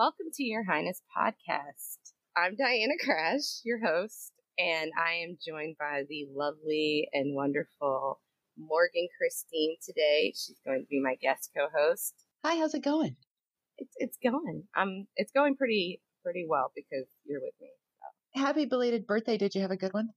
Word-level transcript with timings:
Welcome 0.00 0.28
to 0.32 0.42
Your 0.42 0.64
Highness 0.64 1.02
Podcast. 1.14 1.98
I'm 2.34 2.56
Diana 2.56 2.94
Crash, 3.04 3.60
your 3.64 3.84
host, 3.84 4.32
and 4.58 4.90
I 4.98 5.16
am 5.16 5.36
joined 5.46 5.76
by 5.78 6.04
the 6.08 6.26
lovely 6.34 7.06
and 7.12 7.36
wonderful 7.36 8.18
Morgan 8.56 9.08
Christine 9.18 9.76
today. 9.84 10.32
She's 10.34 10.56
going 10.64 10.80
to 10.80 10.86
be 10.86 11.02
my 11.02 11.16
guest 11.20 11.50
co-host. 11.54 12.14
Hi, 12.42 12.56
how's 12.56 12.72
it 12.72 12.82
going? 12.82 13.16
It's 13.76 13.92
it's 13.98 14.16
going. 14.24 14.62
Um, 14.74 15.06
it's 15.16 15.32
going 15.32 15.54
pretty 15.54 16.00
pretty 16.24 16.46
well 16.48 16.72
because 16.74 17.04
you're 17.26 17.42
with 17.42 17.52
me. 17.60 17.68
So. 17.98 18.40
Happy 18.40 18.64
belated 18.64 19.06
birthday! 19.06 19.36
Did 19.36 19.54
you 19.54 19.60
have 19.60 19.70
a 19.70 19.76
good 19.76 19.92
one? 19.92 20.08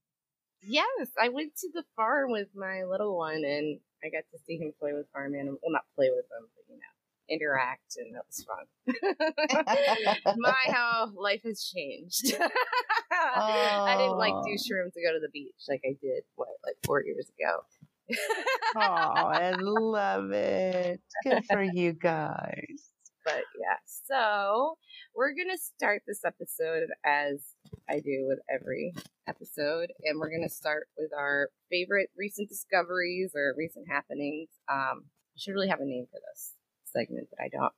Yes, 0.62 1.10
I 1.20 1.28
went 1.28 1.56
to 1.56 1.68
the 1.74 1.84
farm 1.94 2.32
with 2.32 2.48
my 2.56 2.84
little 2.84 3.18
one, 3.18 3.44
and 3.44 3.80
I 4.02 4.08
got 4.08 4.24
to 4.32 4.38
see 4.46 4.56
him 4.56 4.72
play 4.80 4.94
with 4.94 5.12
farm 5.12 5.34
animals. 5.34 5.60
Well, 5.62 5.72
not 5.72 5.84
play 5.94 6.08
with 6.08 6.24
them, 6.30 6.48
but 6.56 6.72
you 6.72 6.76
know, 6.80 6.93
interact, 7.28 7.96
and 7.96 8.14
that 8.14 8.24
was 8.26 8.44
fun. 8.44 10.36
My 10.38 10.54
how 10.68 11.10
life 11.16 11.42
has 11.44 11.64
changed. 11.64 12.34
oh. 12.40 12.48
I 13.12 13.96
didn't 13.96 14.18
like 14.18 14.34
do 14.44 14.52
shrooms 14.52 14.92
to 14.94 15.02
go 15.02 15.12
to 15.12 15.20
the 15.20 15.30
beach 15.32 15.54
like 15.68 15.82
I 15.84 15.96
did 16.00 16.24
what 16.36 16.48
like 16.64 16.76
four 16.84 17.04
years 17.04 17.30
ago. 17.38 17.60
oh, 18.76 18.80
I 18.80 19.50
love 19.58 20.30
it. 20.32 21.00
Good 21.24 21.44
for 21.50 21.62
you 21.62 21.92
guys. 21.92 22.90
But 23.24 23.44
yeah, 23.58 23.78
so 23.86 24.76
we're 25.14 25.32
gonna 25.34 25.56
start 25.56 26.02
this 26.06 26.26
episode 26.26 26.88
as 27.06 27.40
I 27.88 28.00
do 28.00 28.26
with 28.28 28.40
every 28.52 28.92
episode, 29.26 29.92
and 30.04 30.20
we're 30.20 30.30
gonna 30.30 30.50
start 30.50 30.88
with 30.98 31.10
our 31.18 31.48
favorite 31.70 32.10
recent 32.18 32.50
discoveries 32.50 33.32
or 33.34 33.54
recent 33.56 33.88
happenings. 33.88 34.50
Um, 34.70 35.04
I 35.06 35.38
should 35.38 35.52
really 35.52 35.68
have 35.68 35.80
a 35.80 35.86
name 35.86 36.06
for 36.10 36.20
this 36.20 36.52
segment, 36.96 37.28
but 37.30 37.40
I 37.42 37.48
don't. 37.48 37.72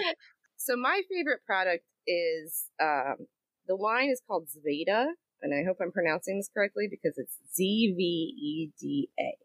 so 0.56 0.76
my 0.76 1.02
favorite 1.10 1.40
product 1.46 1.84
is 2.06 2.66
um, 2.80 3.26
the 3.66 3.74
line 3.74 4.10
is 4.10 4.22
called 4.26 4.48
Zveda, 4.48 5.06
and 5.42 5.54
I 5.54 5.64
hope 5.66 5.78
I'm 5.80 5.92
pronouncing 5.92 6.38
this 6.38 6.50
correctly 6.52 6.88
because 6.90 7.18
it's 7.18 7.36
Z 7.54 7.94
V 7.96 8.02
E 8.02 8.70
D 8.80 9.08
A. 9.18 9.36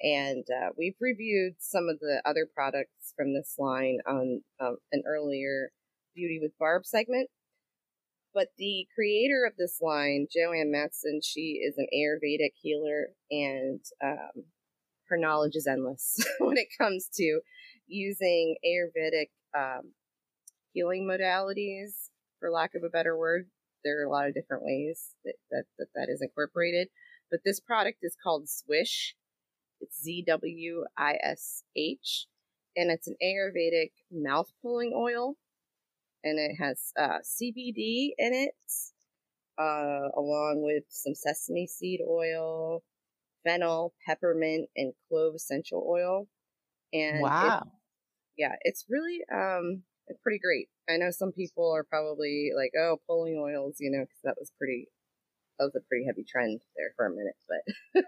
And 0.00 0.44
uh, 0.48 0.70
we've 0.78 0.94
reviewed 1.00 1.54
some 1.58 1.88
of 1.88 1.98
the 1.98 2.22
other 2.24 2.46
products 2.52 3.12
from 3.16 3.34
this 3.34 3.56
line 3.58 3.98
on 4.06 4.42
um, 4.60 4.76
an 4.92 5.02
earlier 5.06 5.70
Beauty 6.14 6.38
with 6.40 6.52
Barb 6.58 6.86
segment. 6.86 7.30
But 8.34 8.48
the 8.58 8.86
creator 8.94 9.44
of 9.46 9.56
this 9.56 9.78
line, 9.80 10.26
Joanne 10.32 10.70
Matson, 10.70 11.20
she 11.22 11.60
is 11.64 11.74
an 11.78 11.86
Ayurvedic 11.92 12.52
healer 12.60 13.08
and 13.30 13.80
um, 14.04 14.44
her 15.08 15.16
knowledge 15.16 15.56
is 15.56 15.66
endless 15.66 16.16
when 16.38 16.56
it 16.56 16.68
comes 16.78 17.08
to 17.14 17.40
using 17.86 18.56
Ayurvedic 18.64 19.30
um, 19.56 19.92
healing 20.72 21.08
modalities, 21.10 22.10
for 22.38 22.50
lack 22.50 22.74
of 22.74 22.82
a 22.84 22.90
better 22.90 23.16
word. 23.16 23.46
There 23.84 24.00
are 24.00 24.06
a 24.06 24.10
lot 24.10 24.28
of 24.28 24.34
different 24.34 24.64
ways 24.64 25.14
that 25.24 25.34
that, 25.50 25.64
that, 25.78 25.86
that 25.94 26.08
is 26.08 26.20
incorporated. 26.20 26.88
But 27.30 27.40
this 27.44 27.60
product 27.60 27.98
is 28.02 28.16
called 28.22 28.46
Zwish. 28.46 29.12
It's 29.80 30.02
Z 30.02 30.24
W 30.26 30.84
I 30.96 31.16
S 31.22 31.62
H. 31.76 32.26
And 32.76 32.90
it's 32.90 33.08
an 33.08 33.16
Ayurvedic 33.22 33.92
mouth 34.10 34.50
pulling 34.62 34.92
oil. 34.94 35.36
And 36.24 36.38
it 36.38 36.56
has 36.62 36.92
uh, 36.98 37.18
CBD 37.22 38.10
in 38.18 38.34
it, 38.34 38.54
uh, 39.58 40.08
along 40.16 40.62
with 40.62 40.84
some 40.88 41.14
sesame 41.14 41.66
seed 41.66 42.00
oil, 42.06 42.82
fennel, 43.48 43.94
peppermint, 44.06 44.68
and 44.76 44.92
clove 45.08 45.34
essential 45.34 45.86
oil. 45.88 46.28
And 46.92 47.22
wow, 47.22 47.62
it, 47.62 48.42
yeah, 48.42 48.54
it's 48.62 48.84
really 48.88 49.20
um, 49.32 49.82
it's 50.06 50.20
pretty 50.22 50.38
great. 50.38 50.68
I 50.88 50.96
know 50.96 51.10
some 51.10 51.32
people 51.32 51.72
are 51.74 51.84
probably 51.84 52.50
like, 52.56 52.72
"Oh, 52.78 52.98
pulling 53.06 53.38
oils," 53.38 53.76
you 53.80 53.90
know, 53.90 54.04
because 54.04 54.20
that 54.24 54.36
was 54.38 54.52
pretty 54.58 54.88
that 55.58 55.64
was 55.64 55.74
a 55.76 55.86
pretty 55.88 56.06
heavy 56.06 56.24
trend 56.24 56.60
there 56.76 56.92
for 56.96 57.06
a 57.06 57.10
minute. 57.10 57.36
But 57.48 58.04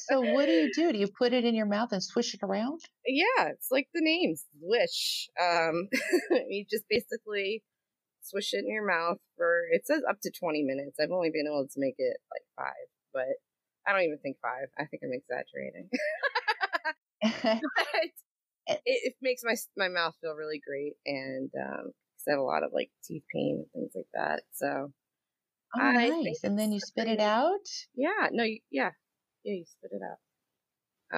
so, 0.00 0.20
what 0.20 0.46
do 0.46 0.52
you 0.52 0.72
do? 0.74 0.92
Do 0.92 0.98
you 0.98 1.08
put 1.08 1.32
it 1.32 1.44
in 1.44 1.54
your 1.54 1.66
mouth 1.66 1.92
and 1.92 2.02
swish 2.02 2.34
it 2.34 2.40
around? 2.42 2.80
Yeah, 3.06 3.48
it's 3.50 3.68
like 3.70 3.88
the 3.94 4.02
name, 4.02 4.34
swish. 4.58 5.28
Um, 5.40 5.88
you 6.48 6.64
just 6.68 6.84
basically 6.88 7.62
swish 8.22 8.54
it 8.54 8.64
in 8.66 8.72
your 8.72 8.86
mouth 8.86 9.18
for 9.36 9.62
it 9.70 9.86
says 9.86 10.02
up 10.08 10.18
to 10.22 10.30
20 10.30 10.62
minutes. 10.62 10.96
I've 11.00 11.12
only 11.12 11.30
been 11.30 11.46
able 11.46 11.66
to 11.66 11.80
make 11.80 11.94
it 11.98 12.16
like 12.32 12.42
five, 12.56 12.88
but 13.12 13.38
I 13.86 13.92
don't 13.92 14.02
even 14.02 14.18
think 14.18 14.36
five. 14.42 14.68
I 14.78 14.84
think 14.86 15.02
I'm 15.04 15.12
exaggerating. 15.12 15.88
but 17.42 18.10
it, 18.66 18.80
it, 18.84 19.14
makes 19.22 19.42
my 19.44 19.54
my 19.76 19.88
mouth 19.88 20.14
feel 20.20 20.34
really 20.34 20.60
great, 20.66 20.94
and 21.06 21.50
um, 21.56 21.92
I 22.28 22.32
have 22.32 22.40
a 22.40 22.42
lot 22.42 22.64
of 22.64 22.72
like 22.72 22.90
teeth 23.04 23.22
pain 23.32 23.64
and 23.64 23.66
things 23.72 23.92
like 23.94 24.08
that. 24.14 24.42
So, 24.52 24.92
oh, 25.76 25.80
I 25.80 26.08
nice. 26.08 26.40
And 26.42 26.58
then 26.58 26.72
you 26.72 26.80
spit 26.80 27.08
it 27.08 27.20
out. 27.20 27.66
Yeah. 27.94 28.28
No. 28.32 28.44
You, 28.44 28.60
yeah. 28.70 28.90
Yeah. 29.44 29.54
You 29.54 29.64
spit 29.64 29.92
it 29.92 30.02
out. 30.02 30.18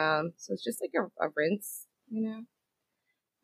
Um. 0.01 0.33
So 0.37 0.53
it's 0.53 0.65
just 0.65 0.81
like 0.83 0.93
a, 0.95 1.07
a 1.25 1.31
rinse, 1.35 1.87
you 2.11 2.29
know. 2.29 2.43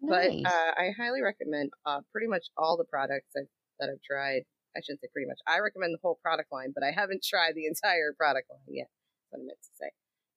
Nice. 0.00 0.42
But 0.42 0.50
uh, 0.50 0.72
I 0.76 0.90
highly 0.98 1.22
recommend 1.22 1.70
uh, 1.86 2.00
pretty 2.12 2.28
much 2.28 2.44
all 2.58 2.76
the 2.76 2.84
products 2.84 3.32
I've, 3.36 3.48
that 3.80 3.88
I've 3.88 4.02
tried. 4.02 4.42
I 4.76 4.80
shouldn't 4.82 5.00
say 5.00 5.08
pretty 5.12 5.28
much. 5.28 5.38
I 5.46 5.60
recommend 5.60 5.94
the 5.94 6.02
whole 6.02 6.18
product 6.20 6.52
line, 6.52 6.72
but 6.74 6.84
I 6.84 6.90
haven't 6.90 7.24
tried 7.24 7.54
the 7.54 7.66
entire 7.66 8.12
product 8.18 8.50
line 8.50 8.68
yet 8.68 8.90
what 9.34 9.42
I 9.42 9.46
meant 9.46 9.58
to 9.62 9.70
say. 9.80 9.90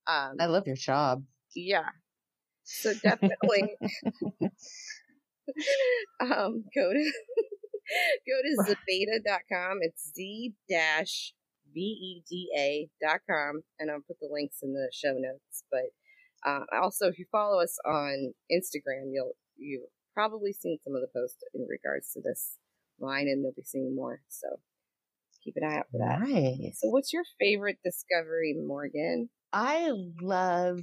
Um, 0.08 0.38
I 0.40 0.46
love 0.48 0.68
your 0.68 0.76
job. 0.76 1.24
Yeah. 1.56 1.90
So 2.64 2.94
definitely 3.04 3.76
um, 6.22 6.64
go 6.76 6.94
to 6.94 7.12
go 8.28 8.42
to 8.44 8.58
zveda.com. 8.66 9.80
It's 9.82 10.12
z 10.16 10.54
dash 10.70 11.34
v 11.74 11.80
e 11.80 12.24
d 12.30 12.50
a 12.58 12.90
dot 13.02 13.22
com, 13.30 13.62
and 13.80 13.92
I'll 13.92 14.02
put 14.08 14.20
the 14.20 14.30
links 14.32 14.60
in 14.62 14.74
the 14.74 14.90
show 14.94 15.14
notes. 15.14 15.64
But 15.72 15.92
uh, 16.46 16.66
also, 16.82 17.08
if 17.08 17.20
you 17.20 17.26
follow 17.32 17.62
us 17.62 17.78
on 17.86 18.34
Instagram, 18.52 19.12
you'll 19.12 19.36
you 19.58 19.88
probably 20.14 20.54
seen 20.54 20.78
some 20.84 20.96
of 20.96 21.02
the 21.02 21.10
posts 21.14 21.44
in 21.54 21.68
regards 21.70 22.12
to 22.14 22.22
this 22.22 22.58
line, 23.00 23.28
and 23.28 23.42
you'll 23.42 23.54
be 23.54 23.64
seeing 23.64 23.96
more. 23.96 24.22
So 24.28 24.60
keep 25.48 25.56
an 25.58 25.70
eye 25.70 25.78
out 25.78 25.86
for 25.92 26.00
that. 26.00 26.20
Nice. 26.28 26.80
So, 26.82 26.90
what's 26.90 27.14
your 27.14 27.24
favorite 27.40 27.78
discovery, 27.84 28.56
Morgan? 28.66 29.30
I 29.54 29.92
love. 30.22 30.82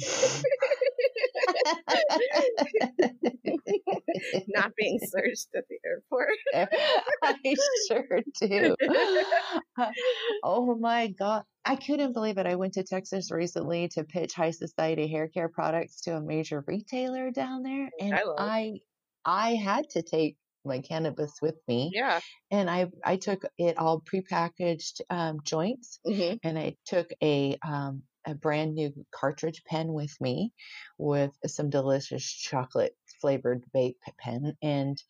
Not 4.48 4.72
being 4.76 4.98
searched 5.02 5.48
at 5.56 5.64
the 5.68 5.78
airport. 5.84 6.28
I 7.22 7.34
sure 7.88 8.20
do. 8.40 8.74
oh 10.44 10.76
my 10.76 11.08
God. 11.18 11.42
I 11.64 11.76
couldn't 11.76 12.12
believe 12.12 12.38
it. 12.38 12.46
I 12.46 12.56
went 12.56 12.74
to 12.74 12.84
Texas 12.84 13.30
recently 13.30 13.88
to 13.88 14.04
pitch 14.04 14.34
high 14.34 14.52
society 14.52 15.08
hair 15.08 15.28
care 15.28 15.48
products 15.48 16.02
to 16.02 16.16
a 16.16 16.20
major 16.20 16.64
retailer 16.66 17.30
down 17.30 17.62
there. 17.62 17.90
And 18.00 18.14
I, 18.14 18.22
I, 18.38 18.72
I 19.24 19.54
had 19.54 19.88
to 19.90 20.02
take 20.02 20.36
my 20.68 20.80
cannabis 20.80 21.34
with 21.42 21.56
me. 21.68 21.94
Yeah. 21.94 22.20
And 22.50 22.70
I 22.70 22.90
I 23.04 23.16
took 23.16 23.44
it 23.58 23.78
all 23.78 24.00
prepackaged 24.02 25.00
um, 25.10 25.40
joints, 25.44 26.00
hmm 26.04 26.38
and 26.42 26.58
I 26.58 26.76
took 26.86 27.10
a 27.22 27.58
um, 27.66 28.04
a 28.26 28.34
brand 28.34 28.74
new 28.74 28.92
cartridge 29.12 29.64
pen 29.64 29.92
with 29.94 30.20
me, 30.20 30.52
with 30.98 31.32
some 31.46 31.70
delicious 31.70 32.30
chocolate 32.32 32.96
flavored 33.20 33.64
vape 33.74 33.96
pen, 34.18 34.56
and 34.62 35.02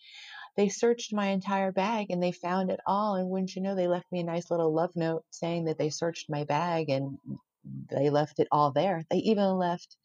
they 0.57 0.69
searched 0.69 1.13
my 1.13 1.29
entire 1.29 1.73
bag 1.73 2.11
and 2.11 2.23
they 2.23 2.33
found 2.33 2.71
it 2.71 2.81
all. 2.87 3.15
And 3.15 3.29
wouldn't 3.31 3.55
you 3.57 3.63
know, 3.63 3.75
they 3.75 3.89
left 3.89 4.11
me 4.13 4.21
a 4.21 4.25
nice 4.25 4.51
little 4.51 4.75
love 4.75 4.91
note 4.95 5.25
saying 5.31 5.65
that 5.65 5.79
they 5.79 5.91
searched 5.91 6.29
my 6.29 6.45
bag 6.45 6.91
and 6.91 7.19
they 7.65 8.11
left 8.11 8.39
it 8.39 8.49
all 8.51 8.73
there. 8.73 9.05
They 9.11 9.19
even 9.19 9.57
left 9.57 9.97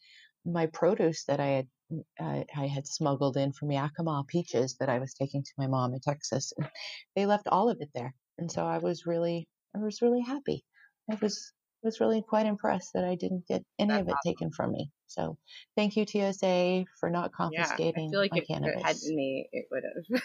my 0.45 0.67
produce 0.67 1.25
that 1.25 1.39
I 1.39 1.47
had 1.47 1.69
uh, 2.19 2.43
I 2.55 2.67
had 2.67 2.87
smuggled 2.87 3.37
in 3.37 3.53
from 3.53 3.71
Yakima 3.71 4.23
peaches 4.27 4.75
that 4.79 4.89
I 4.89 4.99
was 4.99 5.13
taking 5.13 5.43
to 5.43 5.51
my 5.57 5.67
mom 5.67 5.93
in 5.93 5.99
Texas. 5.99 6.53
And 6.57 6.67
they 7.15 7.25
left 7.25 7.47
all 7.47 7.69
of 7.69 7.77
it 7.81 7.89
there, 7.93 8.13
and 8.37 8.51
so 8.51 8.65
I 8.65 8.79
was 8.79 9.05
really 9.05 9.47
I 9.75 9.79
was 9.79 10.01
really 10.01 10.21
happy. 10.21 10.65
I 11.11 11.17
was 11.21 11.53
was 11.83 11.99
really 11.99 12.21
quite 12.21 12.45
impressed 12.45 12.93
that 12.93 13.03
I 13.03 13.15
didn't 13.15 13.45
get 13.47 13.63
any 13.77 13.91
That's 13.91 14.01
of 14.01 14.07
it 14.07 14.13
awesome. 14.13 14.33
taken 14.33 14.51
from 14.51 14.71
me. 14.71 14.89
So 15.07 15.37
thank 15.75 15.97
you 15.97 16.05
TSA 16.05 16.85
for 16.99 17.09
not 17.09 17.33
confiscating 17.33 17.93
Yeah. 17.93 17.95
I 17.95 18.09
feel 18.09 18.19
like 18.19 18.31
my 18.31 18.37
if 18.37 18.43
it 18.43 18.85
had 18.85 18.95
cannabis. 18.95 19.05
been 19.05 19.15
me, 19.15 19.49
it 19.51 19.65
would 19.69 19.83
have. 19.83 20.21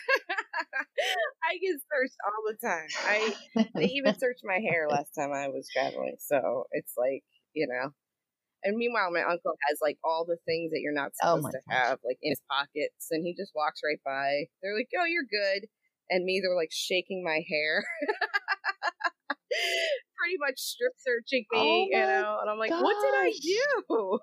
I 1.50 1.58
get 1.58 1.80
searched 1.90 2.16
all 2.24 2.42
the 2.46 2.66
time. 2.66 2.88
I 3.06 3.34
they 3.74 3.86
even 3.86 4.14
searched 4.18 4.42
my 4.44 4.60
hair 4.60 4.88
last 4.88 5.10
time 5.18 5.32
I 5.32 5.48
was 5.48 5.70
traveling, 5.74 6.16
so 6.20 6.66
it's 6.72 6.94
like 6.96 7.24
you 7.54 7.66
know. 7.68 7.90
And 8.64 8.76
meanwhile, 8.76 9.10
my 9.12 9.22
uncle 9.22 9.52
has 9.68 9.78
like 9.82 9.98
all 10.04 10.24
the 10.24 10.38
things 10.46 10.70
that 10.72 10.80
you're 10.80 10.92
not 10.94 11.12
Oh 11.22 11.26
supposed 11.30 11.36
my 11.36 11.50
to 11.52 11.58
gosh. 11.68 11.74
have, 11.74 11.98
like 12.04 12.18
in 12.22 12.32
his 12.32 12.40
pockets, 12.50 13.08
and 13.10 13.24
he 13.24 13.34
just 13.34 13.52
walks 13.54 13.80
right 13.84 14.00
by. 14.04 14.46
They're 14.62 14.76
like, 14.76 14.88
"Oh, 14.98 15.04
you're 15.04 15.28
good," 15.30 15.68
and 16.10 16.24
me, 16.24 16.40
they're 16.40 16.56
like 16.56 16.72
shaking 16.72 17.22
my 17.24 17.42
hair, 17.48 17.84
pretty 20.18 20.36
much 20.38 20.58
strip 20.58 20.92
searching 20.98 21.44
Oh 21.52 21.54
me, 21.60 21.90
you 21.92 22.06
know. 22.06 22.38
And 22.40 22.50
I'm 22.50 22.58
like, 22.58 22.74
"What 22.76 22.96
did 23.00 23.14
I 23.14 23.32
do?" 23.40 24.18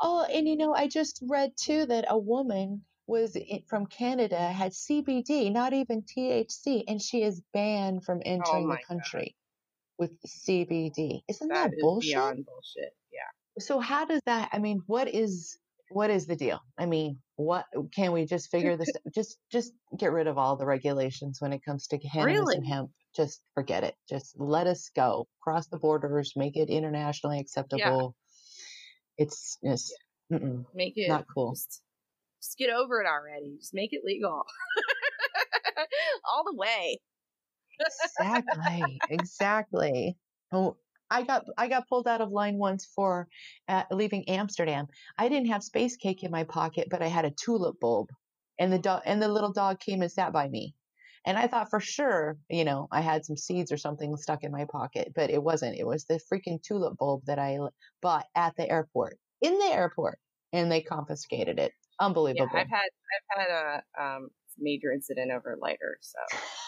Oh, 0.00 0.22
and 0.24 0.46
you 0.46 0.54
know, 0.54 0.74
I 0.74 0.86
just 0.86 1.20
read 1.22 1.56
too 1.56 1.86
that 1.86 2.04
a 2.08 2.18
woman 2.18 2.84
was 3.06 3.38
from 3.68 3.86
Canada 3.86 4.52
had 4.52 4.74
CBD, 4.74 5.50
not 5.50 5.72
even 5.72 6.02
THC, 6.02 6.84
and 6.86 7.00
she 7.00 7.22
is 7.22 7.40
banned 7.54 8.04
from 8.04 8.20
Oh 8.44 8.50
entering 8.50 8.60
my 8.60 8.76
the 8.76 8.84
country 8.86 9.34
with 10.02 10.20
CBD. 10.26 11.20
Isn't 11.28 11.48
that 11.48 11.70
that 11.70 11.74
is 11.76 11.80
bullshit? 11.80 12.10
beyond 12.10 12.44
bullshit. 12.44 12.92
Yeah. 13.12 13.60
So 13.60 13.78
how 13.78 14.04
does 14.04 14.20
that, 14.26 14.48
I 14.52 14.58
mean, 14.58 14.82
what 14.86 15.06
is 15.08 15.56
what 15.90 16.10
is 16.10 16.26
the 16.26 16.34
deal? 16.36 16.58
I 16.78 16.86
mean, 16.86 17.18
what 17.36 17.66
can 17.94 18.12
we 18.12 18.24
just 18.26 18.50
figure 18.50 18.76
this 18.76 18.88
just 19.14 19.38
just 19.52 19.72
get 19.96 20.10
rid 20.10 20.26
of 20.26 20.38
all 20.38 20.56
the 20.56 20.64
regulations 20.66 21.36
when 21.40 21.52
it 21.52 21.62
comes 21.64 21.86
to 21.88 21.98
cannabis 21.98 22.38
Really? 22.38 22.56
and 22.56 22.66
hemp. 22.66 22.90
Just 23.14 23.42
forget 23.54 23.84
it. 23.84 23.94
Just 24.08 24.34
let 24.40 24.66
us 24.66 24.90
go. 24.96 25.26
Cross 25.40 25.68
the 25.68 25.78
borders, 25.78 26.32
make 26.34 26.56
it 26.56 26.68
internationally 26.70 27.38
acceptable. 27.40 28.16
Yeah. 29.18 29.24
It's 29.26 29.58
just 29.64 29.94
mm-mm, 30.32 30.64
Make 30.74 30.94
it 30.96 31.08
not 31.08 31.26
cool. 31.32 31.52
just 31.52 31.82
just 32.42 32.58
get 32.58 32.70
over 32.70 33.00
it 33.02 33.06
already. 33.06 33.56
Just 33.60 33.74
make 33.74 33.92
it 33.92 34.00
legal. 34.04 34.42
All 36.34 36.44
the 36.44 36.56
way. 36.56 36.98
Exactly. 37.86 39.02
exactly. 39.08 40.18
Oh, 40.52 40.78
I 41.10 41.22
got 41.22 41.44
I 41.58 41.68
got 41.68 41.88
pulled 41.88 42.08
out 42.08 42.20
of 42.20 42.30
line 42.30 42.58
once 42.58 42.86
for 42.86 43.28
uh, 43.68 43.84
leaving 43.90 44.28
Amsterdam. 44.28 44.86
I 45.18 45.28
didn't 45.28 45.48
have 45.48 45.62
space 45.62 45.96
cake 45.96 46.22
in 46.22 46.30
my 46.30 46.44
pocket, 46.44 46.88
but 46.90 47.02
I 47.02 47.08
had 47.08 47.24
a 47.24 47.30
tulip 47.30 47.78
bulb, 47.80 48.08
and 48.58 48.72
the 48.72 48.78
dog 48.78 49.02
and 49.04 49.20
the 49.22 49.28
little 49.28 49.52
dog 49.52 49.80
came 49.80 50.02
and 50.02 50.10
sat 50.12 50.32
by 50.32 50.48
me. 50.48 50.74
And 51.24 51.38
I 51.38 51.46
thought 51.46 51.70
for 51.70 51.78
sure, 51.80 52.38
you 52.48 52.64
know, 52.64 52.88
I 52.90 53.00
had 53.00 53.24
some 53.24 53.36
seeds 53.36 53.70
or 53.70 53.76
something 53.76 54.16
stuck 54.16 54.42
in 54.42 54.50
my 54.50 54.64
pocket, 54.64 55.12
but 55.14 55.30
it 55.30 55.42
wasn't. 55.42 55.78
It 55.78 55.86
was 55.86 56.04
the 56.06 56.20
freaking 56.32 56.60
tulip 56.62 56.96
bulb 56.98 57.24
that 57.26 57.38
I 57.38 57.58
bought 58.00 58.26
at 58.34 58.56
the 58.56 58.68
airport, 58.68 59.18
in 59.40 59.58
the 59.58 59.66
airport, 59.66 60.18
and 60.52 60.70
they 60.72 60.82
confiscated 60.82 61.58
it. 61.60 61.72
Unbelievable. 62.00 62.46
Yeah, 62.46 62.46
Unbelievable. 62.46 62.58
I've 62.60 62.68
had 62.70 62.88
I've 63.38 63.48
had 63.48 63.50
a 63.50 64.02
um 64.02 64.30
major 64.58 64.92
incident 64.92 65.30
over 65.30 65.56
lighter, 65.60 65.98
so 66.00 66.18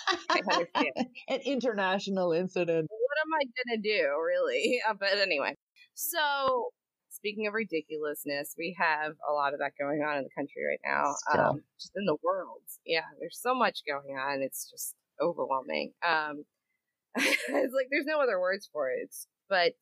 I 0.31 0.41
understand. 0.53 0.93
An 1.29 1.41
international 1.45 2.33
incident. 2.33 2.89
what 2.91 3.19
am 3.27 3.33
I 3.35 3.45
gonna 3.67 3.83
do, 3.83 4.09
really? 4.25 4.81
Uh, 4.89 4.95
but 4.99 5.19
anyway, 5.19 5.55
so 5.95 6.69
speaking 7.11 7.47
of 7.47 7.55
ridiculousness, 7.55 8.55
we 8.59 8.77
have 8.79 9.13
a 9.29 9.33
lot 9.33 9.53
of 9.55 9.61
that 9.61 9.73
going 9.81 10.03
on 10.03 10.19
in 10.19 10.25
the 10.25 10.31
country 10.37 10.63
right 10.69 10.81
now, 10.85 11.15
um, 11.33 11.61
just 11.81 11.93
in 11.97 12.05
the 12.07 12.17
world. 12.23 12.63
Yeah, 12.85 13.07
there's 13.21 13.39
so 13.41 13.55
much 13.55 13.81
going 13.87 14.17
on; 14.19 14.43
it's 14.43 14.71
just 14.71 14.95
overwhelming. 15.21 15.93
Um, 16.07 16.45
it's 17.17 17.75
like 17.75 17.87
there's 17.91 18.07
no 18.07 18.21
other 18.21 18.41
words 18.41 18.69
for 18.73 18.91
it, 18.91 18.99
It's- 19.05 19.27
but 19.49 19.75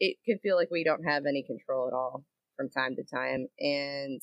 it 0.00 0.16
can 0.24 0.38
feel 0.38 0.56
like 0.56 0.70
we 0.70 0.82
don't 0.84 1.04
have 1.04 1.26
any 1.26 1.42
control 1.42 1.86
at 1.86 1.92
all 1.94 2.24
from 2.56 2.68
time 2.70 2.96
to 2.96 3.04
time, 3.04 3.46
and 3.58 4.20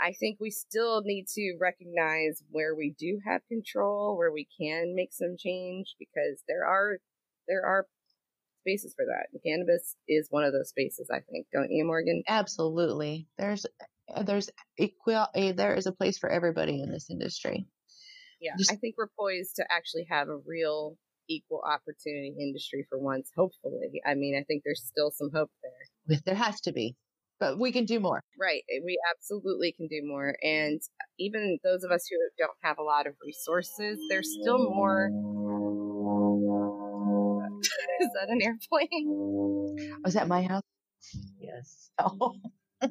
I 0.00 0.12
think 0.12 0.38
we 0.40 0.50
still 0.50 1.02
need 1.02 1.26
to 1.34 1.56
recognize 1.60 2.42
where 2.50 2.74
we 2.74 2.94
do 2.98 3.20
have 3.26 3.42
control, 3.48 4.16
where 4.16 4.32
we 4.32 4.48
can 4.58 4.94
make 4.94 5.12
some 5.12 5.36
change, 5.38 5.94
because 5.98 6.42
there 6.48 6.64
are 6.64 6.98
there 7.48 7.64
are 7.64 7.86
spaces 8.62 8.94
for 8.94 9.04
that. 9.06 9.26
And 9.32 9.42
cannabis 9.42 9.96
is 10.08 10.28
one 10.30 10.44
of 10.44 10.52
those 10.52 10.68
spaces. 10.68 11.08
I 11.12 11.20
think, 11.20 11.46
don't 11.52 11.70
you, 11.70 11.84
Morgan? 11.84 12.22
Absolutely. 12.28 13.28
There's 13.38 13.66
uh, 14.14 14.22
there's 14.22 14.50
equal 14.78 15.26
uh, 15.34 15.52
there 15.52 15.74
is 15.74 15.86
a 15.86 15.92
place 15.92 16.18
for 16.18 16.30
everybody 16.30 16.82
in 16.82 16.90
this 16.90 17.10
industry. 17.10 17.66
Yeah, 18.40 18.52
Just- 18.56 18.72
I 18.72 18.76
think 18.76 18.94
we're 18.96 19.10
poised 19.18 19.56
to 19.56 19.64
actually 19.70 20.06
have 20.10 20.28
a 20.28 20.38
real 20.46 20.96
equal 21.28 21.62
opportunity 21.64 22.34
industry 22.40 22.86
for 22.88 22.98
once. 22.98 23.30
Hopefully, 23.36 24.00
I 24.04 24.14
mean, 24.14 24.36
I 24.36 24.42
think 24.44 24.62
there's 24.64 24.82
still 24.82 25.10
some 25.10 25.30
hope 25.32 25.50
there. 25.62 26.18
There 26.24 26.34
has 26.34 26.60
to 26.62 26.72
be, 26.72 26.96
but 27.40 27.58
we 27.58 27.72
can 27.72 27.86
do 27.86 27.98
more. 27.98 28.22
Right. 28.38 28.62
We 28.84 28.98
absolutely 29.10 29.72
can 29.72 29.88
do 29.88 30.02
more. 30.04 30.36
And 30.42 30.80
even 31.18 31.58
those 31.64 31.82
of 31.82 31.90
us 31.90 32.06
who 32.08 32.16
don't 32.38 32.56
have 32.62 32.78
a 32.78 32.82
lot 32.82 33.06
of 33.06 33.14
resources, 33.24 33.98
there's 34.08 34.36
still 34.40 34.58
more. 34.58 35.10
Is 38.00 38.10
that 38.14 38.28
an 38.28 38.40
airplane? 38.42 39.06
Oh, 39.08 39.76
Was 40.04 40.14
that 40.14 40.28
my 40.28 40.42
house? 40.42 40.62
Yes. 41.40 41.90
Oh. 42.02 42.32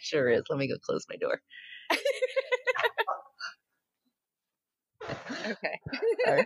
sure 0.00 0.28
is. 0.30 0.42
Let 0.50 0.58
me 0.58 0.66
go 0.66 0.74
close 0.84 1.06
my 1.08 1.14
door. 1.14 1.40
Okay. 5.48 5.78
Sorry. 6.24 6.44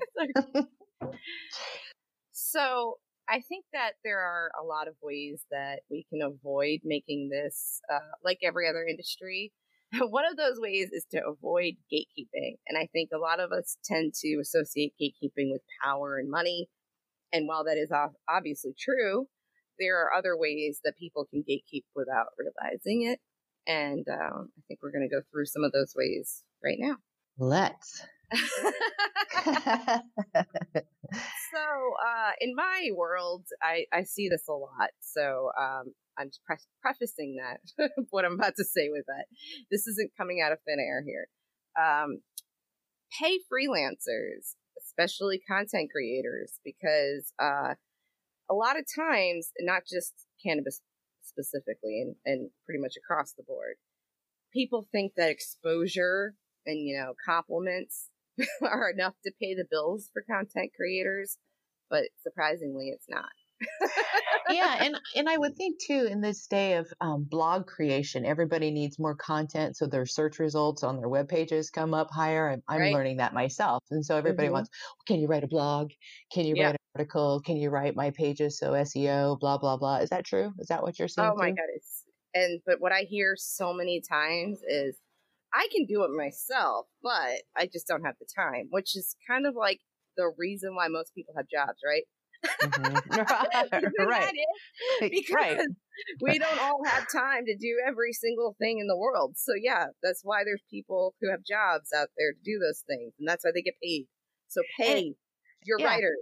so 2.32 2.98
I 3.30 3.40
think 3.40 3.64
that 3.72 3.92
there 4.02 4.18
are 4.18 4.50
a 4.60 4.64
lot 4.64 4.88
of 4.88 4.94
ways 5.00 5.44
that 5.52 5.80
we 5.88 6.04
can 6.10 6.20
avoid 6.20 6.80
making 6.84 7.28
this 7.30 7.80
uh, 7.92 7.98
like 8.24 8.38
every 8.42 8.68
other 8.68 8.84
industry. 8.84 9.52
One 10.00 10.24
of 10.28 10.36
those 10.36 10.58
ways 10.58 10.88
is 10.92 11.06
to 11.12 11.22
avoid 11.24 11.74
gatekeeping. 11.92 12.56
And 12.66 12.76
I 12.76 12.88
think 12.92 13.10
a 13.14 13.18
lot 13.18 13.38
of 13.38 13.52
us 13.52 13.76
tend 13.84 14.14
to 14.22 14.38
associate 14.40 14.94
gatekeeping 15.00 15.52
with 15.52 15.62
power 15.82 16.18
and 16.18 16.28
money. 16.28 16.68
And 17.32 17.46
while 17.46 17.64
that 17.64 17.76
is 17.76 17.92
obviously 18.28 18.74
true, 18.78 19.28
there 19.78 19.96
are 20.00 20.12
other 20.12 20.36
ways 20.36 20.80
that 20.84 20.98
people 20.98 21.26
can 21.30 21.44
gatekeep 21.48 21.84
without 21.94 22.26
realizing 22.36 23.10
it. 23.10 23.20
And 23.66 24.04
um, 24.08 24.48
I 24.58 24.60
think 24.66 24.80
we're 24.82 24.92
going 24.92 25.08
to 25.08 25.14
go 25.14 25.22
through 25.30 25.46
some 25.46 25.62
of 25.62 25.70
those 25.70 25.94
ways 25.96 26.42
right 26.64 26.78
now. 26.78 26.96
Let's. 27.38 28.02
so 31.52 31.64
uh, 32.06 32.32
in 32.40 32.54
my 32.54 32.90
world 32.94 33.44
I, 33.62 33.86
I 33.92 34.04
see 34.04 34.28
this 34.28 34.46
a 34.48 34.52
lot 34.52 34.90
so 35.00 35.50
um, 35.58 35.92
i'm 36.18 36.28
just 36.28 36.44
pre- 36.44 36.56
prefacing 36.80 37.36
that 37.40 37.90
what 38.10 38.24
i'm 38.24 38.34
about 38.34 38.54
to 38.56 38.64
say 38.64 38.88
with 38.90 39.06
that. 39.06 39.26
This 39.70 39.86
isn't 39.86 40.12
coming 40.16 40.40
out 40.44 40.52
of 40.52 40.58
thin 40.66 40.78
air 40.78 41.02
here. 41.04 41.28
Um, 41.80 42.20
pay 43.18 43.38
freelancers 43.52 44.54
especially 44.78 45.40
content 45.48 45.90
creators 45.92 46.58
because 46.64 47.32
uh, 47.40 47.74
a 48.50 48.54
lot 48.54 48.78
of 48.78 48.84
times 48.94 49.50
not 49.60 49.82
just 49.90 50.12
cannabis 50.44 50.80
specifically 51.22 52.02
and, 52.02 52.16
and 52.24 52.50
pretty 52.64 52.80
much 52.80 52.94
across 52.96 53.32
the 53.32 53.42
board 53.42 53.76
people 54.52 54.88
think 54.92 55.12
that 55.16 55.30
exposure 55.30 56.34
and 56.66 56.80
you 56.80 56.96
know 56.96 57.12
compliments 57.24 58.08
are 58.62 58.90
enough 58.90 59.14
to 59.24 59.32
pay 59.40 59.54
the 59.54 59.66
bills 59.70 60.10
for 60.12 60.22
content 60.30 60.72
creators, 60.76 61.38
but 61.90 62.04
surprisingly, 62.22 62.90
it's 62.90 63.08
not. 63.08 63.30
yeah, 64.48 64.76
and 64.80 65.00
and 65.14 65.28
I 65.28 65.36
would 65.38 65.56
think 65.56 65.80
too 65.80 66.06
in 66.10 66.20
this 66.20 66.46
day 66.46 66.74
of 66.76 66.92
um, 67.00 67.24
blog 67.24 67.66
creation, 67.66 68.24
everybody 68.24 68.70
needs 68.70 68.98
more 68.98 69.14
content, 69.14 69.76
so 69.76 69.86
their 69.86 70.06
search 70.06 70.38
results 70.38 70.82
on 70.82 70.98
their 70.98 71.08
web 71.08 71.28
pages 71.28 71.70
come 71.70 71.94
up 71.94 72.10
higher. 72.10 72.50
I'm, 72.50 72.62
I'm 72.68 72.82
Right. 72.82 72.90
learning 72.90 73.18
that 73.18 73.34
myself, 73.34 73.82
and 73.90 74.04
so 74.04 74.16
everybody 74.16 74.48
Mhm. 74.48 74.50
wants, 74.50 74.70
can 75.06 75.20
you 75.20 75.28
write 75.28 75.44
a 75.44 75.48
blog? 75.48 75.90
Can 76.32 76.46
you 76.46 76.54
Yeah. 76.54 76.56
write 76.56 76.74
an 76.74 76.78
article? 76.96 77.40
Can 77.44 77.56
you 77.56 77.70
write 77.70 77.94
my 77.96 78.10
pages 78.10 78.58
so 78.58 78.72
SEO? 78.74 79.36
Blah 79.36 79.58
blah 79.58 79.76
blah. 79.76 79.98
Is 79.98 80.10
that 80.10 80.24
true? 80.24 80.52
Is 80.58 80.68
that 80.68 80.82
what 80.82 80.98
you're 80.98 81.08
saying? 81.08 81.32
Oh 81.32 81.36
my 81.36 81.50
too? 81.50 81.56
god, 81.56 81.66
it's 81.74 82.04
and 82.34 82.60
but 82.64 82.80
what 82.80 82.92
I 82.92 83.02
hear 83.02 83.34
so 83.36 83.72
many 83.72 84.00
times 84.00 84.62
is, 84.66 84.96
I 85.52 85.68
can 85.72 85.86
do 85.86 86.04
it 86.04 86.10
myself, 86.10 86.86
but 87.02 87.42
I 87.56 87.68
just 87.72 87.86
don't 87.86 88.04
have 88.04 88.16
the 88.20 88.26
time, 88.34 88.68
which 88.70 88.96
is 88.96 89.16
kind 89.28 89.46
of 89.46 89.54
like 89.56 89.80
the 90.16 90.32
reason 90.38 90.74
why 90.74 90.88
most 90.88 91.14
people 91.14 91.34
have 91.36 91.46
jobs, 91.48 91.78
right? 91.84 92.04
Mm-hmm. 92.62 93.10
right. 94.06 94.32
Because 95.00 95.34
right. 95.34 95.60
we 96.20 96.38
don't 96.38 96.60
all 96.60 96.84
have 96.84 97.06
time 97.12 97.44
to 97.46 97.56
do 97.56 97.80
every 97.86 98.12
single 98.12 98.54
thing 98.58 98.78
in 98.78 98.86
the 98.86 98.96
world. 98.96 99.34
So 99.36 99.52
yeah, 99.60 99.86
that's 100.02 100.20
why 100.22 100.42
there's 100.44 100.62
people 100.70 101.14
who 101.20 101.30
have 101.30 101.40
jobs 101.44 101.90
out 101.96 102.08
there 102.16 102.32
to 102.32 102.38
do 102.44 102.58
those 102.58 102.82
things, 102.86 103.12
and 103.18 103.28
that's 103.28 103.44
why 103.44 103.50
they 103.54 103.62
get 103.62 103.74
paid. 103.82 104.06
So 104.48 104.62
pay 104.78 105.06
and, 105.06 105.14
your 105.64 105.80
yeah. 105.80 105.86
writers. 105.86 106.18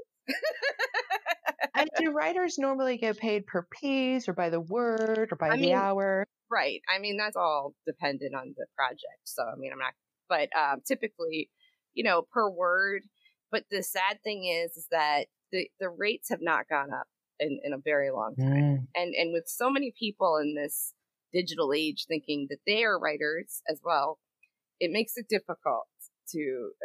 And 1.75 1.89
do 1.97 2.11
writers 2.11 2.59
normally 2.59 2.97
get 2.99 3.19
paid 3.19 3.47
per 3.47 3.67
piece 3.81 4.29
or 4.29 4.33
by 4.33 4.51
the 4.51 4.61
word 4.61 5.29
or 5.31 5.37
by 5.37 5.49
I 5.49 5.57
the 5.57 5.63
mean, 5.63 5.75
hour? 5.75 6.27
Right. 6.51 6.81
I 6.89 6.99
mean, 6.99 7.17
that's 7.17 7.37
all 7.37 7.75
dependent 7.87 8.35
on 8.35 8.55
the 8.57 8.67
project. 8.77 9.23
So, 9.25 9.43
I 9.43 9.57
mean, 9.57 9.73
I'm 9.73 9.79
not, 9.79 9.95
but 10.29 10.49
um, 10.57 10.81
typically, 10.87 11.51
you 11.95 12.05
know, 12.05 12.23
per 12.33 12.49
word. 12.49 13.03
But 13.51 13.65
the 13.71 13.83
sad 13.83 14.19
thing 14.23 14.45
is, 14.45 14.77
is 14.77 14.87
that 14.91 15.27
the, 15.53 15.69
the 15.81 15.89
rates 15.89 16.29
have 16.31 16.43
not 16.43 16.69
gone 16.69 16.93
up 16.93 17.07
in, 17.41 17.59
in 17.65 17.73
a 17.73 17.79
very 17.83 18.11
long 18.11 18.35
time. 18.37 18.49
Mm. 18.49 18.87
And, 18.95 19.15
and 19.15 19.33
with 19.33 19.45
so 19.47 19.71
many 19.71 19.93
people 19.99 20.37
in 20.37 20.55
this 20.55 20.93
digital 21.33 21.73
age 21.75 22.05
thinking 22.09 22.47
that 22.51 22.59
they 22.67 22.85
are 22.85 22.99
writers 22.99 23.63
as 23.71 23.81
well, 23.83 24.19
it 24.81 24.91
makes 24.93 25.13
it 25.17 25.27
difficult 25.29 25.89
to, 26.31 26.39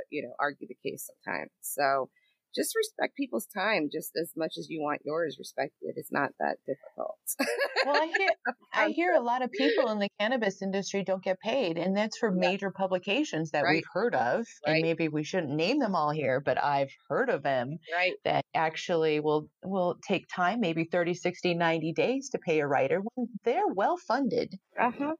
you 0.09 0.23
know, 0.23 0.33
argue 0.39 0.67
the 0.67 0.89
case 0.89 1.09
sometimes. 1.25 1.51
So, 1.61 2.09
just 2.55 2.75
respect 2.75 3.15
people's 3.15 3.47
time 3.47 3.89
just 3.91 4.11
as 4.19 4.31
much 4.35 4.53
as 4.57 4.67
you 4.69 4.81
want 4.81 5.01
yours 5.05 5.37
respected. 5.39 5.93
It's 5.95 6.11
not 6.11 6.31
that 6.39 6.57
difficult. 6.65 7.17
well, 7.85 8.01
I 8.01 8.13
hear, 8.17 8.29
I 8.73 8.89
hear 8.89 9.13
a 9.13 9.21
lot 9.21 9.41
of 9.41 9.51
people 9.51 9.89
in 9.89 9.99
the 9.99 10.09
cannabis 10.19 10.61
industry 10.61 11.03
don't 11.03 11.23
get 11.23 11.39
paid, 11.39 11.77
and 11.77 11.95
that's 11.95 12.17
for 12.17 12.29
yeah. 12.29 12.49
major 12.49 12.71
publications 12.71 13.51
that 13.51 13.63
right. 13.63 13.75
we've 13.75 13.83
heard 13.93 14.15
of. 14.15 14.45
Right. 14.65 14.73
And 14.73 14.81
maybe 14.81 15.07
we 15.07 15.23
shouldn't 15.23 15.53
name 15.53 15.79
them 15.79 15.95
all 15.95 16.11
here, 16.11 16.39
but 16.39 16.63
I've 16.63 16.91
heard 17.09 17.29
of 17.29 17.43
them 17.43 17.77
right. 17.93 18.13
that 18.25 18.45
actually 18.53 19.19
will 19.19 19.47
will 19.63 19.97
take 20.07 20.27
time, 20.33 20.59
maybe 20.59 20.85
30, 20.85 21.13
60, 21.13 21.53
90 21.55 21.93
days 21.93 22.29
to 22.29 22.39
pay 22.39 22.59
a 22.59 22.67
writer 22.67 23.01
when 23.13 23.27
they're 23.43 23.67
well 23.67 23.97
funded. 23.97 24.53
Uh-huh. 24.79 25.13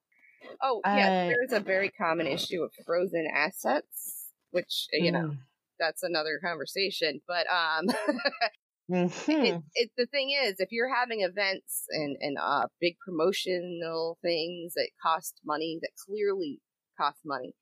Oh, 0.62 0.82
yeah, 0.86 0.92
uh, 0.92 1.30
there's 1.30 1.62
a 1.62 1.64
very 1.64 1.90
common 1.90 2.28
issue 2.28 2.64
of 2.64 2.72
frozen 2.86 3.26
assets, 3.34 4.28
which, 4.52 4.88
you 4.92 5.12
know, 5.12 5.20
mm 5.20 5.38
that's 5.84 6.04
another 6.04 6.40
conversation. 6.44 7.22
But 7.28 7.46
um, 7.48 7.88
mm-hmm. 8.92 9.32
it, 9.32 9.62
it, 9.76 9.92
the 9.98 10.06
thing 10.08 10.30
is, 10.32 10.56
if 10.60 10.70
you're 10.72 10.94
having 10.94 11.22
events 11.22 11.86
and 11.90 12.16
and 12.20 12.38
uh, 12.42 12.68
big 12.80 12.96
promotional 13.06 14.18
things 14.22 14.74
that 14.76 14.90
cost 15.02 15.40
money, 15.46 15.80
that 15.82 15.92
clearly 16.08 16.60
cost 17.00 17.20
money, 17.26 17.54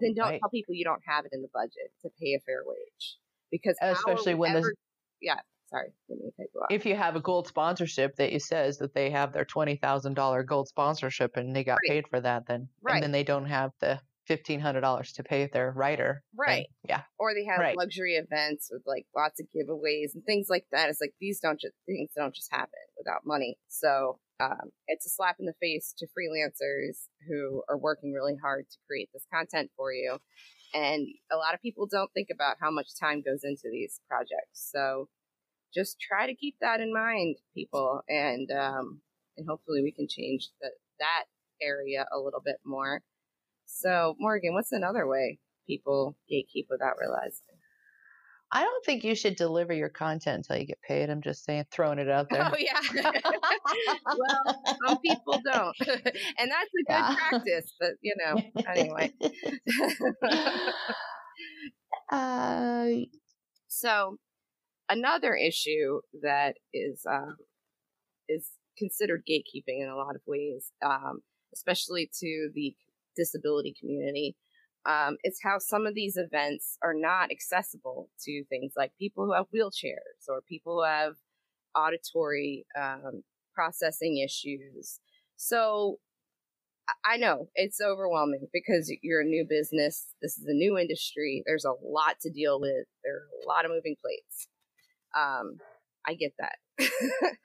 then 0.00 0.14
don't 0.14 0.28
right. 0.28 0.40
tell 0.40 0.50
people 0.50 0.74
you 0.74 0.84
don't 0.84 1.02
have 1.06 1.24
it 1.24 1.32
in 1.32 1.42
the 1.42 1.48
budget 1.52 1.92
to 2.02 2.10
pay 2.20 2.34
a 2.34 2.40
fair 2.40 2.62
wage. 2.64 3.16
Because 3.50 3.76
especially 3.82 4.34
when 4.34 4.56
ever, 4.56 4.68
the 4.68 4.74
yeah, 5.20 5.40
sorry, 5.70 5.92
if 6.70 6.86
you 6.86 6.94
have 6.94 7.16
a 7.16 7.20
gold 7.20 7.48
sponsorship 7.48 8.16
that 8.16 8.32
you 8.32 8.38
says 8.38 8.78
that 8.78 8.94
they 8.94 9.10
have 9.10 9.32
their 9.32 9.44
twenty 9.44 9.76
thousand 9.76 10.14
dollar 10.14 10.42
gold 10.42 10.68
sponsorship 10.68 11.36
and 11.36 11.54
they 11.54 11.64
got 11.64 11.78
right. 11.84 11.88
paid 11.88 12.08
for 12.08 12.20
that, 12.20 12.46
then 12.46 12.68
right. 12.82 12.94
and 12.94 13.02
then 13.02 13.12
they 13.12 13.24
don't 13.24 13.46
have 13.46 13.72
the 13.80 14.00
fifteen 14.30 14.60
hundred 14.60 14.82
dollars 14.82 15.10
to 15.10 15.24
pay 15.24 15.50
their 15.52 15.72
writer. 15.72 16.22
Right. 16.38 16.68
yeah. 16.88 17.02
Or 17.18 17.34
they 17.34 17.44
have 17.46 17.58
right. 17.58 17.76
luxury 17.76 18.14
events 18.14 18.68
with 18.70 18.82
like 18.86 19.06
lots 19.16 19.40
of 19.40 19.46
giveaways 19.46 20.14
and 20.14 20.22
things 20.24 20.46
like 20.48 20.66
that. 20.70 20.88
It's 20.88 21.00
like 21.00 21.14
these 21.20 21.40
don't 21.40 21.60
just 21.60 21.74
things 21.84 22.10
don't 22.16 22.32
just 22.32 22.46
happen 22.52 22.78
without 22.96 23.22
money. 23.26 23.58
So 23.66 24.20
um, 24.38 24.70
it's 24.86 25.04
a 25.04 25.10
slap 25.10 25.38
in 25.40 25.46
the 25.46 25.58
face 25.60 25.92
to 25.98 26.06
freelancers 26.06 27.08
who 27.28 27.64
are 27.68 27.76
working 27.76 28.12
really 28.12 28.36
hard 28.40 28.66
to 28.70 28.78
create 28.86 29.08
this 29.12 29.26
content 29.34 29.72
for 29.76 29.92
you. 29.92 30.18
And 30.74 31.08
a 31.32 31.36
lot 31.36 31.54
of 31.54 31.60
people 31.60 31.88
don't 31.90 32.12
think 32.14 32.28
about 32.32 32.58
how 32.60 32.70
much 32.70 32.90
time 33.00 33.22
goes 33.26 33.40
into 33.42 33.68
these 33.68 34.00
projects. 34.08 34.70
So 34.70 35.08
just 35.74 36.00
try 36.00 36.28
to 36.28 36.36
keep 36.36 36.54
that 36.60 36.78
in 36.78 36.94
mind, 36.94 37.34
people, 37.52 38.02
and 38.08 38.48
um, 38.52 39.00
and 39.36 39.44
hopefully 39.48 39.82
we 39.82 39.90
can 39.90 40.06
change 40.08 40.50
the, 40.60 40.70
that 41.00 41.24
area 41.60 42.06
a 42.14 42.18
little 42.20 42.42
bit 42.44 42.58
more. 42.64 43.02
So, 43.72 44.16
Morgan, 44.18 44.52
what's 44.52 44.72
another 44.72 45.06
way 45.06 45.38
people 45.66 46.16
gatekeep 46.30 46.66
without 46.68 46.96
realizing? 47.00 47.46
I 48.52 48.64
don't 48.64 48.84
think 48.84 49.04
you 49.04 49.14
should 49.14 49.36
deliver 49.36 49.72
your 49.72 49.88
content 49.88 50.38
until 50.38 50.60
you 50.60 50.66
get 50.66 50.82
paid. 50.82 51.08
I'm 51.08 51.22
just 51.22 51.44
saying, 51.44 51.66
throwing 51.70 52.00
it 52.00 52.10
out 52.10 52.28
there. 52.30 52.50
Oh 52.52 52.56
yeah. 52.58 52.80
well, 54.04 54.62
some 54.86 54.98
people 54.98 55.40
don't, 55.44 55.76
and 55.88 56.50
that's 56.50 56.68
a 56.68 56.82
good 56.84 56.88
yeah. 56.88 57.14
practice. 57.28 57.72
But 57.78 57.90
you 58.00 58.14
know, 58.18 58.42
anyway. 58.74 59.12
uh, 62.12 62.86
so 63.68 64.16
another 64.88 65.36
issue 65.36 66.00
that 66.22 66.56
is 66.74 67.02
um, 67.08 67.36
is 68.28 68.50
considered 68.76 69.22
gatekeeping 69.30 69.80
in 69.80 69.88
a 69.88 69.96
lot 69.96 70.16
of 70.16 70.22
ways, 70.26 70.72
um, 70.84 71.20
especially 71.54 72.10
to 72.18 72.50
the 72.52 72.74
disability 73.16 73.74
community. 73.78 74.36
Um, 74.86 75.16
it's 75.22 75.40
how 75.42 75.58
some 75.58 75.86
of 75.86 75.94
these 75.94 76.16
events 76.16 76.78
are 76.82 76.94
not 76.94 77.30
accessible 77.30 78.08
to 78.24 78.44
things 78.48 78.72
like 78.76 78.92
people 78.98 79.26
who 79.26 79.34
have 79.34 79.46
wheelchairs 79.54 80.28
or 80.28 80.40
people 80.48 80.76
who 80.76 80.84
have 80.84 81.14
auditory 81.74 82.64
um, 82.78 83.22
processing 83.54 84.18
issues. 84.18 85.00
So 85.36 85.98
I 87.04 87.16
know 87.16 87.48
it's 87.54 87.80
overwhelming 87.80 88.48
because 88.52 88.92
you're 89.02 89.20
a 89.20 89.24
new 89.24 89.46
business. 89.48 90.06
This 90.22 90.38
is 90.38 90.46
a 90.46 90.54
new 90.54 90.78
industry. 90.78 91.42
There's 91.46 91.64
a 91.64 91.74
lot 91.82 92.16
to 92.22 92.30
deal 92.30 92.60
with. 92.60 92.86
There 93.04 93.14
are 93.16 93.28
a 93.44 93.48
lot 93.48 93.64
of 93.64 93.70
moving 93.70 93.96
plates. 94.00 94.48
Um, 95.16 95.58
I 96.06 96.14
get 96.14 96.32
that. 96.38 96.56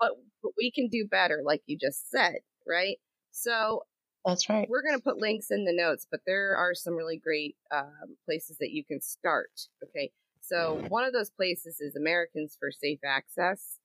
but, 0.00 0.10
but 0.42 0.52
we 0.58 0.70
can 0.72 0.88
do 0.88 1.06
better, 1.10 1.42
like 1.44 1.62
you 1.66 1.78
just 1.80 2.10
said, 2.10 2.36
right? 2.66 2.96
So 3.30 3.82
that's 4.24 4.48
right. 4.48 4.68
We're 4.68 4.82
going 4.82 4.96
to 4.96 5.02
put 5.02 5.18
links 5.18 5.50
in 5.50 5.64
the 5.64 5.72
notes, 5.72 6.06
but 6.10 6.20
there 6.26 6.56
are 6.56 6.74
some 6.74 6.94
really 6.94 7.18
great 7.18 7.56
um, 7.70 8.16
places 8.24 8.56
that 8.58 8.70
you 8.70 8.84
can 8.84 9.00
start. 9.00 9.50
Okay. 9.82 10.10
So, 10.40 10.84
one 10.88 11.04
of 11.04 11.12
those 11.12 11.30
places 11.30 11.80
is 11.80 11.96
Americans 11.96 12.56
for 12.58 12.70
Safe 12.70 13.00
Access. 13.04 13.78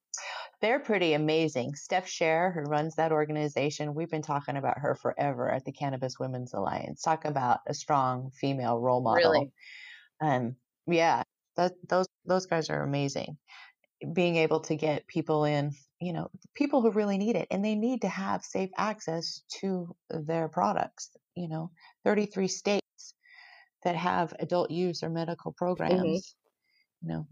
They're 0.62 0.80
pretty 0.80 1.14
amazing. 1.14 1.76
Steph 1.76 2.08
Sherer, 2.08 2.54
who 2.54 2.62
runs 2.62 2.96
that 2.96 3.14
organization, 3.14 3.96
we've 3.96 4.10
been 4.10 4.22
talking 4.22 4.58
about 4.58 4.80
her 4.80 4.96
forever 4.96 5.50
at 5.50 5.64
the 5.64 5.72
Cannabis 5.72 6.20
Women's 6.20 6.54
Alliance. 6.54 7.02
Talk 7.02 7.24
about 7.24 7.60
a 7.68 7.74
strong 7.74 8.32
female 8.32 8.80
role 8.80 9.02
model. 9.02 9.32
Really? 9.32 9.52
Um, 10.22 10.56
yeah, 10.86 11.24
that, 11.56 11.74
those 11.88 12.08
those 12.26 12.46
guys 12.46 12.70
are 12.70 12.84
amazing. 12.84 13.38
Being 14.14 14.36
able 14.38 14.60
to 14.62 14.76
get 14.76 15.08
people 15.08 15.46
in 15.46 15.72
you 16.00 16.14
know, 16.14 16.30
people 16.56 16.82
who 16.82 16.92
really 16.92 17.18
need 17.18 17.36
it 17.36 17.48
and 17.52 17.64
they 17.64 17.76
need 17.76 18.02
to 18.02 18.08
have 18.08 18.44
safe 18.44 18.70
access 18.78 19.42
to 19.62 19.96
their 20.10 20.48
products. 20.48 21.10
You 21.36 21.50
know, 21.50 21.72
33 22.06 22.48
states 22.48 23.14
that 23.84 23.96
have 23.96 24.34
adult 24.40 24.72
use 24.72 25.04
or 25.04 25.10
medical 25.10 25.52
mm-hmm. 25.52 25.66
programs. 25.66 26.02
Mm-hmm. 26.02 27.08
You 27.08 27.14
know, 27.14 27.28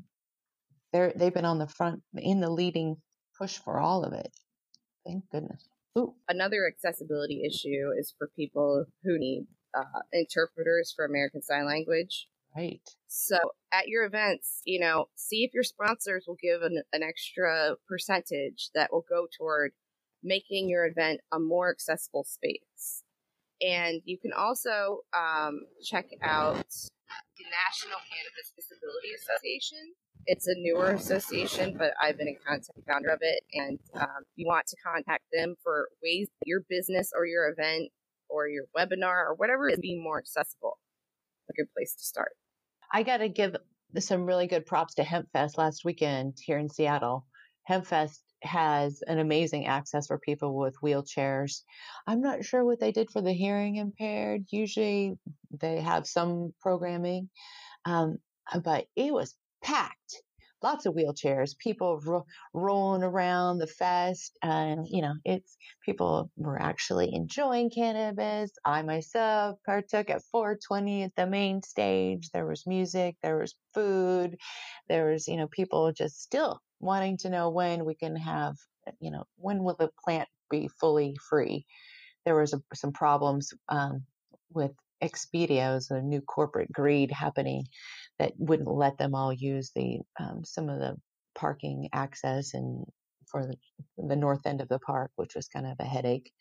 they're 0.93 1.13
they've 1.15 1.33
been 1.33 1.45
on 1.45 1.59
the 1.59 1.67
front 1.67 2.01
in 2.15 2.39
the 2.39 2.49
leading 2.49 2.97
push 3.37 3.57
for 3.57 3.79
all 3.79 4.03
of 4.03 4.13
it. 4.13 4.31
Thank 5.05 5.29
goodness. 5.31 5.67
Ooh. 5.97 6.13
Another 6.27 6.67
accessibility 6.67 7.43
issue 7.45 7.91
is 7.97 8.13
for 8.17 8.29
people 8.35 8.85
who 9.03 9.17
need 9.17 9.47
uh, 9.75 10.01
interpreters 10.11 10.93
for 10.95 11.05
American 11.05 11.41
Sign 11.41 11.65
Language. 11.65 12.27
Right. 12.55 12.81
So 13.07 13.37
at 13.71 13.87
your 13.87 14.05
events, 14.05 14.61
you 14.65 14.79
know, 14.79 15.09
see 15.15 15.43
if 15.43 15.53
your 15.53 15.63
sponsors 15.63 16.25
will 16.27 16.37
give 16.41 16.61
an, 16.61 16.81
an 16.91 17.03
extra 17.03 17.75
percentage 17.87 18.69
that 18.73 18.91
will 18.91 19.05
go 19.07 19.27
toward 19.37 19.71
making 20.23 20.69
your 20.69 20.85
event 20.85 21.21
a 21.31 21.39
more 21.39 21.69
accessible 21.69 22.23
space. 22.23 23.03
And 23.61 24.01
you 24.05 24.17
can 24.17 24.33
also 24.33 24.99
um, 25.13 25.61
check 25.83 26.05
out 26.21 26.55
the 26.55 27.45
National 27.45 27.97
Cannabis 28.09 28.53
Disability 28.55 29.13
Association. 29.15 29.93
It's 30.25 30.47
a 30.47 30.53
newer 30.57 30.91
association, 30.91 31.75
but 31.77 31.93
I've 32.01 32.17
been 32.17 32.27
a 32.27 32.35
content 32.45 32.83
founder 32.87 33.09
of 33.09 33.19
it. 33.21 33.43
And 33.53 33.79
um, 33.95 34.25
you 34.35 34.45
want 34.47 34.67
to 34.67 34.75
contact 34.85 35.23
them 35.31 35.55
for 35.63 35.89
ways 36.03 36.27
your 36.45 36.61
business 36.69 37.11
or 37.15 37.25
your 37.25 37.49
event 37.49 37.89
or 38.29 38.47
your 38.47 38.65
webinar 38.77 39.25
or 39.25 39.35
whatever 39.35 39.69
is 39.69 39.79
be 39.79 39.97
more 39.97 40.19
accessible. 40.19 40.77
A 41.49 41.53
good 41.53 41.71
place 41.73 41.95
to 41.95 42.03
start. 42.03 42.33
I 42.91 43.03
got 43.03 43.17
to 43.17 43.29
give 43.29 43.55
some 43.99 44.25
really 44.25 44.47
good 44.47 44.65
props 44.65 44.95
to 44.95 45.03
HempFest 45.03 45.57
last 45.57 45.85
weekend 45.85 46.37
here 46.41 46.57
in 46.57 46.69
Seattle. 46.69 47.25
HempFest 47.69 48.19
has 48.43 49.01
an 49.07 49.19
amazing 49.19 49.65
access 49.65 50.07
for 50.07 50.19
people 50.19 50.57
with 50.57 50.75
wheelchairs. 50.83 51.63
I'm 52.05 52.21
not 52.21 52.45
sure 52.45 52.63
what 52.63 52.79
they 52.79 52.91
did 52.91 53.09
for 53.09 53.21
the 53.21 53.33
hearing 53.33 53.77
impaired. 53.77 54.45
Usually 54.51 55.17
they 55.59 55.81
have 55.81 56.05
some 56.05 56.53
programming, 56.61 57.29
um, 57.85 58.17
but 58.63 58.85
it 58.95 59.13
was 59.13 59.35
packed 59.63 60.21
lots 60.61 60.85
of 60.85 60.95
wheelchairs, 60.95 61.57
people 61.57 61.99
ro- 61.99 62.25
rolling 62.53 63.03
around 63.03 63.59
the 63.59 63.67
fest. 63.67 64.37
And, 64.41 64.87
you 64.89 65.01
know, 65.01 65.13
it's 65.25 65.57
people 65.85 66.31
were 66.35 66.61
actually 66.61 67.13
enjoying 67.13 67.69
cannabis. 67.69 68.51
I 68.65 68.81
myself 68.81 69.59
partook 69.65 70.09
at 70.09 70.23
420 70.31 71.03
at 71.03 71.15
the 71.15 71.27
main 71.27 71.61
stage. 71.61 72.29
There 72.33 72.47
was 72.47 72.65
music, 72.65 73.15
there 73.21 73.39
was 73.39 73.55
food, 73.73 74.37
there 74.89 75.11
was, 75.11 75.27
you 75.27 75.37
know, 75.37 75.47
people 75.47 75.91
just 75.91 76.21
still 76.21 76.59
wanting 76.79 77.17
to 77.17 77.29
know 77.29 77.49
when 77.49 77.85
we 77.85 77.95
can 77.95 78.15
have, 78.15 78.55
you 78.99 79.11
know, 79.11 79.25
when 79.37 79.63
will 79.63 79.75
the 79.77 79.91
plant 80.03 80.29
be 80.49 80.69
fully 80.79 81.15
free? 81.29 81.65
There 82.25 82.39
was 82.39 82.53
a, 82.53 82.61
some 82.73 82.91
problems 82.93 83.53
um, 83.69 84.03
with 84.51 84.71
Expedia's, 85.01 85.91
a 85.91 86.01
new 86.01 86.21
corporate 86.21 86.71
greed 86.71 87.11
happening 87.11 87.65
that 88.19 88.33
wouldn't 88.37 88.69
let 88.69 88.97
them 88.97 89.15
all 89.15 89.33
use 89.33 89.71
the 89.75 89.99
um, 90.19 90.43
some 90.43 90.69
of 90.69 90.79
the 90.79 90.97
parking 91.35 91.89
access 91.93 92.53
and 92.53 92.85
for 93.27 93.45
the, 93.45 93.57
the 93.97 94.15
north 94.15 94.45
end 94.45 94.61
of 94.61 94.69
the 94.69 94.79
park, 94.79 95.11
which 95.15 95.35
was 95.35 95.47
kind 95.47 95.67
of 95.67 95.75
a 95.79 95.83
headache. 95.85 96.31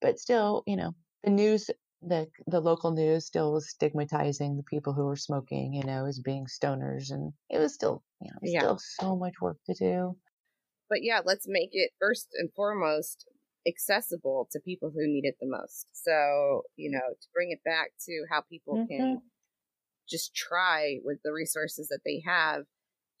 But 0.00 0.18
still, 0.18 0.62
you 0.66 0.76
know, 0.76 0.94
the 1.24 1.30
news, 1.30 1.70
the 2.02 2.30
the 2.46 2.60
local 2.60 2.90
news 2.92 3.26
still 3.26 3.52
was 3.52 3.70
stigmatizing 3.70 4.56
the 4.56 4.62
people 4.64 4.92
who 4.94 5.04
were 5.06 5.16
smoking, 5.16 5.74
you 5.74 5.84
know, 5.84 6.06
as 6.06 6.20
being 6.20 6.46
stoners, 6.46 7.10
and 7.10 7.32
it 7.50 7.58
was 7.58 7.74
still, 7.74 8.04
you 8.20 8.30
know, 8.32 8.40
Yeah. 8.42 8.62
still 8.62 8.78
so 8.78 9.16
much 9.16 9.34
work 9.40 9.58
to 9.66 9.74
do. 9.74 10.16
But 10.88 11.02
yeah, 11.02 11.20
let's 11.24 11.46
make 11.48 11.70
it 11.72 11.92
first 11.98 12.28
and 12.34 12.52
foremost 12.54 13.28
accessible 13.66 14.48
to 14.52 14.60
people 14.60 14.90
who 14.90 15.06
need 15.06 15.24
it 15.24 15.36
the 15.40 15.46
most. 15.46 15.86
So, 15.92 16.62
you 16.76 16.90
know, 16.90 17.14
to 17.20 17.28
bring 17.32 17.50
it 17.50 17.62
back 17.64 17.92
to 18.06 18.26
how 18.30 18.42
people 18.42 18.82
can 18.88 19.20
just 20.10 20.34
try 20.34 20.98
with 21.04 21.18
the 21.24 21.32
resources 21.32 21.88
that 21.88 22.00
they 22.04 22.22
have, 22.26 22.64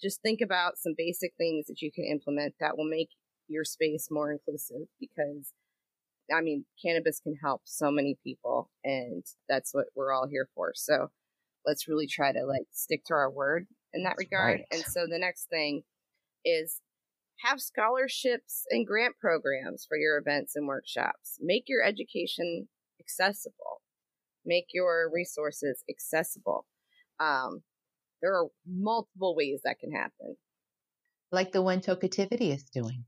just 0.02 0.22
think 0.22 0.40
about 0.40 0.78
some 0.78 0.94
basic 0.96 1.32
things 1.36 1.66
that 1.66 1.82
you 1.82 1.90
can 1.92 2.04
implement 2.04 2.54
that 2.60 2.76
will 2.76 2.88
make 2.88 3.10
your 3.48 3.64
space 3.64 4.08
more 4.10 4.32
inclusive 4.32 4.88
because 4.98 5.52
I 6.32 6.42
mean, 6.42 6.64
cannabis 6.80 7.18
can 7.18 7.34
help 7.42 7.62
so 7.64 7.90
many 7.90 8.16
people 8.22 8.70
and 8.84 9.24
that's 9.48 9.74
what 9.74 9.86
we're 9.96 10.12
all 10.12 10.28
here 10.28 10.48
for. 10.54 10.72
So, 10.74 11.10
let's 11.66 11.88
really 11.88 12.06
try 12.06 12.32
to 12.32 12.44
like 12.44 12.66
stick 12.70 13.04
to 13.06 13.14
our 13.14 13.30
word 13.30 13.66
in 13.92 14.04
that 14.04 14.16
regard. 14.18 14.60
right. 14.60 14.66
And 14.70 14.82
so 14.82 15.06
the 15.08 15.18
next 15.18 15.48
thing 15.48 15.82
is 16.44 16.80
have 17.44 17.60
scholarships 17.60 18.64
and 18.70 18.86
grant 18.86 19.14
programs 19.18 19.84
for 19.88 19.96
your 19.96 20.18
events 20.18 20.56
and 20.56 20.66
workshops. 20.66 21.38
Make 21.40 21.64
your 21.68 21.82
education 21.82 22.68
accessible. 23.00 23.82
Make 24.44 24.66
your 24.72 25.10
resources 25.12 25.82
accessible. 25.88 26.66
Um, 27.20 27.62
there 28.22 28.34
are 28.34 28.48
multiple 28.66 29.36
ways 29.36 29.60
that 29.64 29.78
can 29.78 29.92
happen. 29.92 30.36
Like 31.30 31.52
the 31.52 31.62
one 31.62 31.80
Tokativity 31.80 32.52
is 32.52 32.64
doing. 32.64 33.04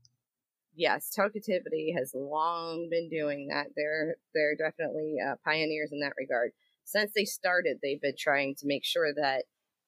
Yes, 0.75 1.11
Tokativity 1.15 1.95
has 1.97 2.13
long 2.15 2.87
been 2.89 3.09
doing 3.09 3.47
that. 3.49 3.67
They're 3.75 4.15
they're 4.33 4.55
definitely 4.55 5.15
uh, 5.25 5.35
pioneers 5.43 5.91
in 5.91 5.99
that 5.99 6.13
regard. 6.17 6.51
Since 6.85 7.11
they 7.15 7.25
started, 7.25 7.77
they've 7.81 8.01
been 8.01 8.15
trying 8.17 8.55
to 8.55 8.67
make 8.67 8.83
sure 8.83 9.13
that 9.13 9.43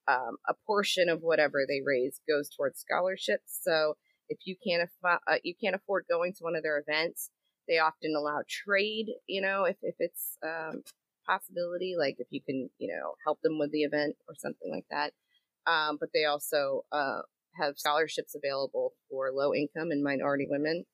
um, 0.07 0.37
a 0.47 0.53
portion 0.67 1.09
of 1.09 1.21
whatever 1.21 1.65
they 1.67 1.81
raise 1.83 2.19
goes 2.27 2.49
towards 2.49 2.79
scholarships. 2.79 3.59
So 3.63 3.95
if 4.29 4.39
you 4.45 4.55
can't 4.65 4.83
afford 4.83 5.19
uh, 5.27 5.37
you 5.43 5.55
can't 5.59 5.75
afford 5.75 6.05
going 6.09 6.33
to 6.33 6.43
one 6.43 6.55
of 6.55 6.63
their 6.63 6.77
events, 6.77 7.31
they 7.67 7.79
often 7.79 8.13
allow 8.15 8.41
trade. 8.47 9.07
You 9.27 9.41
know, 9.41 9.63
if 9.63 9.77
if 9.81 9.95
it's 9.99 10.37
um, 10.43 10.83
possibility, 11.25 11.95
like 11.97 12.15
if 12.19 12.27
you 12.29 12.41
can 12.41 12.69
you 12.77 12.87
know 12.93 13.15
help 13.25 13.39
them 13.41 13.59
with 13.59 13.71
the 13.71 13.83
event 13.83 14.15
or 14.27 14.35
something 14.37 14.71
like 14.71 14.85
that. 14.91 15.13
Um, 15.67 15.97
but 15.99 16.09
they 16.13 16.25
also 16.25 16.85
uh, 16.91 17.21
have 17.59 17.77
scholarships 17.77 18.35
available 18.35 18.93
for 19.09 19.31
low 19.33 19.53
income 19.53 19.91
and 19.91 20.03
minority 20.03 20.47
women. 20.49 20.85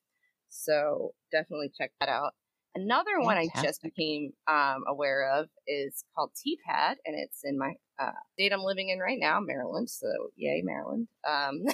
So 0.48 1.12
definitely 1.30 1.70
check 1.76 1.92
that 2.00 2.08
out. 2.08 2.32
Another 2.74 3.20
one 3.20 3.36
I 3.36 3.48
just 3.62 3.82
became 3.82 4.32
um, 4.48 4.84
aware 4.88 5.30
of 5.30 5.48
is 5.66 6.04
called 6.14 6.30
TPAD, 6.30 6.94
and 7.04 7.14
it's 7.18 7.40
in 7.44 7.58
my 7.58 7.74
uh, 8.00 8.12
state 8.32 8.50
I'm 8.50 8.62
living 8.62 8.88
in 8.88 8.98
right 8.98 9.18
now, 9.20 9.40
Maryland. 9.40 9.90
So 9.90 10.08
yay, 10.36 10.62
Maryland! 10.64 11.08
Um, 11.28 11.64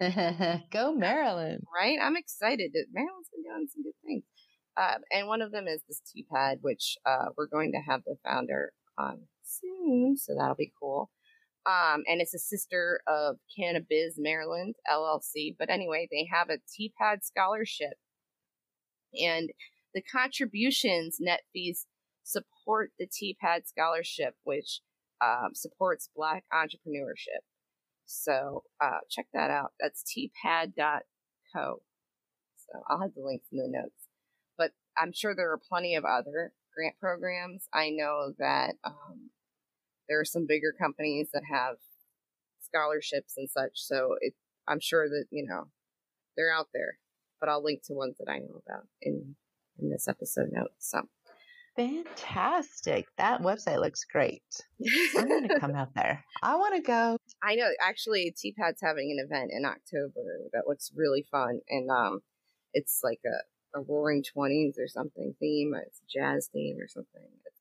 Go 0.72 0.94
Maryland. 0.94 1.62
right? 1.72 1.98
I'm 2.02 2.16
excited 2.16 2.72
that 2.74 2.86
Maryland's 2.92 3.28
been 3.30 3.44
doing 3.44 3.68
some 3.72 3.84
good 3.84 3.94
things. 4.04 4.24
Um, 4.76 5.02
and 5.12 5.26
one 5.26 5.42
of 5.42 5.52
them 5.52 5.66
is 5.66 5.82
this 5.88 6.00
TPAD, 6.00 6.58
which 6.60 6.96
uh, 7.04 7.26
we're 7.36 7.48
going 7.48 7.72
to 7.72 7.90
have 7.90 8.02
the 8.06 8.16
founder 8.24 8.72
on 8.98 9.22
soon, 9.42 10.16
so 10.16 10.34
that'll 10.36 10.54
be 10.54 10.72
cool. 10.80 11.10
Um, 11.66 12.02
and 12.06 12.20
it's 12.20 12.34
a 12.34 12.38
sister 12.38 13.00
of 13.06 13.36
Cannabis 13.58 14.14
Maryland 14.16 14.76
LLC. 14.90 15.54
But 15.58 15.68
anyway, 15.68 16.08
they 16.10 16.26
have 16.32 16.48
a 16.48 16.58
TPAD 16.58 17.22
scholarship, 17.22 17.94
and 19.14 19.50
the 19.94 20.02
contributions 20.02 21.16
net 21.20 21.42
fees 21.52 21.86
support 22.22 22.92
the 22.98 23.06
TPAD 23.06 23.66
scholarship, 23.66 24.34
which 24.44 24.80
um, 25.20 25.50
supports 25.54 26.08
Black 26.14 26.44
entrepreneurship. 26.52 27.42
So 28.06 28.64
uh, 28.80 29.00
check 29.08 29.26
that 29.34 29.50
out. 29.50 29.72
That's 29.78 30.02
tpad.co. 30.02 31.02
So 31.54 32.80
I'll 32.88 33.00
have 33.00 33.14
the 33.14 33.22
links 33.22 33.46
in 33.52 33.58
the 33.58 33.68
notes. 33.68 33.99
I'm 35.00 35.12
sure 35.12 35.34
there 35.34 35.52
are 35.52 35.60
plenty 35.68 35.94
of 35.94 36.04
other 36.04 36.52
grant 36.74 36.96
programs. 37.00 37.68
I 37.72 37.90
know 37.90 38.32
that 38.38 38.74
um, 38.84 39.30
there 40.08 40.20
are 40.20 40.24
some 40.24 40.46
bigger 40.46 40.74
companies 40.78 41.28
that 41.32 41.42
have 41.50 41.76
scholarships 42.60 43.34
and 43.36 43.48
such. 43.48 43.72
So 43.74 44.16
it, 44.20 44.34
I'm 44.68 44.80
sure 44.80 45.08
that 45.08 45.26
you 45.30 45.46
know 45.46 45.68
they're 46.36 46.52
out 46.52 46.68
there. 46.74 46.98
But 47.40 47.48
I'll 47.48 47.64
link 47.64 47.82
to 47.84 47.94
ones 47.94 48.16
that 48.18 48.30
I 48.30 48.38
know 48.38 48.60
about 48.66 48.86
in 49.00 49.36
in 49.80 49.90
this 49.90 50.08
episode 50.08 50.50
notes. 50.52 50.90
So 50.90 51.02
Fantastic. 51.76 53.06
That 53.16 53.42
website 53.42 53.80
looks 53.80 54.04
great. 54.04 54.42
I'm 55.16 55.28
going 55.28 55.48
to 55.48 55.60
come 55.60 55.74
out 55.74 55.94
there. 55.94 56.24
I 56.42 56.56
want 56.56 56.74
to 56.74 56.82
go. 56.82 57.16
I 57.42 57.54
know 57.54 57.68
actually 57.80 58.34
TPAD's 58.36 58.82
having 58.82 59.16
an 59.16 59.24
event 59.24 59.50
in 59.52 59.64
October 59.64 60.48
that 60.52 60.66
looks 60.66 60.90
really 60.94 61.24
fun 61.30 61.60
and 61.68 61.90
um 61.90 62.20
it's 62.74 63.00
like 63.02 63.20
a, 63.26 63.36
a 63.74 63.80
roaring 63.80 64.22
twenties 64.22 64.78
or 64.78 64.88
something 64.88 65.34
theme. 65.40 65.74
It's 65.86 66.00
a 66.00 66.18
jazz 66.18 66.48
theme 66.52 66.78
or 66.80 66.88
something. 66.88 67.22
It 67.22 67.52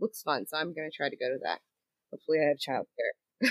looks 0.00 0.22
fun, 0.22 0.46
so 0.46 0.56
I'm 0.56 0.74
gonna 0.74 0.90
try 0.94 1.08
to 1.08 1.16
go 1.16 1.28
to 1.28 1.38
that. 1.42 1.60
Hopefully 2.10 2.38
I 2.40 2.48
have 2.48 2.58
childcare. 2.58 3.14
Which 3.40 3.50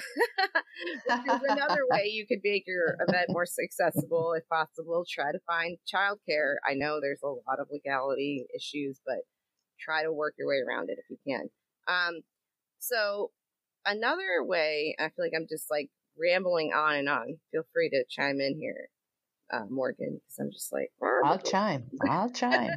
is 1.35 1.41
another 1.49 1.81
way 1.89 2.07
you 2.07 2.25
could 2.25 2.39
make 2.43 2.63
your 2.65 2.95
event 3.07 3.27
more 3.29 3.45
accessible 3.63 4.33
if 4.33 4.47
possible. 4.49 5.05
Try 5.07 5.31
to 5.31 5.39
find 5.45 5.77
childcare. 5.93 6.55
I 6.67 6.73
know 6.73 6.99
there's 6.99 7.21
a 7.23 7.27
lot 7.27 7.59
of 7.59 7.67
legality 7.71 8.45
issues, 8.55 8.99
but 9.05 9.17
try 9.79 10.03
to 10.03 10.11
work 10.11 10.35
your 10.37 10.47
way 10.47 10.61
around 10.67 10.89
it 10.89 10.97
if 10.97 11.05
you 11.09 11.17
can. 11.27 11.49
Um, 11.87 12.21
so 12.79 13.31
another 13.85 14.43
way, 14.43 14.95
I 14.99 15.03
feel 15.03 15.25
like 15.25 15.33
I'm 15.35 15.47
just 15.49 15.69
like 15.69 15.89
rambling 16.17 16.71
on 16.73 16.95
and 16.95 17.09
on. 17.09 17.37
Feel 17.51 17.63
free 17.73 17.89
to 17.89 18.03
chime 18.09 18.39
in 18.39 18.57
here, 18.59 18.89
uh, 19.51 19.65
Morgan, 19.69 20.19
because 20.19 20.39
I'm 20.39 20.51
just 20.51 20.71
like, 20.71 20.91
I'll 21.23 21.39
chime. 21.39 21.85
I'll 22.07 22.29
chime. 22.29 22.71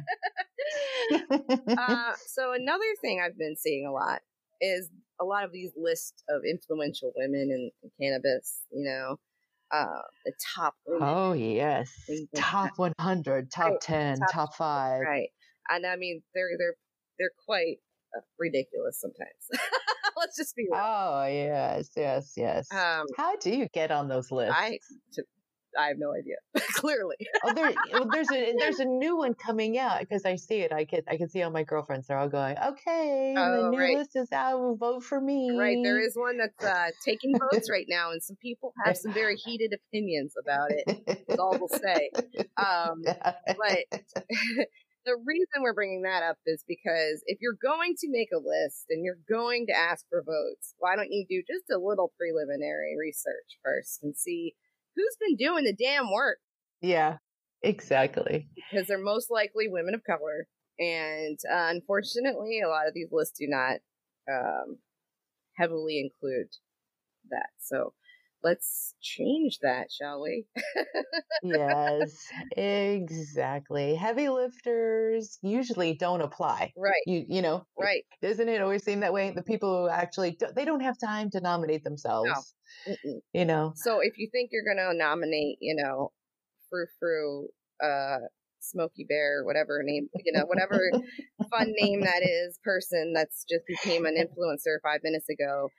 uh, 1.77 2.13
so 2.27 2.53
another 2.53 2.83
thing 3.01 3.21
I've 3.23 3.37
been 3.37 3.55
seeing 3.57 3.85
a 3.85 3.91
lot 3.91 4.21
is 4.61 4.89
a 5.19 5.25
lot 5.25 5.43
of 5.43 5.51
these 5.51 5.71
lists 5.75 6.23
of 6.29 6.41
influential 6.49 7.11
women 7.15 7.49
in, 7.51 7.71
in 7.83 7.91
cannabis. 7.99 8.61
You 8.71 8.83
know, 8.83 9.17
uh, 9.71 10.01
the 10.25 10.33
top 10.55 10.75
oh, 11.01 11.33
yes. 11.33 11.89
Top 12.35 12.71
100, 12.77 13.51
top 13.51 13.71
Right, 13.71 13.81
10, 13.81 14.17
top 14.19 14.29
top 14.31 14.55
5. 14.55 15.01
right? 15.01 15.29
And 15.69 15.85
I 15.85 15.95
mean, 15.95 16.21
they're 16.33 16.49
they're 16.57 16.75
they're 17.19 17.31
quite 17.45 17.77
uh, 18.15 18.21
ridiculous 18.39 18.99
sometimes. 18.99 19.49
Let's 20.17 20.35
just 20.35 20.55
be 20.55 20.67
real. 20.71 20.81
Oh, 20.83 21.25
yes, 21.27 21.89
yes, 21.95 22.33
yes. 22.35 22.67
Um, 22.71 23.05
How 23.15 23.35
do 23.35 23.51
you 23.51 23.67
get 23.73 23.91
on 23.91 24.07
those 24.07 24.31
lists? 24.31 24.55
I 24.57 24.79
to, 25.13 25.23
I 25.77 25.87
have 25.87 25.97
no 25.99 26.13
idea. 26.13 26.35
Clearly, 26.73 27.15
oh, 27.45 27.53
there, 27.53 27.71
well, 27.93 28.07
there's 28.11 28.31
a 28.31 28.53
there's 28.57 28.79
a 28.79 28.85
new 28.85 29.15
one 29.17 29.33
coming 29.33 29.77
out 29.77 29.99
because 29.99 30.25
I 30.25 30.35
see 30.35 30.59
it. 30.61 30.71
I 30.73 30.85
can 30.85 31.01
I 31.07 31.17
can 31.17 31.29
see 31.29 31.41
all 31.43 31.51
my 31.51 31.63
girlfriends. 31.63 32.07
They're 32.07 32.17
all 32.17 32.29
going, 32.29 32.57
okay, 32.57 33.35
Oh, 33.37 33.63
the 33.63 33.69
new 33.71 33.77
right. 33.79 33.97
list 33.97 34.15
is 34.15 34.31
out. 34.31 34.75
Vote 34.79 35.03
for 35.03 35.19
me. 35.21 35.51
right? 35.57 35.77
There 35.83 35.99
is 35.99 36.15
one 36.15 36.37
that's 36.37 36.63
uh, 36.63 36.89
taking 37.05 37.33
votes 37.37 37.69
right 37.71 37.85
now, 37.89 38.11
and 38.11 38.21
some 38.23 38.37
people 38.41 38.73
have 38.85 38.97
some 38.97 39.13
very 39.13 39.35
heated 39.35 39.73
opinions 39.73 40.33
about 40.41 40.71
it. 40.71 41.03
That's 41.27 41.39
all 41.39 41.57
we'll 41.59 41.67
say. 41.69 42.09
Um, 42.57 43.03
but 43.03 44.01
the 45.05 45.15
reason 45.25 45.61
we're 45.61 45.73
bringing 45.73 46.01
that 46.01 46.21
up 46.23 46.37
is 46.45 46.63
because 46.67 47.23
if 47.27 47.37
you're 47.39 47.57
going 47.61 47.93
to 47.99 48.07
make 48.09 48.29
a 48.33 48.37
list 48.37 48.85
and 48.89 49.05
you're 49.05 49.19
going 49.29 49.65
to 49.67 49.73
ask 49.73 50.05
for 50.09 50.21
votes, 50.21 50.73
why 50.79 50.95
don't 50.95 51.11
you 51.11 51.25
do 51.29 51.41
just 51.47 51.69
a 51.71 51.77
little 51.79 52.11
preliminary 52.17 52.95
research 52.99 53.57
first 53.63 54.03
and 54.03 54.17
see 54.17 54.55
who's 54.97 55.17
been 55.19 55.37
doing 55.37 55.63
the 55.63 55.73
damn 55.73 56.11
work? 56.11 56.39
yeah, 56.81 57.17
exactly. 57.61 58.49
Because 58.55 58.87
they're 58.87 58.97
most 58.97 59.31
likely 59.31 59.67
women 59.67 59.93
of 59.95 60.03
color. 60.03 60.47
And 60.79 61.39
uh, 61.51 61.69
unfortunately, 61.69 62.61
a 62.61 62.69
lot 62.69 62.87
of 62.87 62.93
these 62.93 63.09
lists 63.11 63.39
do 63.39 63.47
not 63.47 63.77
um, 64.31 64.77
heavily 65.55 65.99
include 65.99 66.49
that. 67.29 67.49
So 67.59 67.93
let's 68.47 68.95
change 69.01 69.59
that, 69.61 69.87
shall 69.91 70.21
we? 70.21 70.45
yes, 71.43 72.15
exactly. 72.55 73.95
Heavy 73.95 74.29
lifters 74.29 75.37
usually 75.41 75.95
don't 75.95 76.21
apply. 76.21 76.71
Right. 76.77 76.93
You 77.05 77.25
you 77.27 77.41
know, 77.41 77.65
right. 77.77 78.03
Doesn't 78.21 78.47
it 78.47 78.61
always 78.61 78.83
seem 78.83 79.01
that 79.01 79.13
way? 79.13 79.31
The 79.31 79.43
people 79.43 79.83
who 79.83 79.89
actually 79.89 80.31
do, 80.31 80.47
they 80.55 80.65
don't 80.65 80.79
have 80.79 80.97
time 80.97 81.29
to 81.31 81.41
nominate 81.41 81.83
themselves. 81.83 82.53
No. 82.87 82.95
You 83.33 83.45
know. 83.45 83.73
So 83.75 83.99
if 83.99 84.17
you 84.17 84.29
think 84.31 84.51
you're 84.53 84.63
going 84.63 84.77
to 84.77 84.97
nominate, 84.97 85.57
you 85.59 85.75
know, 85.75 86.11
frou 86.69 86.85
frou, 86.99 87.47
uh, 87.83 88.27
Smoky 88.59 89.05
Bear, 89.07 89.43
whatever 89.43 89.81
name, 89.83 90.07
you 90.23 90.31
know, 90.31 90.45
whatever 90.45 90.79
fun 91.51 91.73
name 91.77 92.01
that 92.01 92.23
is, 92.23 92.59
person 92.63 93.13
that's 93.13 93.45
just 93.49 93.65
became 93.67 94.05
an 94.05 94.15
influencer 94.15 94.77
five 94.83 95.01
minutes 95.03 95.27
ago, 95.29 95.69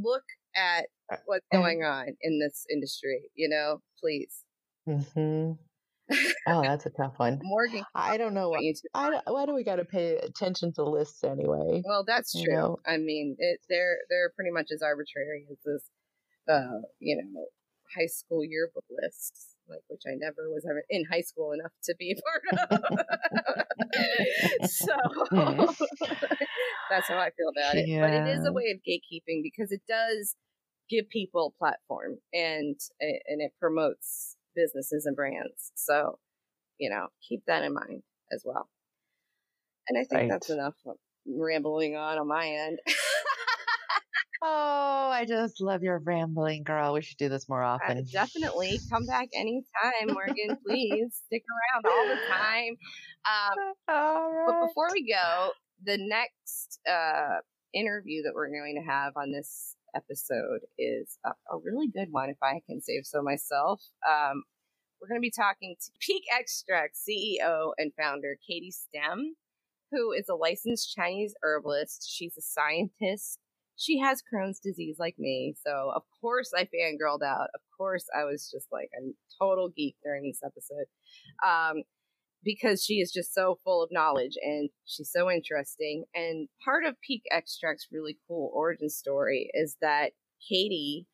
look 0.00 0.22
at 0.56 0.86
uh, 1.12 1.16
what's 1.26 1.46
going 1.52 1.82
on 1.82 2.08
in 2.20 2.38
this 2.38 2.66
industry, 2.70 3.30
you 3.34 3.48
know, 3.48 3.80
please. 4.00 4.44
Mm-hmm. 4.88 5.52
Oh, 6.46 6.62
that's 6.62 6.86
a 6.86 6.90
tough 6.90 7.14
one. 7.16 7.40
Morgan, 7.42 7.84
I 7.94 8.16
don't 8.16 8.34
know 8.34 8.50
why. 8.50 8.72
I, 8.94 9.20
why 9.26 9.46
do 9.46 9.54
we 9.54 9.64
got 9.64 9.76
to 9.76 9.84
pay 9.84 10.16
attention 10.16 10.72
to 10.74 10.84
lists 10.84 11.24
anyway? 11.24 11.82
Well, 11.84 12.04
that's 12.06 12.32
true. 12.32 12.42
You 12.42 12.52
know? 12.52 12.78
I 12.86 12.98
mean, 12.98 13.36
it, 13.38 13.60
they're 13.68 13.98
they're 14.10 14.30
pretty 14.36 14.50
much 14.50 14.68
as 14.72 14.82
arbitrary 14.82 15.46
as 15.50 15.58
this, 15.64 15.82
uh, 16.48 16.80
you 16.98 17.16
know, 17.16 17.46
high 17.96 18.06
school 18.06 18.44
yearbook 18.44 18.84
lists, 18.90 19.53
like 19.68 19.80
which 19.88 20.02
I 20.06 20.14
never 20.16 20.50
was 20.50 20.64
ever 20.68 20.82
in 20.90 21.04
high 21.10 21.22
school 21.22 21.52
enough 21.52 21.72
to 21.84 21.94
be 21.98 22.16
part 22.24 22.70
of. 22.70 22.80
so 24.70 24.94
that's 26.90 27.08
how 27.08 27.18
I 27.18 27.30
feel 27.36 27.50
about 27.56 27.76
it. 27.76 27.88
Yeah. 27.88 28.00
But 28.00 28.12
it 28.12 28.38
is 28.38 28.46
a 28.46 28.52
way 28.52 28.70
of 28.70 28.78
gatekeeping 28.78 29.42
because 29.42 29.72
it 29.72 29.82
does 29.88 30.36
give 30.90 31.08
people 31.08 31.54
a 31.54 31.58
platform 31.58 32.18
and 32.32 32.76
eh, 33.00 33.18
and 33.26 33.40
it 33.40 33.52
promotes 33.58 34.36
businesses 34.54 35.06
and 35.06 35.16
brands. 35.16 35.72
So, 35.74 36.18
you 36.78 36.90
know, 36.90 37.08
keep 37.26 37.42
that 37.46 37.64
in 37.64 37.74
mind 37.74 38.02
as 38.32 38.42
well. 38.44 38.68
And 39.88 39.98
I 39.98 40.04
think 40.04 40.22
right. 40.22 40.30
that's 40.30 40.50
enough 40.50 40.74
rambling 41.26 41.96
on 41.96 42.18
on 42.18 42.28
my 42.28 42.46
end. 42.46 42.78
Oh, 44.44 45.08
I 45.10 45.24
just 45.26 45.60
love 45.60 45.82
your 45.82 45.98
rambling, 45.98 46.62
girl. 46.64 46.92
We 46.92 47.02
should 47.02 47.16
do 47.16 47.28
this 47.28 47.48
more 47.48 47.64
uh, 47.64 47.74
often. 47.74 47.98
Uh, 47.98 48.02
definitely 48.12 48.78
come 48.90 49.06
back 49.06 49.28
anytime, 49.34 50.08
Morgan. 50.08 50.56
please 50.66 51.22
stick 51.26 51.42
around 51.50 51.86
all 51.86 52.08
the 52.08 52.20
time. 52.30 52.76
Um, 53.26 53.72
all 53.88 54.30
right. 54.30 54.46
But 54.46 54.66
before 54.68 54.88
we 54.92 55.10
go, 55.10 55.50
the 55.82 55.98
next 55.98 56.80
uh, 56.88 57.40
interview 57.72 58.22
that 58.22 58.32
we're 58.34 58.48
going 58.48 58.80
to 58.80 58.90
have 58.90 59.14
on 59.16 59.32
this 59.32 59.76
episode 59.96 60.60
is 60.78 61.18
a, 61.24 61.30
a 61.30 61.58
really 61.62 61.88
good 61.88 62.08
one, 62.10 62.28
if 62.28 62.38
I 62.42 62.60
can 62.68 62.80
say 62.80 63.00
so 63.02 63.22
myself. 63.22 63.80
Um, 64.08 64.42
we're 65.00 65.08
going 65.08 65.20
to 65.20 65.26
be 65.26 65.30
talking 65.30 65.76
to 65.80 65.90
Peak 66.00 66.24
Extract 66.38 66.96
CEO 66.96 67.72
and 67.78 67.92
founder 67.98 68.36
Katie 68.46 68.70
Stem, 68.70 69.36
who 69.90 70.12
is 70.12 70.28
a 70.28 70.34
licensed 70.34 70.94
Chinese 70.94 71.34
herbalist. 71.42 72.06
She's 72.08 72.36
a 72.36 72.42
scientist. 72.42 73.38
She 73.76 73.98
has 73.98 74.22
Crohn's 74.22 74.60
disease 74.60 74.96
like 74.98 75.18
me. 75.18 75.54
So, 75.64 75.92
of 75.94 76.02
course, 76.20 76.50
I 76.56 76.64
fangirled 76.64 77.22
out. 77.22 77.48
Of 77.54 77.60
course, 77.76 78.06
I 78.16 78.24
was 78.24 78.50
just 78.50 78.68
like 78.70 78.90
a 78.96 79.12
total 79.42 79.68
geek 79.68 79.96
during 80.02 80.24
this 80.24 80.40
episode. 80.44 80.86
Um, 81.46 81.82
because 82.44 82.84
she 82.84 82.94
is 82.94 83.10
just 83.10 83.34
so 83.34 83.58
full 83.64 83.82
of 83.82 83.88
knowledge 83.90 84.34
and 84.42 84.68
she's 84.84 85.10
so 85.10 85.30
interesting. 85.30 86.04
And 86.14 86.48
part 86.64 86.84
of 86.84 87.00
Peak 87.00 87.22
Extract's 87.34 87.88
really 87.90 88.18
cool 88.28 88.50
origin 88.54 88.90
story 88.90 89.50
is 89.54 89.76
that 89.80 90.12
Katie 90.46 91.06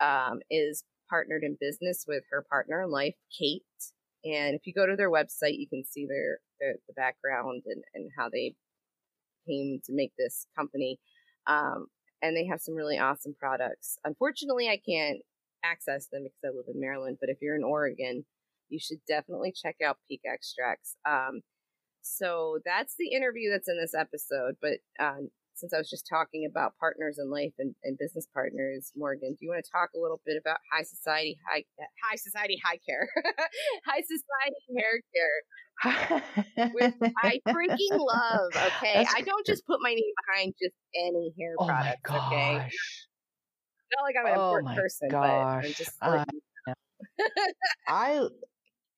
um, 0.00 0.40
is 0.50 0.84
partnered 1.08 1.44
in 1.44 1.56
business 1.60 2.04
with 2.08 2.24
her 2.30 2.44
partner 2.48 2.82
in 2.82 2.90
life, 2.90 3.14
Kate. 3.38 3.62
And 4.24 4.54
if 4.54 4.66
you 4.66 4.72
go 4.74 4.86
to 4.86 4.96
their 4.96 5.10
website, 5.10 5.58
you 5.58 5.68
can 5.68 5.84
see 5.84 6.06
their, 6.06 6.38
their 6.60 6.74
the 6.88 6.94
background 6.94 7.62
and, 7.66 7.82
and 7.94 8.10
how 8.16 8.28
they 8.28 8.54
came 9.46 9.80
to 9.86 9.92
make 9.92 10.12
this 10.18 10.46
company. 10.56 10.98
Um, 11.46 11.86
and 12.22 12.36
they 12.36 12.46
have 12.46 12.60
some 12.60 12.74
really 12.74 12.98
awesome 12.98 13.34
products. 13.38 13.98
Unfortunately, 14.04 14.68
I 14.68 14.78
can't 14.78 15.20
access 15.64 16.06
them 16.06 16.24
because 16.24 16.38
I 16.44 16.56
live 16.56 16.66
in 16.72 16.80
Maryland. 16.80 17.18
But 17.20 17.28
if 17.28 17.38
you're 17.40 17.56
in 17.56 17.64
Oregon, 17.64 18.24
you 18.68 18.78
should 18.78 18.98
definitely 19.06 19.52
check 19.52 19.76
out 19.84 19.98
Peak 20.08 20.22
Extracts. 20.24 20.96
Um, 21.04 21.40
so 22.02 22.58
that's 22.64 22.94
the 22.98 23.12
interview 23.12 23.50
that's 23.50 23.68
in 23.68 23.78
this 23.78 23.94
episode. 23.94 24.56
But 24.60 24.78
um, 24.98 25.30
since 25.54 25.72
I 25.72 25.78
was 25.78 25.88
just 25.88 26.06
talking 26.08 26.46
about 26.48 26.72
partners 26.78 27.18
in 27.18 27.30
life 27.30 27.52
and, 27.58 27.74
and, 27.84 27.98
business 27.98 28.26
partners, 28.32 28.92
Morgan, 28.96 29.30
do 29.30 29.38
you 29.40 29.50
want 29.50 29.64
to 29.64 29.70
talk 29.70 29.90
a 29.94 30.00
little 30.00 30.20
bit 30.24 30.36
about 30.40 30.58
high 30.72 30.82
society, 30.82 31.38
high 31.48 31.64
high 32.02 32.16
society, 32.16 32.60
high 32.64 32.78
care, 32.88 33.08
high 33.86 34.02
society 34.02 34.62
hair 34.76 35.00
care? 35.14 36.70
With 36.74 36.94
I 37.22 37.40
freaking 37.48 37.98
love. 37.98 38.50
Okay, 38.54 38.94
That's 38.94 39.14
I 39.14 39.20
don't 39.22 39.46
just 39.46 39.66
put 39.66 39.80
my 39.80 39.90
name 39.90 40.14
behind 40.26 40.54
just 40.60 40.74
any 40.94 41.32
hair 41.38 41.54
oh 41.58 41.66
product. 41.66 42.06
Okay, 42.08 42.68
not 43.96 44.02
like 44.04 44.14
I'm 44.18 44.26
an 44.26 44.32
oh 44.36 44.56
important 44.56 44.76
person, 44.76 45.08
gosh. 45.10 45.20
but 45.20 45.66
I'm 45.66 45.72
just. 45.72 45.92
Uh, 46.00 46.24
I 47.88 48.28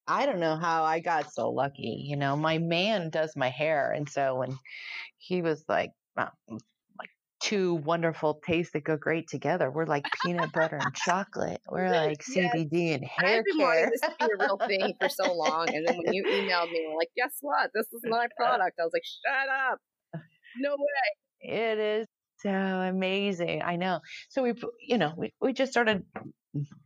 I 0.06 0.26
don't 0.26 0.40
know 0.40 0.56
how 0.56 0.84
I 0.84 1.00
got 1.00 1.32
so 1.32 1.50
lucky. 1.50 2.04
You 2.06 2.16
know, 2.16 2.36
my 2.36 2.58
man 2.58 3.10
does 3.10 3.36
my 3.36 3.48
hair, 3.48 3.92
and 3.92 4.08
so 4.08 4.36
when 4.36 4.56
he 5.18 5.42
was 5.42 5.64
like, 5.68 5.90
uh, 6.16 6.26
like 6.98 7.10
two 7.40 7.74
wonderful 7.74 8.40
tastes 8.46 8.72
that 8.72 8.84
go 8.84 8.96
great 8.96 9.28
together, 9.28 9.70
we're 9.70 9.86
like 9.86 10.04
peanut 10.24 10.52
butter 10.52 10.76
and 10.76 10.94
chocolate. 11.06 11.60
We're 11.68 11.90
like 11.90 12.22
yes. 12.34 12.54
CBD 12.54 12.94
and 12.94 13.04
hair 13.04 13.38
I've 13.38 13.44
been 13.44 13.58
care. 13.58 13.90
this 13.90 14.00
to 14.00 14.12
be 14.18 14.24
a 14.24 14.44
real 14.44 14.58
thing 14.66 14.94
for 15.00 15.08
so 15.08 15.34
long, 15.34 15.68
and 15.74 15.86
then 15.86 15.96
when 15.96 16.12
you 16.12 16.24
emailed 16.24 16.70
me, 16.70 16.86
we're 16.88 16.96
like, 16.98 17.10
guess 17.16 17.36
what? 17.40 17.70
This 17.74 17.86
is 17.92 18.02
my 18.04 18.26
product. 18.36 18.78
I 18.80 18.84
was 18.84 18.92
like, 18.92 19.04
shut 19.04 19.48
up. 19.72 19.78
No 20.58 20.70
way. 20.72 21.52
It 21.52 21.78
is 21.78 22.06
so 22.40 22.50
amazing. 22.50 23.62
I 23.62 23.76
know. 23.76 24.00
So 24.28 24.42
we, 24.42 24.54
you 24.86 24.98
know, 24.98 25.12
we, 25.16 25.32
we 25.40 25.52
just 25.52 25.72
started 25.72 26.04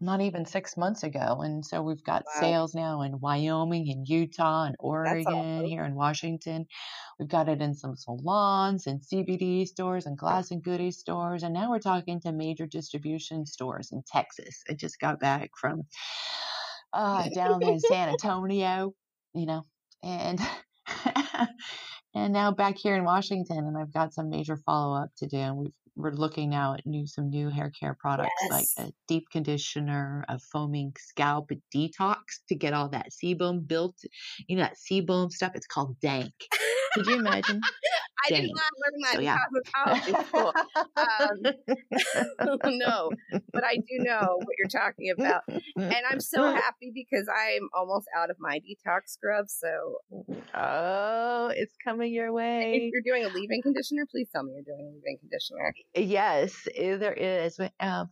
not 0.00 0.20
even 0.20 0.44
six 0.46 0.76
months 0.76 1.02
ago. 1.02 1.40
And 1.42 1.64
so 1.64 1.82
we've 1.82 2.02
got 2.02 2.24
wow. 2.26 2.40
sales 2.40 2.74
now 2.74 3.02
in 3.02 3.20
Wyoming 3.20 3.90
and 3.90 4.08
Utah 4.08 4.64
and 4.64 4.76
Oregon, 4.78 5.26
awesome. 5.26 5.64
here 5.66 5.84
in 5.84 5.94
Washington. 5.94 6.66
We've 7.18 7.28
got 7.28 7.48
it 7.48 7.60
in 7.60 7.74
some 7.74 7.96
salons 7.96 8.86
and 8.86 9.00
CBD 9.00 9.66
stores 9.66 10.06
and 10.06 10.16
glass 10.16 10.50
and 10.50 10.62
goodies 10.62 10.98
stores. 10.98 11.42
And 11.42 11.54
now 11.54 11.70
we're 11.70 11.80
talking 11.80 12.20
to 12.22 12.32
major 12.32 12.66
distribution 12.66 13.44
stores 13.46 13.90
in 13.92 14.02
Texas. 14.06 14.62
I 14.68 14.74
just 14.74 15.00
got 15.00 15.20
back 15.20 15.50
from 15.60 15.82
uh, 16.92 17.28
down 17.34 17.62
in 17.62 17.80
San 17.80 18.08
Antonio, 18.10 18.94
you 19.34 19.46
know, 19.46 19.66
and 20.02 20.40
and 22.14 22.32
now 22.32 22.52
back 22.52 22.76
here 22.78 22.96
in 22.96 23.04
Washington, 23.04 23.58
and 23.58 23.76
I've 23.76 23.92
got 23.92 24.14
some 24.14 24.30
major 24.30 24.56
follow 24.56 24.96
up 24.96 25.10
to 25.18 25.26
do. 25.26 25.36
And 25.36 25.56
we've 25.56 25.72
we're 25.98 26.12
looking 26.12 26.48
now 26.50 26.74
at 26.74 26.86
new 26.86 27.06
some 27.06 27.28
new 27.28 27.50
hair 27.50 27.70
care 27.78 27.96
products 27.98 28.30
yes. 28.42 28.50
like 28.78 28.86
a 28.86 28.92
deep 29.08 29.24
conditioner, 29.30 30.24
a 30.28 30.38
foaming 30.38 30.92
scalp 30.96 31.50
detox 31.74 32.16
to 32.48 32.54
get 32.54 32.72
all 32.72 32.88
that 32.88 33.08
sebum 33.10 33.66
built. 33.66 33.96
You 34.46 34.56
know 34.56 34.62
that 34.62 34.76
sebum 34.76 35.30
stuff. 35.30 35.52
It's 35.54 35.66
called 35.66 35.98
dank. 36.00 36.32
Could 36.94 37.06
you 37.06 37.18
imagine? 37.18 37.60
I 38.26 38.30
did 38.30 38.50
not 38.54 38.70
learn 38.82 39.00
that 39.02 39.14
so, 39.14 39.20
yeah. 39.20 39.36
in 39.36 40.14
cosmetology 40.14 40.26
school. 40.26 40.52
Um, 40.96 42.78
no, 42.78 43.10
but 43.52 43.64
I 43.64 43.76
do 43.76 43.98
know 43.98 44.36
what 44.38 44.54
you're 44.58 44.68
talking 44.68 45.12
about, 45.16 45.42
and 45.48 46.02
I'm 46.10 46.20
so 46.20 46.42
happy 46.54 46.92
because 46.94 47.26
I'm 47.28 47.68
almost 47.74 48.06
out 48.16 48.30
of 48.30 48.36
my 48.40 48.58
detox 48.58 49.10
scrub. 49.10 49.46
So, 49.48 49.98
oh, 50.54 51.52
it's 51.54 51.74
coming 51.84 52.12
your 52.12 52.32
way. 52.32 52.72
If 52.74 52.92
you're 52.92 53.14
doing 53.14 53.30
a 53.30 53.34
leave-in 53.34 53.62
conditioner, 53.62 54.04
please 54.10 54.28
tell 54.32 54.42
me 54.42 54.52
you're 54.54 54.62
doing 54.62 54.86
a 54.86 54.94
leave-in 54.94 55.18
conditioner. 55.18 55.72
Yes, 55.94 56.68
eh, 56.74 56.96
there 56.96 57.14
is. 57.14 57.58
Um, 57.80 58.10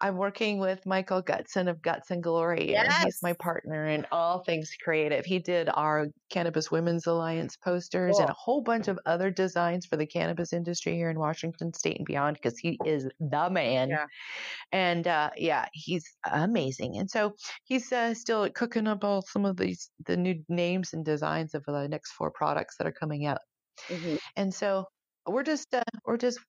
I'm 0.00 0.16
working 0.16 0.60
with 0.60 0.86
Michael 0.86 1.22
Gutson 1.22 1.68
of 1.68 1.82
Guts 1.82 2.12
and 2.12 2.22
Glory, 2.22 2.70
yes. 2.70 2.86
and 2.86 3.04
he's 3.04 3.20
my 3.22 3.32
partner 3.32 3.86
in 3.86 4.06
all 4.12 4.44
things 4.44 4.70
creative. 4.82 5.24
He 5.24 5.40
did 5.40 5.68
our 5.74 6.06
Cannabis 6.30 6.70
Women's 6.70 7.06
Alliance 7.06 7.56
posters 7.56 8.14
cool. 8.14 8.20
and 8.20 8.30
a 8.30 8.34
whole 8.34 8.62
bunch 8.62 8.86
of 8.86 8.98
other 9.06 9.30
designs 9.30 9.47
for 9.54 9.96
the 9.96 10.06
cannabis 10.06 10.52
industry 10.52 10.94
here 10.94 11.10
in 11.10 11.18
Washington 11.18 11.72
State 11.72 11.98
and 11.98 12.06
beyond 12.06 12.36
because 12.36 12.58
he 12.58 12.78
is 12.84 13.08
the 13.20 13.50
man. 13.50 13.90
Yeah. 13.90 14.06
And 14.72 15.06
uh, 15.06 15.30
yeah, 15.36 15.66
he's 15.72 16.04
amazing. 16.30 16.98
And 16.98 17.10
so 17.10 17.34
he's 17.64 17.92
uh, 17.92 18.14
still 18.14 18.48
cooking 18.50 18.86
up 18.86 19.04
all 19.04 19.22
some 19.22 19.44
of 19.44 19.56
these 19.56 19.90
the 20.06 20.16
new 20.16 20.42
names 20.48 20.92
and 20.92 21.04
designs 21.04 21.54
of 21.54 21.64
the 21.66 21.88
next 21.88 22.12
four 22.12 22.30
products 22.30 22.76
that 22.78 22.86
are 22.86 22.92
coming 22.92 23.26
out. 23.26 23.40
Mm-hmm. 23.88 24.16
And 24.36 24.54
so 24.54 24.84
we're 25.26 25.42
just 25.42 25.74
uh, 25.74 25.82
we're 26.04 26.16
just 26.16 26.40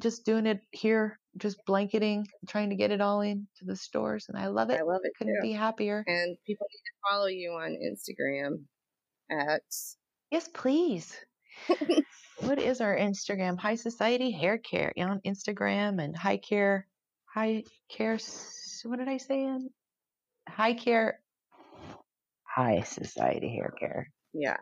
just 0.00 0.24
doing 0.24 0.46
it 0.46 0.60
here, 0.70 1.18
just 1.36 1.58
blanketing, 1.66 2.26
trying 2.48 2.70
to 2.70 2.76
get 2.76 2.90
it 2.90 3.00
all 3.00 3.20
into 3.20 3.64
the 3.64 3.76
stores, 3.76 4.26
and 4.28 4.38
I 4.38 4.46
love 4.46 4.70
it. 4.70 4.80
I 4.80 4.84
love 4.84 5.00
it. 5.02 5.12
Couldn't 5.18 5.36
too. 5.36 5.48
be 5.48 5.52
happier. 5.52 6.04
And 6.06 6.36
people 6.46 6.66
need 6.70 6.78
to 6.78 7.10
follow 7.10 7.26
you 7.26 7.52
on 7.52 7.76
Instagram 7.84 8.64
at 9.30 9.62
yes, 10.30 10.48
please. 10.48 11.16
what 12.40 12.58
is 12.58 12.80
our 12.80 12.96
Instagram? 12.96 13.58
High 13.58 13.76
Society 13.76 14.30
Hair 14.30 14.58
Care 14.58 14.92
on 14.98 15.20
Instagram 15.26 16.02
and 16.02 16.16
High 16.16 16.38
Care, 16.38 16.86
High 17.34 17.64
Care 17.90 18.18
what 18.84 18.98
did 18.98 19.08
I 19.08 19.16
say 19.16 19.42
in 19.42 19.70
high 20.48 20.74
care, 20.74 21.20
high 22.44 22.80
society 22.82 23.54
hair 23.54 23.72
care. 23.78 24.10
Yeah. 24.32 24.56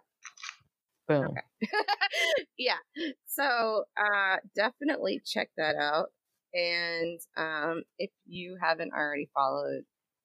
Boom. 1.08 1.28
Okay. 1.28 1.70
yeah. 2.58 2.78
So 3.26 3.84
uh, 3.96 4.36
definitely 4.54 5.22
check 5.24 5.48
that 5.56 5.76
out. 5.76 6.08
And 6.52 7.20
um, 7.36 7.82
if 7.98 8.10
you 8.26 8.56
haven't 8.60 8.92
already 8.92 9.28
followed 9.34 9.82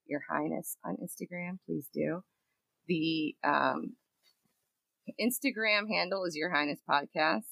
Your 0.07 0.21
Highness 0.29 0.77
on 0.83 0.97
Instagram, 0.97 1.57
please 1.65 1.87
do. 1.93 2.23
The 2.87 3.35
um, 3.43 3.93
Instagram 5.19 5.89
handle 5.89 6.25
is 6.25 6.35
Your 6.35 6.51
Highness 6.51 6.79
Podcast. 6.89 7.47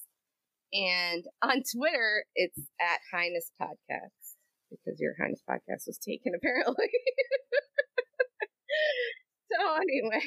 And 0.72 1.24
on 1.42 1.64
Twitter, 1.76 2.26
it's 2.36 2.60
at 2.80 3.00
Highness 3.12 3.52
Podcast 3.60 4.36
because 4.70 5.00
Your 5.00 5.16
Highness 5.20 5.42
Podcast 5.50 5.88
was 5.88 5.98
taken 5.98 6.34
apparently. 6.38 6.90
so 9.52 9.76
anyway, 9.76 10.22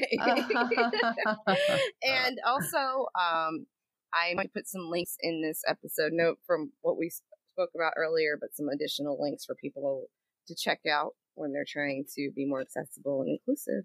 and 2.03 2.39
also, 2.47 3.07
um, 3.19 3.67
I 4.13 4.35
might 4.35 4.53
put 4.53 4.69
some 4.69 4.91
links 4.91 5.17
in 5.21 5.43
this 5.43 5.63
episode 5.67 6.13
note 6.13 6.39
from 6.47 6.73
what 6.83 6.99
we 6.99 7.11
spoke 7.55 7.71
about 7.75 7.95
earlier, 7.97 8.37
but 8.41 8.55
some 8.55 8.69
additional 8.69 9.21
links 9.21 9.45
for 9.45 9.55
people 9.55 10.07
to 10.49 10.57
check 10.59 10.81
out 10.91 11.13
when 11.35 11.53
they're 11.53 11.65
trying 11.67 12.05
to 12.17 12.31
be 12.35 12.47
more 12.47 12.61
accessible 12.61 13.23
and 13.23 13.39
inclusive. 13.39 13.85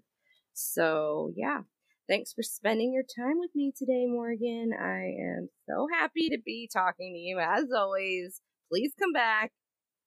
So 0.54 1.32
yeah, 1.36 1.60
thanks 2.08 2.32
for 2.32 2.42
spending 2.42 2.92
your 2.92 3.02
time 3.02 3.38
with 3.38 3.50
me 3.54 3.72
today, 3.76 4.06
Morgan. 4.06 4.70
I 4.78 5.14
am 5.20 5.48
so 5.68 5.86
happy 5.92 6.30
to 6.30 6.38
be 6.44 6.68
talking 6.72 7.12
to 7.14 7.18
you 7.18 7.38
as 7.38 7.66
always. 7.76 8.40
Please 8.70 8.92
come 8.98 9.12
back 9.12 9.50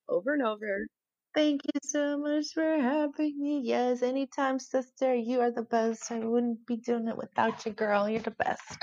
over 0.10 0.34
and 0.34 0.44
over. 0.44 0.88
Thank 1.34 1.62
you 1.64 1.80
so 1.84 2.18
much 2.18 2.48
for 2.54 2.64
having 2.64 3.40
me. 3.40 3.62
Yes, 3.64 4.02
anytime, 4.02 4.60
sister. 4.60 5.16
You 5.16 5.42
are 5.42 5.52
the 5.52 5.62
best. 5.62 6.12
I 6.12 6.20
wouldn't 6.20 6.66
be 6.68 6.78
doing 6.78 7.08
it 7.08 7.18
without 7.18 7.66
you, 7.66 7.72
girl. 7.72 8.10
You're 8.10 8.20
the 8.20 8.32
best. 8.32 8.78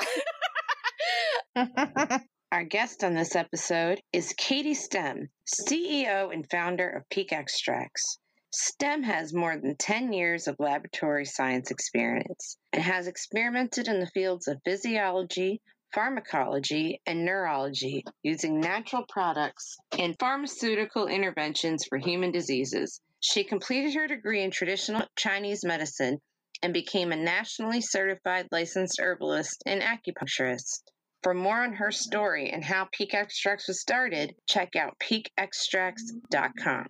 Our 2.53 2.65
guest 2.65 3.05
on 3.05 3.15
this 3.15 3.37
episode 3.37 4.01
is 4.13 4.35
Katie 4.39 4.75
Stem, 4.75 5.29
CEO 5.47 6.33
and 6.33 6.49
founder 6.51 6.89
of 6.89 7.09
Peak 7.11 7.33
Extracts. 7.33 8.19
STEM 8.51 9.03
has 9.03 9.35
more 9.35 9.59
than 9.59 9.77
10 9.77 10.15
years 10.15 10.49
of 10.49 10.59
laboratory 10.59 11.27
science 11.27 11.71
experience 11.71 12.57
and 12.73 12.83
has 12.83 13.07
experimented 13.07 13.89
in 13.89 14.01
the 14.01 14.07
fields 14.07 14.49
of 14.49 14.63
physiology, 14.65 15.61
pharmacology, 15.93 17.03
and 17.05 17.27
neurology 17.27 18.03
using 18.23 18.59
natural 18.59 19.05
products 19.07 19.77
and 19.99 20.19
pharmaceutical 20.19 21.09
interventions 21.09 21.85
for 21.85 21.99
human 21.99 22.33
diseases. 22.33 23.03
She 23.21 23.45
completed 23.45 23.93
her 23.95 24.07
degree 24.07 24.43
in 24.43 24.51
traditional 24.51 25.07
Chinese 25.15 25.63
medicine 25.63 26.23
and 26.63 26.73
became 26.73 27.13
a 27.13 27.17
nationally 27.17 27.83
certified 27.83 28.49
licensed 28.51 28.99
herbalist 28.99 29.63
and 29.67 29.83
acupuncturist. 29.83 30.85
For 31.23 31.35
more 31.35 31.63
on 31.65 31.75
her 31.75 31.91
story 31.91 32.49
and 32.49 32.65
how 32.65 32.89
Peak 32.93 33.13
Extracts 33.13 33.69
was 33.69 33.83
started, 33.83 34.35
check 34.47 34.75
out 34.75 34.99
peakextracts.com. 35.01 36.87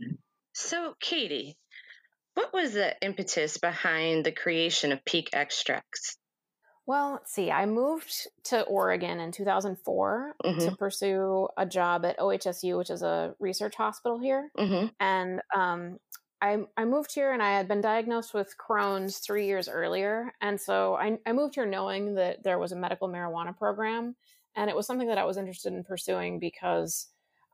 So, 0.61 0.97
Katie, 0.99 1.57
what 2.35 2.53
was 2.53 2.73
the 2.73 2.97
impetus 3.01 3.59
behind 3.59 4.27
the 4.27 4.33
creation 4.33 4.91
of 4.91 5.05
Peak 5.05 5.31
Extracts? 5.33 6.17
Well, 6.85 7.13
let's 7.13 7.33
see. 7.33 7.53
I 7.53 7.65
moved 7.65 8.13
to 8.47 8.63
Oregon 8.63 9.21
in 9.21 9.31
2004 9.31 10.35
mm-hmm. 10.45 10.59
to 10.59 10.77
pursue 10.77 11.47
a 11.57 11.65
job 11.65 12.05
at 12.05 12.19
OHSU, 12.19 12.77
which 12.77 12.91
is 12.91 13.03
a 13.03 13.37
research 13.39 13.77
hospital 13.77 14.19
here. 14.19 14.51
Mm-hmm. 14.59 14.87
And 14.99 15.43
um, 15.55 15.99
I, 16.43 16.59
I 16.77 16.87
moved 16.87 17.15
here 17.15 17.33
and 17.33 17.41
I 17.41 17.53
had 17.53 17.69
been 17.69 17.81
diagnosed 17.81 18.35
with 18.35 18.57
Crohn's 18.59 19.19
three 19.19 19.47
years 19.47 19.69
earlier. 19.69 20.33
And 20.41 20.61
so 20.61 20.97
I, 20.97 21.19
I 21.25 21.35
moved 21.35 21.55
here 21.55 21.67
knowing 21.67 22.17
that 22.17 22.43
there 22.43 22.59
was 22.59 22.73
a 22.73 22.77
medical 22.77 23.09
marijuana 23.09 23.57
program. 23.57 24.17
And 24.57 24.69
it 24.69 24.75
was 24.75 24.89
something 24.89 25.07
that 25.07 25.19
I 25.19 25.25
was 25.25 25.37
interested 25.37 25.73
in 25.73 25.85
pursuing 25.85 26.41
because 26.41 27.07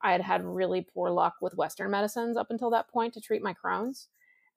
I 0.04 0.12
had 0.12 0.20
had 0.20 0.44
really 0.44 0.86
poor 0.94 1.10
luck 1.10 1.34
with 1.40 1.56
Western 1.56 1.90
medicines 1.90 2.36
up 2.36 2.48
until 2.50 2.70
that 2.70 2.88
point 2.88 3.14
to 3.14 3.20
treat 3.20 3.42
my 3.42 3.54
Crohn's. 3.54 4.08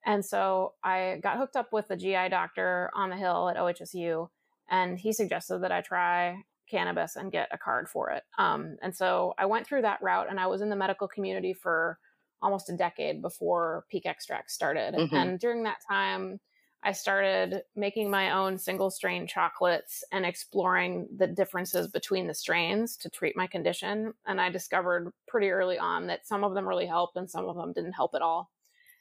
And 0.06 0.24
so 0.24 0.74
I 0.84 1.18
got 1.22 1.38
hooked 1.38 1.56
up 1.56 1.72
with 1.72 1.90
a 1.90 1.96
GI 1.96 2.28
doctor 2.28 2.90
on 2.94 3.10
the 3.10 3.16
Hill 3.16 3.48
at 3.48 3.56
OHSU 3.56 4.28
and 4.70 4.98
he 4.98 5.12
suggested 5.12 5.60
that 5.60 5.72
I 5.72 5.80
try 5.80 6.44
cannabis 6.70 7.16
and 7.16 7.32
get 7.32 7.48
a 7.50 7.58
card 7.58 7.88
for 7.88 8.10
it. 8.10 8.22
Um, 8.38 8.76
and 8.82 8.94
so 8.94 9.34
I 9.38 9.46
went 9.46 9.66
through 9.66 9.82
that 9.82 10.02
route, 10.02 10.28
and 10.30 10.38
I 10.38 10.46
was 10.46 10.60
in 10.60 10.68
the 10.68 10.76
medical 10.76 11.08
community 11.08 11.54
for 11.54 11.98
almost 12.42 12.70
a 12.70 12.76
decade 12.76 13.22
before 13.22 13.84
Peak 13.90 14.06
Extract 14.06 14.50
started. 14.50 14.94
Mm-hmm. 14.94 15.16
And 15.16 15.40
during 15.40 15.64
that 15.64 15.78
time, 15.88 16.38
I 16.84 16.92
started 16.92 17.62
making 17.74 18.10
my 18.10 18.32
own 18.32 18.56
single 18.56 18.90
strain 18.90 19.26
chocolates 19.26 20.04
and 20.12 20.24
exploring 20.24 21.08
the 21.16 21.26
differences 21.26 21.88
between 21.88 22.26
the 22.26 22.34
strains 22.34 22.96
to 22.98 23.10
treat 23.10 23.36
my 23.36 23.46
condition. 23.46 24.14
And 24.26 24.40
I 24.40 24.48
discovered 24.50 25.12
pretty 25.26 25.50
early 25.50 25.78
on 25.78 26.06
that 26.06 26.26
some 26.26 26.44
of 26.44 26.54
them 26.54 26.68
really 26.68 26.86
helped 26.86 27.16
and 27.16 27.28
some 27.28 27.48
of 27.48 27.56
them 27.56 27.72
didn't 27.72 27.92
help 27.92 28.14
at 28.14 28.22
all. 28.22 28.50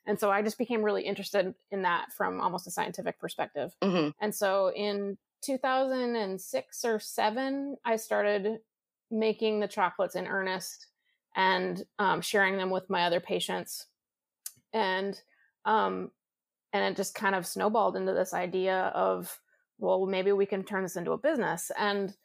And 0.08 0.20
so 0.20 0.32
I 0.32 0.42
just 0.42 0.58
became 0.58 0.82
really 0.82 1.04
interested 1.04 1.54
in 1.70 1.82
that 1.84 2.12
from 2.14 2.42
almost 2.42 2.66
a 2.66 2.72
scientific 2.72 3.20
perspective. 3.20 3.76
Mm-hmm. 3.84 4.10
And 4.22 4.34
so 4.34 4.72
in 4.76 5.18
2006 5.42 6.86
or 6.86 7.00
7 7.00 7.78
i 7.86 7.96
started 7.96 8.60
making 9.10 9.60
the 9.60 9.68
chocolates 9.68 10.16
in 10.16 10.28
earnest 10.28 10.88
and 11.36 11.86
um, 12.00 12.22
sharing 12.22 12.58
them 12.58 12.70
with 12.70 12.90
my 12.90 13.04
other 13.04 13.20
patients 13.20 13.86
and 14.74 15.22
um, 15.66 16.12
and 16.74 16.84
it 16.84 16.96
just 16.96 17.16
kind 17.16 17.36
of 17.36 17.46
snowballed 17.46 17.96
into 17.96 18.14
this 18.14 18.34
idea 18.34 18.92
of 18.96 19.40
well 19.80 20.06
maybe 20.06 20.32
we 20.32 20.46
can 20.46 20.64
turn 20.64 20.84
this 20.84 20.96
into 20.96 21.12
a 21.12 21.18
business 21.18 21.72
and 21.78 22.16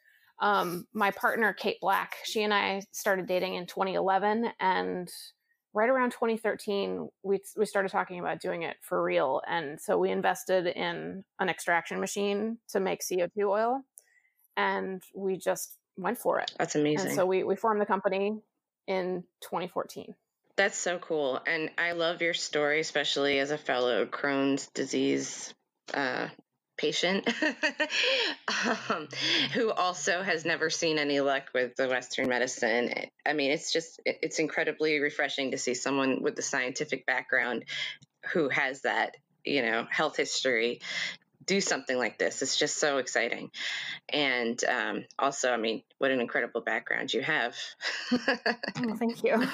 um, 0.41 0.87
my 0.93 1.11
partner 1.11 1.53
kate 1.53 1.77
black 1.81 2.15
she 2.23 2.43
and 2.43 2.53
i 2.53 2.81
started 2.91 3.27
dating 3.27 3.55
in 3.55 3.65
2011 3.65 4.49
and 4.59 5.09
right 5.73 5.89
around 5.89 6.11
2013 6.11 7.07
we 7.23 7.39
we 7.57 7.65
started 7.65 7.89
talking 7.89 8.19
about 8.19 8.41
doing 8.41 8.63
it 8.63 8.77
for 8.81 9.01
real 9.01 9.41
and 9.47 9.79
so 9.79 9.97
we 9.97 10.11
invested 10.11 10.67
in 10.67 11.23
an 11.39 11.49
extraction 11.49 11.99
machine 11.99 12.57
to 12.69 12.79
make 12.79 13.01
CO2 13.01 13.47
oil 13.47 13.81
and 14.57 15.01
we 15.15 15.37
just 15.37 15.77
went 15.97 16.17
for 16.17 16.39
it. 16.39 16.51
That's 16.57 16.75
amazing. 16.75 17.07
And 17.07 17.15
so 17.15 17.25
we 17.25 17.43
we 17.43 17.55
formed 17.55 17.81
the 17.81 17.85
company 17.85 18.39
in 18.87 19.23
2014. 19.41 20.15
That's 20.55 20.77
so 20.77 20.99
cool. 20.99 21.41
And 21.47 21.71
I 21.77 21.93
love 21.93 22.21
your 22.21 22.33
story 22.33 22.79
especially 22.79 23.39
as 23.39 23.51
a 23.51 23.57
fellow 23.57 24.05
Crohn's 24.05 24.67
disease 24.67 25.53
uh, 25.93 26.27
patient 26.77 27.27
um, 28.89 29.07
who 29.53 29.71
also 29.71 30.21
has 30.21 30.45
never 30.45 30.69
seen 30.69 30.97
any 30.99 31.21
luck 31.21 31.49
with 31.53 31.75
the 31.75 31.87
Western 31.87 32.29
medicine. 32.29 32.93
I 33.25 33.33
mean, 33.33 33.51
it's 33.51 33.73
just, 33.73 33.99
it's 34.05 34.39
incredibly 34.39 34.99
refreshing 34.99 35.51
to 35.51 35.57
see 35.57 35.73
someone 35.73 36.21
with 36.21 36.35
the 36.35 36.41
scientific 36.41 37.05
background 37.05 37.65
who 38.31 38.49
has 38.49 38.81
that, 38.81 39.15
you 39.43 39.61
know, 39.61 39.85
health 39.89 40.17
history 40.17 40.81
do 41.45 41.61
something 41.61 41.97
like 41.97 42.17
this. 42.17 42.41
It's 42.41 42.57
just 42.57 42.77
so 42.77 42.97
exciting. 42.97 43.51
And 44.09 44.61
um, 44.65 45.05
also, 45.17 45.51
I 45.51 45.57
mean, 45.57 45.83
what 45.97 46.11
an 46.11 46.19
incredible 46.19 46.61
background 46.61 47.13
you 47.13 47.21
have. 47.21 47.55
oh, 48.11 48.17
thank 48.97 49.23
you. 49.23 49.45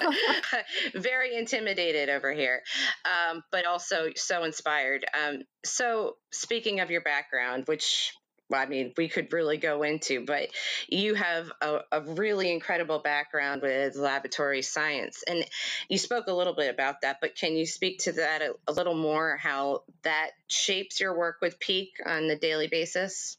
Very 0.93 1.35
intimidated 1.35 2.09
over 2.09 2.33
here, 2.33 2.61
um, 3.05 3.43
but 3.51 3.65
also 3.65 4.09
so 4.15 4.43
inspired. 4.43 5.05
Um, 5.13 5.41
so, 5.63 6.15
speaking 6.31 6.79
of 6.79 6.91
your 6.91 7.01
background, 7.01 7.63
which 7.67 8.13
I 8.53 8.65
mean, 8.65 8.93
we 8.97 9.07
could 9.07 9.31
really 9.31 9.57
go 9.57 9.83
into, 9.83 10.25
but 10.25 10.49
you 10.87 11.13
have 11.15 11.51
a, 11.61 11.79
a, 11.91 12.01
really 12.01 12.51
incredible 12.51 12.99
background 12.99 13.61
with 13.61 13.95
laboratory 13.95 14.61
science. 14.61 15.23
And 15.27 15.45
you 15.87 15.97
spoke 15.97 16.27
a 16.27 16.33
little 16.33 16.55
bit 16.55 16.73
about 16.73 17.01
that, 17.01 17.17
but 17.21 17.35
can 17.35 17.55
you 17.55 17.65
speak 17.65 17.99
to 17.99 18.13
that 18.13 18.41
a, 18.41 18.53
a 18.67 18.73
little 18.73 18.95
more, 18.95 19.37
how 19.37 19.83
that 20.03 20.31
shapes 20.47 20.99
your 20.99 21.17
work 21.17 21.37
with 21.41 21.59
Peak 21.59 21.91
on 22.05 22.27
the 22.27 22.35
daily 22.35 22.67
basis? 22.67 23.37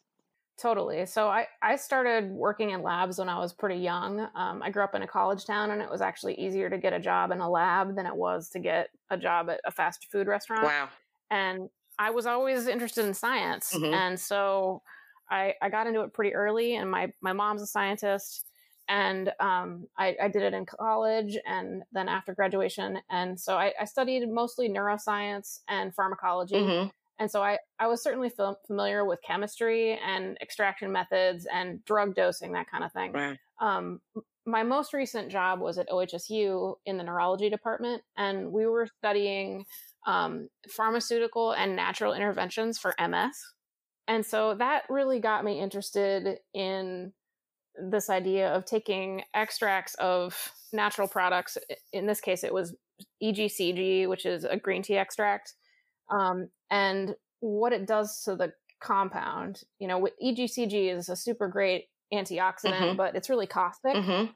Totally. 0.61 1.07
So 1.07 1.27
I, 1.27 1.47
I 1.63 1.77
started 1.77 2.31
working 2.31 2.71
in 2.71 2.83
labs 2.83 3.19
when 3.19 3.31
I 3.31 3.39
was 3.39 3.53
pretty 3.53 3.81
young. 3.81 4.21
Um, 4.35 4.63
I 4.63 4.71
grew 4.71 4.85
up 4.85 4.95
in 4.95 5.01
a 5.01 5.07
college 5.07 5.47
town, 5.47 5.71
and 5.71 5.81
it 5.81 5.91
was 5.91 6.03
actually 6.03 6.35
easier 6.35 6.69
to 6.69 6.77
get 6.77 6.93
a 6.93 7.01
job 7.01 7.31
in 7.31 7.41
a 7.41 7.49
lab 7.49 7.97
than 7.97 8.05
it 8.05 8.15
was 8.15 8.51
to 8.51 8.59
get 8.59 8.91
a 9.09 9.17
job 9.17 9.49
at 9.49 9.61
a 9.65 9.71
fast 9.71 10.09
food 10.13 10.27
restaurant. 10.27 10.65
Wow. 10.65 10.89
And 11.31 11.71
I 11.99 12.11
was 12.11 12.27
always 12.27 12.67
interested 12.67 13.07
in 13.07 13.15
science. 13.15 13.73
Mm-hmm. 13.75 13.95
And 13.95 14.21
so 14.21 14.83
I, 15.31 15.55
I 15.63 15.69
got 15.69 15.87
into 15.87 16.03
it 16.03 16.13
pretty 16.13 16.35
early, 16.35 16.77
and 16.77 16.91
my 16.91 17.13
my 17.21 17.33
mom's 17.33 17.63
a 17.63 17.67
scientist, 17.67 18.47
and 18.89 19.33
um, 19.41 19.87
I, 19.97 20.17
I, 20.21 20.29
did 20.29 20.43
it 20.43 20.53
in 20.53 20.67
college 20.67 21.39
and 21.47 21.83
then 21.93 22.09
after 22.09 22.35
graduation, 22.35 22.99
and 23.11 23.39
so 23.39 23.57
I, 23.57 23.73
I 23.81 23.85
studied 23.85 24.29
mostly 24.29 24.69
neuroscience 24.69 25.61
and 25.69 25.95
pharmacology. 25.95 26.57
Mm-hmm. 26.57 26.89
And 27.21 27.31
so 27.31 27.43
I, 27.43 27.59
I 27.79 27.87
was 27.87 28.03
certainly 28.03 28.31
f- 28.39 28.57
familiar 28.67 29.05
with 29.05 29.21
chemistry 29.23 29.99
and 30.05 30.39
extraction 30.41 30.91
methods 30.91 31.47
and 31.53 31.85
drug 31.85 32.15
dosing, 32.15 32.53
that 32.53 32.71
kind 32.71 32.83
of 32.83 32.93
thing. 32.93 33.13
Right. 33.13 33.39
Um, 33.61 34.01
my 34.47 34.63
most 34.63 34.95
recent 34.95 35.31
job 35.31 35.61
was 35.61 35.79
at 35.79 35.89
OHSU 35.91 36.77
in 36.87 36.97
the 36.97 37.05
neurology 37.05 37.51
department, 37.51 38.03
and 38.17 38.51
we 38.51 38.67
were 38.67 38.89
studying 38.99 39.67
um, 40.07 40.49
pharmaceutical 40.71 41.53
and 41.53 41.77
natural 41.77 42.15
interventions 42.15 42.79
for 42.79 42.95
MS. 42.99 43.37
And 44.11 44.27
so 44.27 44.57
that 44.57 44.83
really 44.91 45.21
got 45.21 45.45
me 45.45 45.61
interested 45.61 46.41
in 46.53 47.13
this 47.81 48.11
idea 48.11 48.53
of 48.53 48.65
taking 48.65 49.23
extracts 49.35 49.95
of 49.95 50.53
natural 50.73 51.07
products. 51.07 51.57
In 51.93 52.07
this 52.07 52.21
case, 52.21 52.43
it 52.43 52.53
was 52.53 52.75
EGCG, 53.23 54.09
which 54.09 54.27
is 54.27 54.43
a 54.43 54.57
green 54.57 54.83
tea 54.83 54.97
extract, 54.97 55.55
um, 56.11 56.49
and 56.73 57.15
what 57.39 57.73
it 57.73 57.87
does 57.87 58.25
to 58.25 58.35
the 58.35 58.53
compound. 58.81 59.63
You 59.79 59.87
know, 59.87 60.09
EGCG 60.21 60.93
is 60.93 61.09
a 61.09 61.15
super 61.15 61.47
great 61.47 61.85
antioxidant, 62.13 62.81
mm-hmm. 62.81 62.97
but 62.97 63.15
it's 63.15 63.31
really 63.31 63.47
caustic. 63.47 63.95
Mm-hmm. 63.95 64.33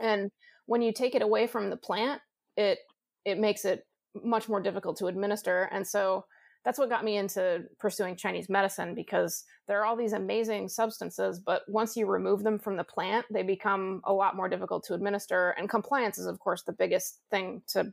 And 0.00 0.30
when 0.64 0.80
you 0.80 0.90
take 0.90 1.14
it 1.14 1.20
away 1.20 1.46
from 1.46 1.68
the 1.68 1.76
plant, 1.76 2.22
it 2.56 2.78
it 3.26 3.38
makes 3.38 3.66
it 3.66 3.86
much 4.24 4.48
more 4.48 4.62
difficult 4.62 4.96
to 4.96 5.06
administer. 5.06 5.68
And 5.70 5.86
so 5.86 6.24
that's 6.68 6.78
what 6.78 6.90
got 6.90 7.02
me 7.02 7.16
into 7.16 7.64
pursuing 7.78 8.14
Chinese 8.14 8.50
medicine 8.50 8.94
because 8.94 9.44
there 9.66 9.80
are 9.80 9.86
all 9.86 9.96
these 9.96 10.12
amazing 10.12 10.68
substances, 10.68 11.38
but 11.38 11.62
once 11.66 11.96
you 11.96 12.04
remove 12.04 12.42
them 12.42 12.58
from 12.58 12.76
the 12.76 12.84
plant, 12.84 13.24
they 13.30 13.42
become 13.42 14.02
a 14.04 14.12
lot 14.12 14.36
more 14.36 14.50
difficult 14.50 14.84
to 14.84 14.92
administer. 14.92 15.54
And 15.56 15.66
compliance 15.66 16.18
is, 16.18 16.26
of 16.26 16.38
course, 16.40 16.64
the 16.64 16.74
biggest 16.74 17.20
thing 17.30 17.62
to 17.68 17.90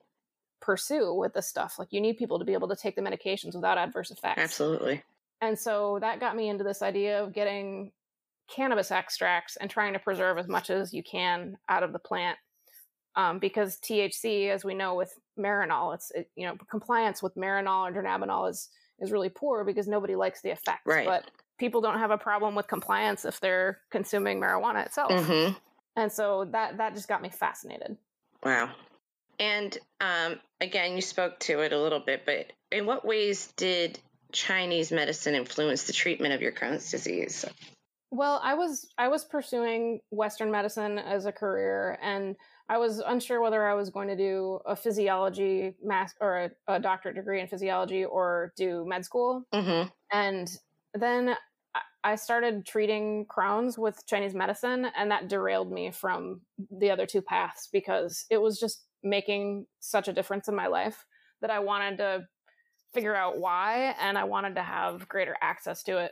pursue 0.59 1.13
with 1.13 1.33
this 1.33 1.47
stuff. 1.47 1.79
Like 1.79 1.93
you 1.93 2.01
need 2.01 2.17
people 2.17 2.37
to 2.37 2.43
be 2.43 2.51
able 2.51 2.67
to 2.67 2.75
take 2.75 2.97
the 2.97 3.01
medications 3.01 3.55
without 3.55 3.77
adverse 3.77 4.11
effects. 4.11 4.41
Absolutely. 4.41 5.01
And 5.39 5.57
so 5.57 5.97
that 6.01 6.19
got 6.19 6.35
me 6.35 6.49
into 6.49 6.65
this 6.65 6.81
idea 6.81 7.23
of 7.23 7.31
getting 7.31 7.93
cannabis 8.53 8.91
extracts 8.91 9.55
and 9.55 9.69
trying 9.69 9.93
to 9.93 9.99
preserve 9.99 10.37
as 10.37 10.49
much 10.49 10.69
as 10.69 10.93
you 10.93 11.01
can 11.01 11.57
out 11.69 11.83
of 11.83 11.93
the 11.93 11.99
plant. 11.99 12.37
Um, 13.17 13.39
because 13.39 13.77
THC, 13.77 14.49
as 14.49 14.65
we 14.65 14.73
know 14.73 14.95
with 14.95 15.13
Marinol, 15.39 15.95
it's 15.95 16.11
it, 16.11 16.29
you 16.35 16.45
know 16.45 16.57
compliance 16.69 17.23
with 17.23 17.35
Marinol 17.35 17.89
or 17.89 17.93
Dronabinol 17.93 18.49
is 18.49 18.69
is 18.99 19.11
really 19.11 19.29
poor 19.29 19.63
because 19.63 19.87
nobody 19.87 20.15
likes 20.15 20.41
the 20.41 20.49
effects. 20.49 20.85
Right. 20.85 21.05
But 21.05 21.29
people 21.57 21.81
don't 21.81 21.99
have 21.99 22.11
a 22.11 22.17
problem 22.17 22.55
with 22.55 22.67
compliance 22.67 23.25
if 23.25 23.39
they're 23.39 23.79
consuming 23.91 24.41
marijuana 24.41 24.85
itself. 24.85 25.11
Mm-hmm. 25.11 25.53
And 25.95 26.11
so 26.11 26.45
that 26.51 26.77
that 26.77 26.93
just 26.93 27.07
got 27.07 27.21
me 27.21 27.29
fascinated. 27.29 27.97
Wow. 28.43 28.71
And 29.39 29.77
um, 29.99 30.39
again, 30.61 30.95
you 30.95 31.01
spoke 31.01 31.39
to 31.41 31.59
it 31.61 31.73
a 31.73 31.81
little 31.81 31.99
bit, 31.99 32.23
but 32.25 32.51
in 32.71 32.85
what 32.85 33.05
ways 33.05 33.51
did 33.57 33.99
Chinese 34.31 34.91
medicine 34.91 35.35
influence 35.35 35.83
the 35.83 35.93
treatment 35.93 36.33
of 36.33 36.41
your 36.41 36.51
Crohn's 36.51 36.91
disease? 36.91 37.45
Well, 38.11 38.39
I 38.43 38.53
was 38.53 38.87
I 38.97 39.07
was 39.07 39.25
pursuing 39.25 39.99
Western 40.09 40.51
medicine 40.51 40.99
as 40.99 41.25
a 41.25 41.31
career, 41.31 41.97
and 42.01 42.35
I 42.67 42.77
was 42.77 42.99
unsure 42.99 43.41
whether 43.41 43.67
I 43.67 43.75
was 43.75 43.89
going 43.89 44.07
to 44.07 44.15
do 44.15 44.59
a 44.65 44.75
physiology 44.75 45.75
mass 45.83 46.13
or 46.19 46.51
a, 46.67 46.75
a 46.75 46.79
doctorate 46.79 47.15
degree 47.15 47.39
in 47.39 47.47
physiology 47.47 48.03
or 48.03 48.53
do 48.57 48.85
med 48.87 49.05
school. 49.05 49.43
Mm-hmm. 49.53 49.89
And 50.11 50.49
then 50.93 51.35
I 52.03 52.15
started 52.15 52.65
treating 52.65 53.25
Crohn's 53.25 53.77
with 53.77 54.05
Chinese 54.05 54.35
medicine, 54.35 54.87
and 54.95 55.09
that 55.09 55.27
derailed 55.27 55.71
me 55.71 55.91
from 55.91 56.41
the 56.71 56.91
other 56.91 57.05
two 57.05 57.21
paths 57.21 57.67
because 57.71 58.25
it 58.29 58.37
was 58.37 58.59
just 58.59 58.85
making 59.03 59.65
such 59.79 60.07
a 60.07 60.13
difference 60.13 60.47
in 60.47 60.55
my 60.55 60.67
life 60.67 61.05
that 61.41 61.49
I 61.49 61.59
wanted 61.59 61.97
to 61.97 62.27
figure 62.93 63.15
out 63.15 63.39
why 63.39 63.95
and 63.99 64.17
I 64.17 64.23
wanted 64.23 64.55
to 64.55 64.63
have 64.63 65.07
greater 65.07 65.35
access 65.41 65.83
to 65.83 65.97
it. 65.97 66.11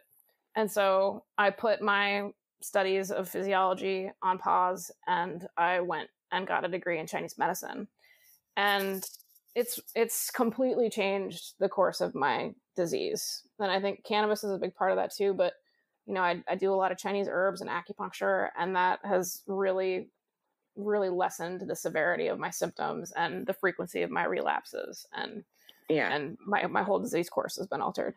And 0.55 0.69
so 0.69 1.23
I 1.37 1.49
put 1.49 1.81
my 1.81 2.29
studies 2.61 3.11
of 3.11 3.29
physiology 3.29 4.11
on 4.21 4.37
pause 4.37 4.91
and 5.07 5.47
I 5.57 5.79
went 5.79 6.09
and 6.33 6.47
got 6.47 6.65
a 6.65 6.69
degree 6.69 6.99
in 6.99 7.07
Chinese 7.07 7.37
medicine. 7.37 7.87
And 8.57 9.05
it's 9.55 9.79
it's 9.95 10.31
completely 10.31 10.89
changed 10.89 11.53
the 11.59 11.69
course 11.69 12.01
of 12.01 12.15
my 12.15 12.53
disease. 12.75 13.43
And 13.59 13.71
I 13.71 13.79
think 13.79 14.03
cannabis 14.03 14.43
is 14.43 14.51
a 14.51 14.57
big 14.57 14.75
part 14.75 14.91
of 14.91 14.97
that 14.97 15.15
too, 15.15 15.33
but 15.33 15.53
you 16.05 16.13
know, 16.13 16.21
I, 16.21 16.43
I 16.49 16.55
do 16.55 16.73
a 16.73 16.75
lot 16.75 16.91
of 16.91 16.97
Chinese 16.97 17.27
herbs 17.29 17.61
and 17.61 17.69
acupuncture, 17.69 18.49
and 18.57 18.75
that 18.75 18.99
has 19.05 19.41
really, 19.47 20.09
really 20.75 21.09
lessened 21.09 21.61
the 21.61 21.75
severity 21.75 22.27
of 22.27 22.39
my 22.39 22.49
symptoms 22.49 23.13
and 23.15 23.47
the 23.47 23.53
frequency 23.53 24.01
of 24.01 24.11
my 24.11 24.25
relapses. 24.25 25.05
And 25.13 25.45
yeah, 25.89 26.13
and 26.13 26.37
my 26.45 26.65
my 26.67 26.83
whole 26.83 26.99
disease 26.99 27.29
course 27.29 27.55
has 27.57 27.67
been 27.67 27.81
altered. 27.81 28.15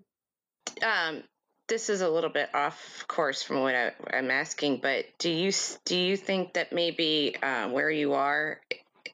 Um, 0.82 1.22
this 1.68 1.90
is 1.90 2.00
a 2.00 2.08
little 2.08 2.30
bit 2.30 2.54
off 2.54 3.04
course 3.08 3.42
from 3.42 3.60
what 3.60 3.74
I, 3.74 3.92
am 4.12 4.30
asking, 4.30 4.78
but 4.82 5.06
do 5.18 5.30
you 5.30 5.52
do 5.84 5.96
you 5.96 6.16
think 6.16 6.54
that 6.54 6.72
maybe 6.72 7.36
uh, 7.42 7.68
where 7.68 7.90
you 7.90 8.14
are 8.14 8.60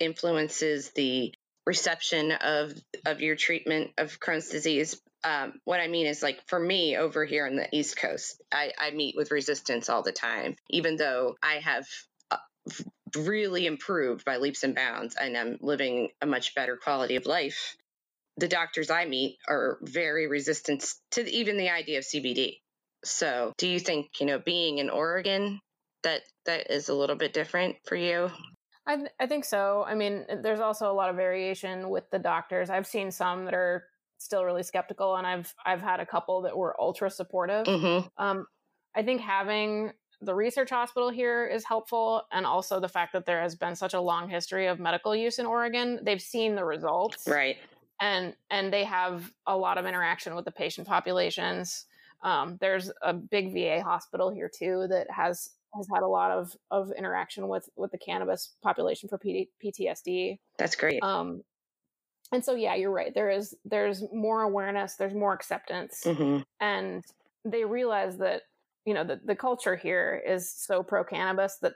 influences 0.01 0.91
the 0.91 1.33
reception 1.67 2.33
of 2.33 2.75
of 3.07 3.21
your 3.21 3.37
treatment 3.37 3.93
of 3.99 4.21
Crohn's 4.21 4.49
disease? 4.49 5.01
Um, 5.25 5.61
what 5.65 5.81
I 5.81 5.87
mean 5.87 6.07
is, 6.07 6.23
like 6.23 6.41
for 6.49 6.59
me 6.59 6.97
over 6.97 7.25
here 7.25 7.47
on 7.47 7.57
the 7.57 7.69
East 7.75 7.97
Coast, 7.97 8.43
I, 8.53 8.73
I 8.79 8.91
meet 8.91 9.17
with 9.17 9.31
resistance 9.31 9.89
all 9.89 10.03
the 10.03 10.13
time, 10.13 10.57
even 10.69 10.97
though 10.97 11.37
I 11.43 11.55
have 11.55 11.87
uh, 12.31 12.39
really 13.17 13.67
improved 13.67 14.25
by 14.25 14.39
leaps 14.39 14.65
and 14.65 14.75
bounds 14.75 15.17
and 15.17 15.37
I'm 15.37 15.59
living 15.61 16.11
a 16.21 16.27
much 16.27 16.55
better 16.55 16.77
quality 16.77 17.17
of 17.17 17.27
life 17.27 17.77
the 18.37 18.49
doctors 18.49 18.91
I 18.91 19.05
meet 19.05 19.39
are 19.49 19.79
very 19.83 20.27
resistant 20.27 20.85
to 21.13 21.31
even 21.31 21.57
the 21.57 21.71
idea 21.71 21.99
of 21.99 22.05
CBD. 22.05 22.59
So, 23.05 23.53
do 23.59 23.69
you 23.69 23.81
think, 23.81 24.21
you 24.21 24.27
know, 24.27 24.39
being 24.39 24.79
in 24.79 24.89
Oregon 24.89 25.61
that 26.03 26.23
that 26.47 26.71
is 26.71 26.89
a 26.89 26.95
little 26.95 27.17
bit 27.17 27.33
different 27.33 27.77
for 27.85 27.97
you? 27.97 28.31
I, 28.87 28.97
th- 28.97 29.11
I 29.21 29.27
think 29.27 29.45
so. 29.45 29.85
I 29.87 29.95
mean, 29.95 30.25
there's 30.43 30.61
also 30.61 30.91
a 30.91 30.95
lot 30.95 31.11
of 31.11 31.17
variation 31.17 31.91
with 31.91 32.05
the 32.11 32.19
doctors. 32.19 32.71
I've 32.71 32.87
seen 32.87 33.11
some 33.11 33.45
that 33.45 33.55
are 33.55 33.85
still 34.19 34.45
really 34.45 34.63
skeptical, 34.63 35.17
and 35.17 35.27
I've 35.27 35.53
I've 35.65 35.83
had 35.83 36.01
a 36.01 36.07
couple 36.07 36.43
that 36.43 36.57
were 36.57 36.81
ultra 36.81 37.11
supportive. 37.11 37.67
Mm-hmm. 37.67 38.09
Um, 38.23 38.47
I 38.95 39.03
think 39.03 39.21
having 39.21 39.93
the 40.21 40.35
research 40.35 40.71
hospital 40.71 41.11
here 41.11 41.47
is 41.47 41.65
helpful, 41.65 42.23
and 42.33 42.47
also 42.47 42.81
the 42.81 42.89
fact 42.89 43.13
that 43.13 43.27
there 43.27 43.41
has 43.41 43.55
been 43.55 43.77
such 43.77 43.95
a 43.95 44.01
long 44.01 44.29
history 44.29 44.67
of 44.67 44.79
medical 44.79 45.15
use 45.15 45.39
in 45.39 45.47
Oregon. 45.47 46.01
They've 46.03 46.23
seen 46.23 46.55
the 46.55 46.65
results, 46.65 47.27
right? 47.29 47.57
And 48.03 48.35
and 48.51 48.73
they 48.73 48.85
have 48.85 49.33
a 49.47 49.57
lot 49.57 49.79
of 49.79 49.87
interaction 49.87 50.35
with 50.35 50.45
the 50.45 50.51
patient 50.51 50.87
populations. 50.87 51.87
Um, 52.23 52.59
there's 52.61 52.91
a 53.01 53.15
big 53.15 53.55
VA 53.55 53.83
hospital 53.83 54.31
here 54.31 54.51
too 54.53 54.87
that 54.91 55.11
has 55.11 55.51
has 55.75 55.87
had 55.93 56.03
a 56.03 56.09
lot 56.09 56.33
of 56.33 56.55
of 56.71 56.93
interaction 56.99 57.49
with 57.49 57.69
with 57.77 57.93
the 57.93 57.99
cannabis 57.99 58.51
population 58.63 59.09
for 59.09 59.19
PD, 59.19 59.49
PTSD. 59.65 60.39
That's 60.59 60.77
great. 60.77 61.03
Um, 61.03 61.43
and 62.33 62.45
so 62.45 62.55
yeah, 62.55 62.75
you're 62.75 62.91
right. 62.91 63.15
There 63.15 63.31
is 63.31 63.55
there's 63.65 64.03
more 64.13 64.43
awareness, 64.43 64.97
there's 64.97 65.15
more 65.15 65.33
acceptance, 65.33 66.03
mm-hmm. 66.05 66.41
and 66.61 67.05
they 67.45 67.65
realize 67.65 68.19
that 68.19 68.43
you 68.85 68.95
know 68.95 69.05
the 69.05 69.21
the 69.25 69.37
culture 69.37 69.77
here 69.77 70.21
is 70.27 70.51
so 70.51 70.83
pro 70.83 71.05
cannabis 71.05 71.59
that 71.63 71.75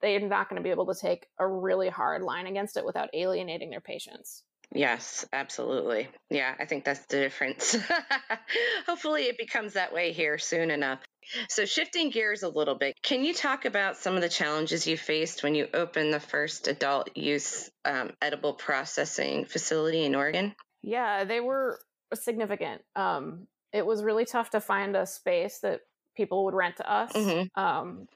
they're 0.00 0.20
not 0.20 0.48
going 0.48 0.60
to 0.60 0.62
be 0.62 0.70
able 0.70 0.86
to 0.86 1.00
take 1.00 1.26
a 1.40 1.48
really 1.48 1.88
hard 1.88 2.22
line 2.22 2.46
against 2.46 2.76
it 2.76 2.84
without 2.84 3.08
alienating 3.12 3.70
their 3.70 3.80
patients. 3.80 4.44
Yes, 4.72 5.24
absolutely. 5.32 6.08
Yeah, 6.30 6.54
I 6.58 6.64
think 6.64 6.84
that's 6.84 7.04
the 7.06 7.18
difference. 7.18 7.76
Hopefully, 8.86 9.24
it 9.24 9.38
becomes 9.38 9.74
that 9.74 9.92
way 9.92 10.12
here 10.12 10.38
soon 10.38 10.70
enough. 10.70 11.00
So, 11.48 11.64
shifting 11.64 12.10
gears 12.10 12.42
a 12.42 12.48
little 12.48 12.74
bit, 12.74 12.94
can 13.02 13.24
you 13.24 13.34
talk 13.34 13.64
about 13.64 13.96
some 13.96 14.16
of 14.16 14.22
the 14.22 14.28
challenges 14.28 14.86
you 14.86 14.96
faced 14.96 15.42
when 15.42 15.54
you 15.54 15.68
opened 15.72 16.12
the 16.12 16.20
first 16.20 16.68
adult 16.68 17.16
use 17.16 17.70
um, 17.84 18.12
edible 18.20 18.54
processing 18.54 19.44
facility 19.44 20.04
in 20.04 20.14
Oregon? 20.14 20.54
Yeah, 20.82 21.24
they 21.24 21.40
were 21.40 21.80
significant. 22.12 22.82
Um, 22.94 23.46
it 23.72 23.84
was 23.84 24.02
really 24.02 24.24
tough 24.24 24.50
to 24.50 24.60
find 24.60 24.96
a 24.96 25.06
space 25.06 25.58
that 25.60 25.80
people 26.16 26.44
would 26.44 26.54
rent 26.54 26.76
to 26.76 26.90
us. 26.90 27.12
Mm-hmm. 27.12 27.60
Um, 27.60 28.06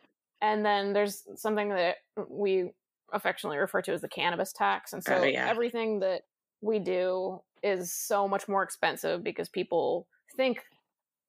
and 0.40 0.64
then 0.64 0.92
there's 0.92 1.24
something 1.37 1.70
that 1.70 1.96
we 2.28 2.70
affectionately 3.12 3.58
refer 3.58 3.82
to 3.82 3.92
as 3.92 4.02
the 4.02 4.08
cannabis 4.08 4.52
tax. 4.52 4.92
And 4.92 5.02
so 5.02 5.16
oh, 5.16 5.24
yeah. 5.24 5.48
everything 5.48 6.00
that 6.00 6.22
we 6.61 6.79
do 6.79 7.40
is 7.62 7.92
so 7.92 8.29
much 8.29 8.49
more 8.49 8.62
expensive 8.62 9.23
because 9.23 9.49
people 9.49 10.07
think 10.37 10.61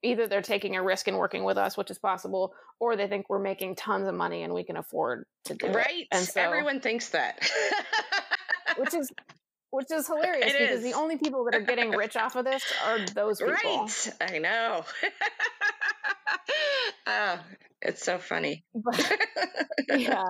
either 0.01 0.27
they're 0.27 0.41
taking 0.41 0.75
a 0.75 0.83
risk 0.83 1.07
and 1.07 1.17
working 1.17 1.43
with 1.43 1.57
us, 1.57 1.75
which 1.75 1.91
is 1.91 1.97
possible, 1.97 2.53
or 2.79 2.95
they 2.95 3.07
think 3.07 3.29
we're 3.29 3.39
making 3.39 3.75
tons 3.75 4.07
of 4.07 4.15
money 4.15 4.43
and 4.43 4.53
we 4.53 4.63
can 4.63 4.77
afford 4.77 5.25
to 5.45 5.53
do 5.53 5.67
right. 5.67 5.75
it. 5.75 5.77
Right. 5.77 6.07
And 6.11 6.25
so 6.25 6.41
everyone 6.41 6.79
thinks 6.79 7.09
that. 7.09 7.49
which 8.77 8.93
is 8.93 9.11
which 9.71 9.91
is 9.91 10.07
hilarious 10.07 10.53
it 10.53 10.59
because 10.59 10.77
is. 10.77 10.83
the 10.83 10.93
only 10.93 11.17
people 11.17 11.43
that 11.45 11.55
are 11.55 11.61
getting 11.61 11.91
rich 11.91 12.15
off 12.15 12.35
of 12.35 12.45
this 12.45 12.63
are 12.85 12.99
those 13.13 13.39
people. 13.39 13.55
Right. 13.61 14.09
I 14.21 14.39
know. 14.39 14.85
oh, 17.07 17.39
it's 17.81 18.03
so 18.03 18.17
funny. 18.17 18.63
But, 18.73 19.17
yeah. 19.97 20.23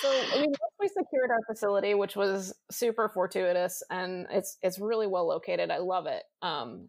So 0.00 0.08
I 0.08 0.40
mean, 0.40 0.50
once 0.50 0.74
we 0.80 0.88
secured 0.88 1.30
our 1.30 1.42
facility, 1.46 1.94
which 1.94 2.16
was 2.16 2.54
super 2.70 3.08
fortuitous, 3.08 3.82
and 3.90 4.26
it's 4.30 4.58
it's 4.62 4.78
really 4.78 5.06
well 5.06 5.26
located. 5.26 5.70
I 5.70 5.78
love 5.78 6.06
it. 6.06 6.22
Um, 6.40 6.88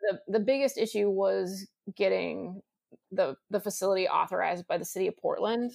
the 0.00 0.20
the 0.28 0.40
biggest 0.40 0.76
issue 0.78 1.08
was 1.08 1.66
getting 1.96 2.60
the 3.10 3.36
the 3.50 3.60
facility 3.60 4.06
authorized 4.08 4.66
by 4.66 4.78
the 4.78 4.84
city 4.84 5.06
of 5.06 5.16
Portland. 5.16 5.72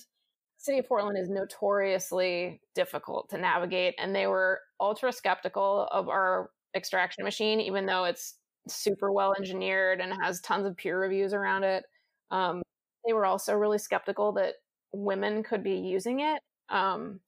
City 0.58 0.80
of 0.80 0.88
Portland 0.88 1.18
is 1.18 1.30
notoriously 1.30 2.62
difficult 2.76 3.30
to 3.30 3.38
navigate, 3.38 3.96
and 3.98 4.14
they 4.14 4.28
were 4.28 4.60
ultra 4.80 5.12
skeptical 5.12 5.88
of 5.92 6.10
our 6.10 6.50
extraction 6.76 7.24
machine, 7.24 7.60
even 7.62 7.86
though 7.86 8.04
it's 8.04 8.36
super 8.68 9.12
well 9.12 9.34
engineered 9.38 10.02
and 10.02 10.14
has 10.22 10.42
tons 10.42 10.68
of 10.68 10.76
peer 10.76 11.00
reviews 11.00 11.34
around 11.34 11.64
it. 11.64 11.84
Um, 12.30 12.62
they 13.06 13.14
were 13.14 13.26
also 13.26 13.54
really 13.54 13.78
skeptical 13.78 14.34
that 14.34 14.56
women 14.92 15.44
could 15.44 15.64
be 15.64 15.76
using 15.76 16.20
it 16.22 16.42
um, 16.70 17.20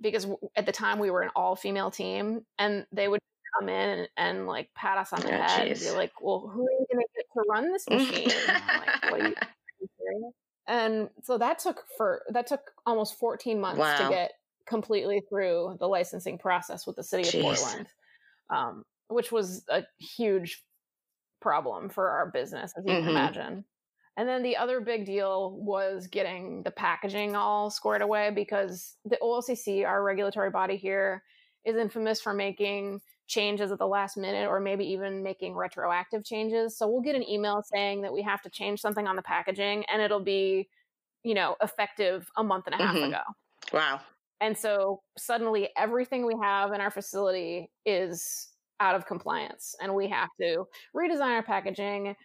because 0.00 0.26
at 0.56 0.66
the 0.66 0.72
time 0.72 0.98
we 0.98 1.10
were 1.10 1.22
an 1.22 1.30
all 1.34 1.56
female 1.56 1.90
team 1.90 2.44
and 2.58 2.86
they 2.92 3.08
would 3.08 3.20
come 3.58 3.68
in 3.68 3.98
and, 3.98 4.08
and 4.16 4.46
like 4.46 4.68
pat 4.74 4.98
us 4.98 5.12
on 5.12 5.20
the 5.20 5.28
oh, 5.28 5.42
head 5.42 5.68
geez. 5.68 5.86
and 5.86 5.94
be 5.94 5.98
like, 5.98 6.12
well, 6.20 6.50
who 6.52 6.66
are 6.66 6.70
you 6.70 6.86
going 6.92 7.04
to 7.04 7.08
get 7.16 7.26
to 7.34 7.42
run 7.48 7.72
this 7.72 7.88
machine? 7.88 8.30
and, 9.02 9.12
like, 9.12 9.48
you, 10.10 10.32
and 10.66 11.08
so 11.22 11.38
that 11.38 11.58
took 11.58 11.84
for 11.96 12.22
that 12.30 12.46
took 12.46 12.60
almost 12.86 13.18
14 13.18 13.60
months 13.60 13.78
wow. 13.78 13.96
to 13.96 14.14
get 14.14 14.32
completely 14.66 15.22
through 15.28 15.76
the 15.80 15.86
licensing 15.86 16.38
process 16.38 16.86
with 16.86 16.96
the 16.96 17.02
city 17.02 17.24
Jeez. 17.24 17.38
of 17.38 17.42
Portland, 17.42 17.88
um, 18.50 18.84
which 19.08 19.32
was 19.32 19.64
a 19.68 19.84
huge 19.98 20.62
problem 21.40 21.88
for 21.88 22.08
our 22.08 22.30
business, 22.30 22.74
as 22.76 22.84
you 22.84 22.92
mm-hmm. 22.92 23.06
can 23.06 23.10
imagine. 23.10 23.64
And 24.18 24.28
then 24.28 24.42
the 24.42 24.56
other 24.56 24.80
big 24.80 25.06
deal 25.06 25.52
was 25.52 26.08
getting 26.08 26.64
the 26.64 26.72
packaging 26.72 27.36
all 27.36 27.70
squared 27.70 28.02
away 28.02 28.32
because 28.34 28.96
the 29.04 29.16
OLCC, 29.22 29.86
our 29.86 30.02
regulatory 30.02 30.50
body 30.50 30.76
here, 30.76 31.22
is 31.64 31.76
infamous 31.76 32.20
for 32.20 32.34
making 32.34 33.00
changes 33.28 33.70
at 33.70 33.78
the 33.78 33.86
last 33.86 34.16
minute 34.16 34.48
or 34.48 34.58
maybe 34.58 34.84
even 34.86 35.22
making 35.22 35.54
retroactive 35.54 36.24
changes. 36.24 36.76
So 36.76 36.88
we'll 36.88 37.00
get 37.00 37.14
an 37.14 37.28
email 37.28 37.62
saying 37.62 38.02
that 38.02 38.12
we 38.12 38.22
have 38.22 38.42
to 38.42 38.50
change 38.50 38.80
something 38.80 39.06
on 39.06 39.14
the 39.14 39.22
packaging 39.22 39.84
and 39.84 40.02
it'll 40.02 40.24
be, 40.24 40.68
you 41.22 41.34
know, 41.34 41.54
effective 41.62 42.28
a 42.36 42.42
month 42.42 42.66
and 42.66 42.74
a 42.74 42.84
half 42.84 42.96
mm-hmm. 42.96 43.10
ago. 43.10 43.22
Wow. 43.72 44.00
And 44.40 44.58
so 44.58 45.00
suddenly 45.16 45.68
everything 45.76 46.26
we 46.26 46.34
have 46.42 46.72
in 46.72 46.80
our 46.80 46.90
facility 46.90 47.70
is 47.86 48.48
out 48.80 48.96
of 48.96 49.06
compliance 49.06 49.76
and 49.80 49.94
we 49.94 50.08
have 50.08 50.28
to 50.40 50.64
redesign 50.96 51.36
our 51.36 51.42
packaging, 51.44 52.16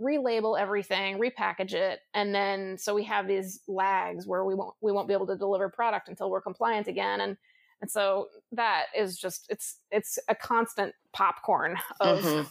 relabel 0.00 0.58
everything, 0.58 1.18
repackage 1.18 1.74
it, 1.74 2.00
and 2.14 2.34
then 2.34 2.76
so 2.78 2.94
we 2.94 3.04
have 3.04 3.26
these 3.26 3.60
lags 3.68 4.26
where 4.26 4.44
we 4.44 4.54
won't 4.54 4.74
we 4.80 4.92
won't 4.92 5.08
be 5.08 5.14
able 5.14 5.26
to 5.26 5.36
deliver 5.36 5.68
product 5.68 6.08
until 6.08 6.30
we're 6.30 6.40
compliant 6.40 6.88
again 6.88 7.20
and 7.20 7.36
and 7.80 7.90
so 7.90 8.28
that 8.52 8.86
is 8.96 9.18
just 9.18 9.46
it's 9.50 9.78
it's 9.90 10.18
a 10.28 10.34
constant 10.34 10.94
popcorn 11.12 11.76
of 12.00 12.20
mm-hmm 12.20 12.42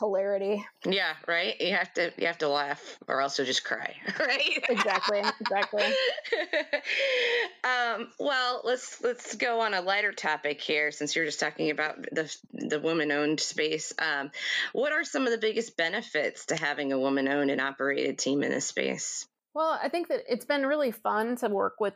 hilarity. 0.00 0.66
Yeah, 0.84 1.12
right. 1.28 1.60
You 1.60 1.74
have 1.74 1.92
to 1.94 2.12
you 2.16 2.26
have 2.26 2.38
to 2.38 2.48
laugh 2.48 2.98
or 3.06 3.20
else 3.20 3.38
you'll 3.38 3.46
just 3.46 3.64
cry. 3.64 3.94
Right. 4.18 4.64
exactly. 4.68 5.22
Exactly. 5.40 5.84
um, 7.64 8.08
well, 8.18 8.62
let's 8.64 9.00
let's 9.02 9.36
go 9.36 9.60
on 9.60 9.74
a 9.74 9.80
lighter 9.80 10.12
topic 10.12 10.60
here 10.60 10.90
since 10.90 11.14
you're 11.14 11.24
just 11.24 11.40
talking 11.40 11.70
about 11.70 12.02
the 12.10 12.34
the 12.52 12.80
woman 12.80 13.12
owned 13.12 13.40
space. 13.40 13.92
Um, 13.98 14.30
what 14.72 14.92
are 14.92 15.04
some 15.04 15.26
of 15.26 15.30
the 15.30 15.38
biggest 15.38 15.76
benefits 15.76 16.46
to 16.46 16.56
having 16.56 16.92
a 16.92 16.98
woman 16.98 17.28
owned 17.28 17.50
and 17.50 17.60
operated 17.60 18.18
team 18.18 18.42
in 18.42 18.50
this 18.50 18.66
space? 18.66 19.26
Well, 19.54 19.78
I 19.82 19.88
think 19.88 20.08
that 20.08 20.22
it's 20.28 20.44
been 20.44 20.66
really 20.66 20.90
fun 20.92 21.36
to 21.36 21.48
work 21.48 21.80
with 21.80 21.94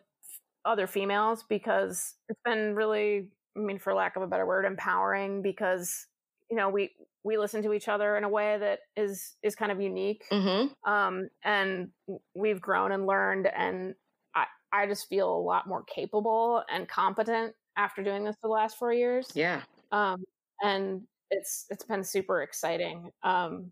other 0.64 0.86
females 0.86 1.44
because 1.48 2.14
it's 2.28 2.40
been 2.44 2.74
really 2.74 3.28
I 3.56 3.60
mean 3.60 3.78
for 3.78 3.94
lack 3.94 4.16
of 4.16 4.22
a 4.22 4.26
better 4.26 4.46
word 4.46 4.64
empowering 4.64 5.42
because 5.42 6.06
you 6.50 6.56
know 6.56 6.68
we 6.68 6.90
we 7.24 7.38
listen 7.38 7.62
to 7.62 7.72
each 7.72 7.88
other 7.88 8.16
in 8.16 8.24
a 8.24 8.28
way 8.28 8.58
that 8.58 8.80
is 8.96 9.34
is 9.42 9.54
kind 9.54 9.72
of 9.72 9.80
unique. 9.80 10.24
Mm-hmm. 10.30 10.90
um, 10.90 11.28
and 11.42 11.88
we've 12.34 12.60
grown 12.60 12.92
and 12.92 13.06
learned 13.06 13.46
and 13.46 13.94
I, 14.34 14.44
I 14.72 14.86
just 14.86 15.08
feel 15.08 15.34
a 15.34 15.40
lot 15.40 15.66
more 15.66 15.84
capable 15.84 16.62
and 16.72 16.88
competent 16.88 17.54
after 17.76 18.02
doing 18.02 18.24
this 18.24 18.36
for 18.40 18.48
the 18.48 18.54
last 18.54 18.78
four 18.78 18.92
years. 18.92 19.30
Yeah. 19.34 19.62
Um, 19.90 20.22
and 20.62 21.02
it's 21.30 21.66
it's 21.70 21.84
been 21.84 22.04
super 22.04 22.42
exciting. 22.42 23.10
Um, 23.22 23.70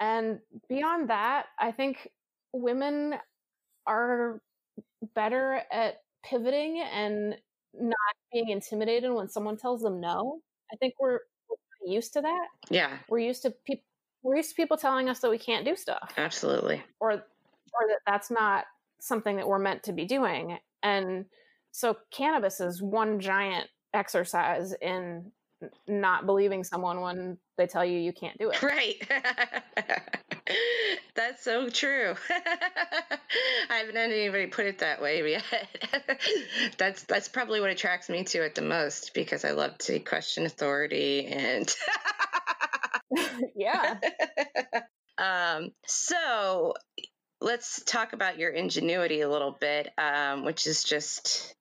and 0.00 0.40
beyond 0.68 1.08
that 1.08 1.46
i 1.60 1.70
think 1.70 2.08
women 2.52 3.14
are 3.86 4.40
better 5.14 5.62
at 5.72 5.96
pivoting 6.24 6.82
and 6.92 7.36
not 7.74 7.96
being 8.32 8.48
intimidated 8.48 9.12
when 9.12 9.28
someone 9.28 9.56
tells 9.56 9.82
them 9.82 10.00
no. 10.00 10.40
I 10.72 10.76
think 10.76 10.94
we're 10.98 11.20
used 11.84 12.12
to 12.14 12.20
that. 12.22 12.46
Yeah. 12.70 12.98
We're 13.08 13.18
used 13.18 13.42
to 13.42 13.50
people 13.66 13.84
we're 14.22 14.36
used 14.36 14.50
to 14.50 14.56
people 14.56 14.78
telling 14.78 15.10
us 15.10 15.20
that 15.20 15.30
we 15.30 15.38
can't 15.38 15.66
do 15.66 15.76
stuff. 15.76 16.12
Absolutely. 16.16 16.82
Or 16.98 17.12
or 17.12 17.88
that 17.88 18.00
that's 18.06 18.30
not 18.30 18.64
something 19.00 19.36
that 19.36 19.46
we're 19.46 19.58
meant 19.58 19.82
to 19.84 19.92
be 19.92 20.06
doing. 20.06 20.58
And 20.82 21.26
so 21.72 21.96
cannabis 22.10 22.60
is 22.60 22.82
one 22.82 23.20
giant 23.20 23.68
exercise 23.92 24.74
in 24.80 25.30
not 25.86 26.26
believing 26.26 26.64
someone 26.64 27.00
when 27.00 27.38
they 27.56 27.66
tell 27.66 27.84
you 27.84 27.98
you 27.98 28.12
can't 28.12 28.38
do 28.38 28.50
it. 28.50 28.62
Right. 28.62 28.96
That's 31.14 31.42
so 31.42 31.68
true. 31.68 32.14
I 33.70 33.76
haven't 33.76 33.96
had 33.96 34.10
anybody 34.10 34.46
put 34.46 34.66
it 34.66 34.80
that 34.80 35.00
way 35.00 35.30
yet. 35.30 35.44
that's 36.76 37.04
that's 37.04 37.28
probably 37.28 37.60
what 37.60 37.70
attracts 37.70 38.08
me 38.08 38.24
to 38.24 38.44
it 38.44 38.54
the 38.54 38.62
most 38.62 39.14
because 39.14 39.44
I 39.44 39.52
love 39.52 39.78
to 39.78 40.00
question 40.00 40.44
authority 40.44 41.26
and 41.26 41.72
yeah. 43.54 43.98
um, 45.18 45.70
so 45.86 46.74
let's 47.40 47.82
talk 47.84 48.12
about 48.12 48.38
your 48.38 48.50
ingenuity 48.50 49.20
a 49.20 49.28
little 49.28 49.52
bit, 49.52 49.92
um, 49.98 50.44
which 50.44 50.66
is 50.66 50.82
just 50.82 51.54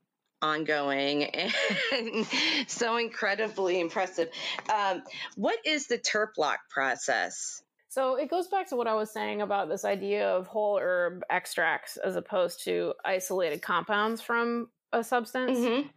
ongoing 0.43 1.23
and 1.23 2.27
so 2.67 2.97
incredibly 2.97 3.79
impressive. 3.79 4.29
Um, 4.71 5.01
what 5.35 5.57
is 5.65 5.87
the 5.87 5.97
terp 5.97 6.37
lock 6.37 6.59
process? 6.69 7.61
So 7.89 8.15
it 8.15 8.29
goes 8.29 8.47
back 8.47 8.69
to 8.69 8.75
what 8.75 8.87
I 8.87 8.95
was 8.95 9.13
saying 9.13 9.41
about 9.41 9.69
this 9.69 9.85
idea 9.85 10.27
of 10.27 10.47
whole 10.47 10.79
herb 10.81 11.21
extracts 11.29 11.97
as 11.97 12.15
opposed 12.15 12.63
to 12.65 12.93
isolated 13.05 13.61
compounds 13.61 14.21
from 14.21 14.69
a 14.91 15.03
substance. 15.03 15.59
Mm-hmm. 15.59 15.87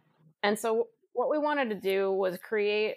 And 0.43 0.57
so 0.57 0.87
what 1.13 1.29
we 1.29 1.39
wanted 1.39 1.69
to 1.69 1.75
do 1.75 2.11
was 2.11 2.37
create 2.37 2.95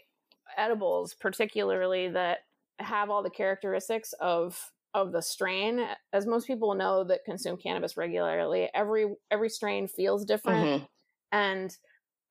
edibles, 0.57 1.15
particularly 1.15 2.09
that 2.11 2.39
have 2.79 3.11
all 3.11 3.23
the 3.23 3.31
characteristics 3.31 4.15
of 4.21 4.71
of 4.93 5.13
the 5.13 5.23
strain. 5.23 5.87
As 6.13 6.27
most 6.27 6.47
people 6.47 6.75
know 6.75 7.05
that 7.05 7.25
consume 7.25 7.57
cannabis 7.57 7.97
regularly, 7.97 8.69
every 8.75 9.07
every 9.31 9.49
strain 9.49 9.89
feels 9.89 10.25
different. 10.25 10.67
Mm-hmm 10.67 10.85
and 11.33 11.77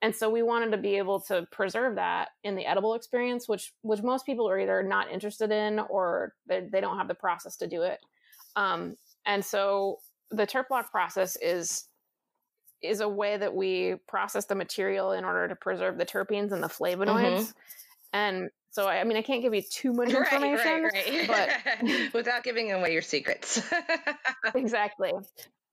and 0.01 0.15
so 0.15 0.29
we 0.29 0.41
wanted 0.41 0.71
to 0.71 0.77
be 0.77 0.97
able 0.97 1.19
to 1.19 1.45
preserve 1.51 1.95
that 1.95 2.29
in 2.43 2.55
the 2.55 2.65
edible 2.65 2.93
experience 2.93 3.47
which 3.47 3.73
which 3.81 4.01
most 4.01 4.25
people 4.25 4.49
are 4.49 4.59
either 4.59 4.83
not 4.83 5.11
interested 5.11 5.51
in 5.51 5.79
or 5.79 6.33
they, 6.47 6.67
they 6.71 6.81
don't 6.81 6.97
have 6.97 7.07
the 7.07 7.15
process 7.15 7.57
to 7.57 7.67
do 7.67 7.81
it 7.81 7.99
um, 8.55 8.95
and 9.25 9.43
so 9.43 9.97
the 10.31 10.47
terp 10.47 10.65
lock 10.71 10.91
process 10.91 11.37
is 11.41 11.85
is 12.81 13.01
a 13.01 13.09
way 13.09 13.35
that 13.35 13.53
we 13.53 13.95
process 14.07 14.45
the 14.45 14.55
material 14.55 15.11
in 15.11 15.25
order 15.25 15.47
to 15.47 15.55
preserve 15.55 15.97
the 15.97 16.05
terpenes 16.05 16.51
and 16.51 16.63
the 16.63 16.67
flavonoids 16.67 17.39
mm-hmm. 17.39 17.51
and 18.13 18.49
so 18.71 18.87
I 18.87 19.03
mean 19.03 19.17
I 19.17 19.23
can't 19.23 19.41
give 19.41 19.53
you 19.53 19.63
too 19.63 19.93
much 19.93 20.09
information, 20.09 20.83
right, 20.83 20.93
right, 20.93 21.27
right. 21.27 21.71
but 21.81 22.13
without 22.13 22.43
giving 22.43 22.71
away 22.71 22.93
your 22.93 23.01
secrets. 23.01 23.61
exactly 24.55 25.11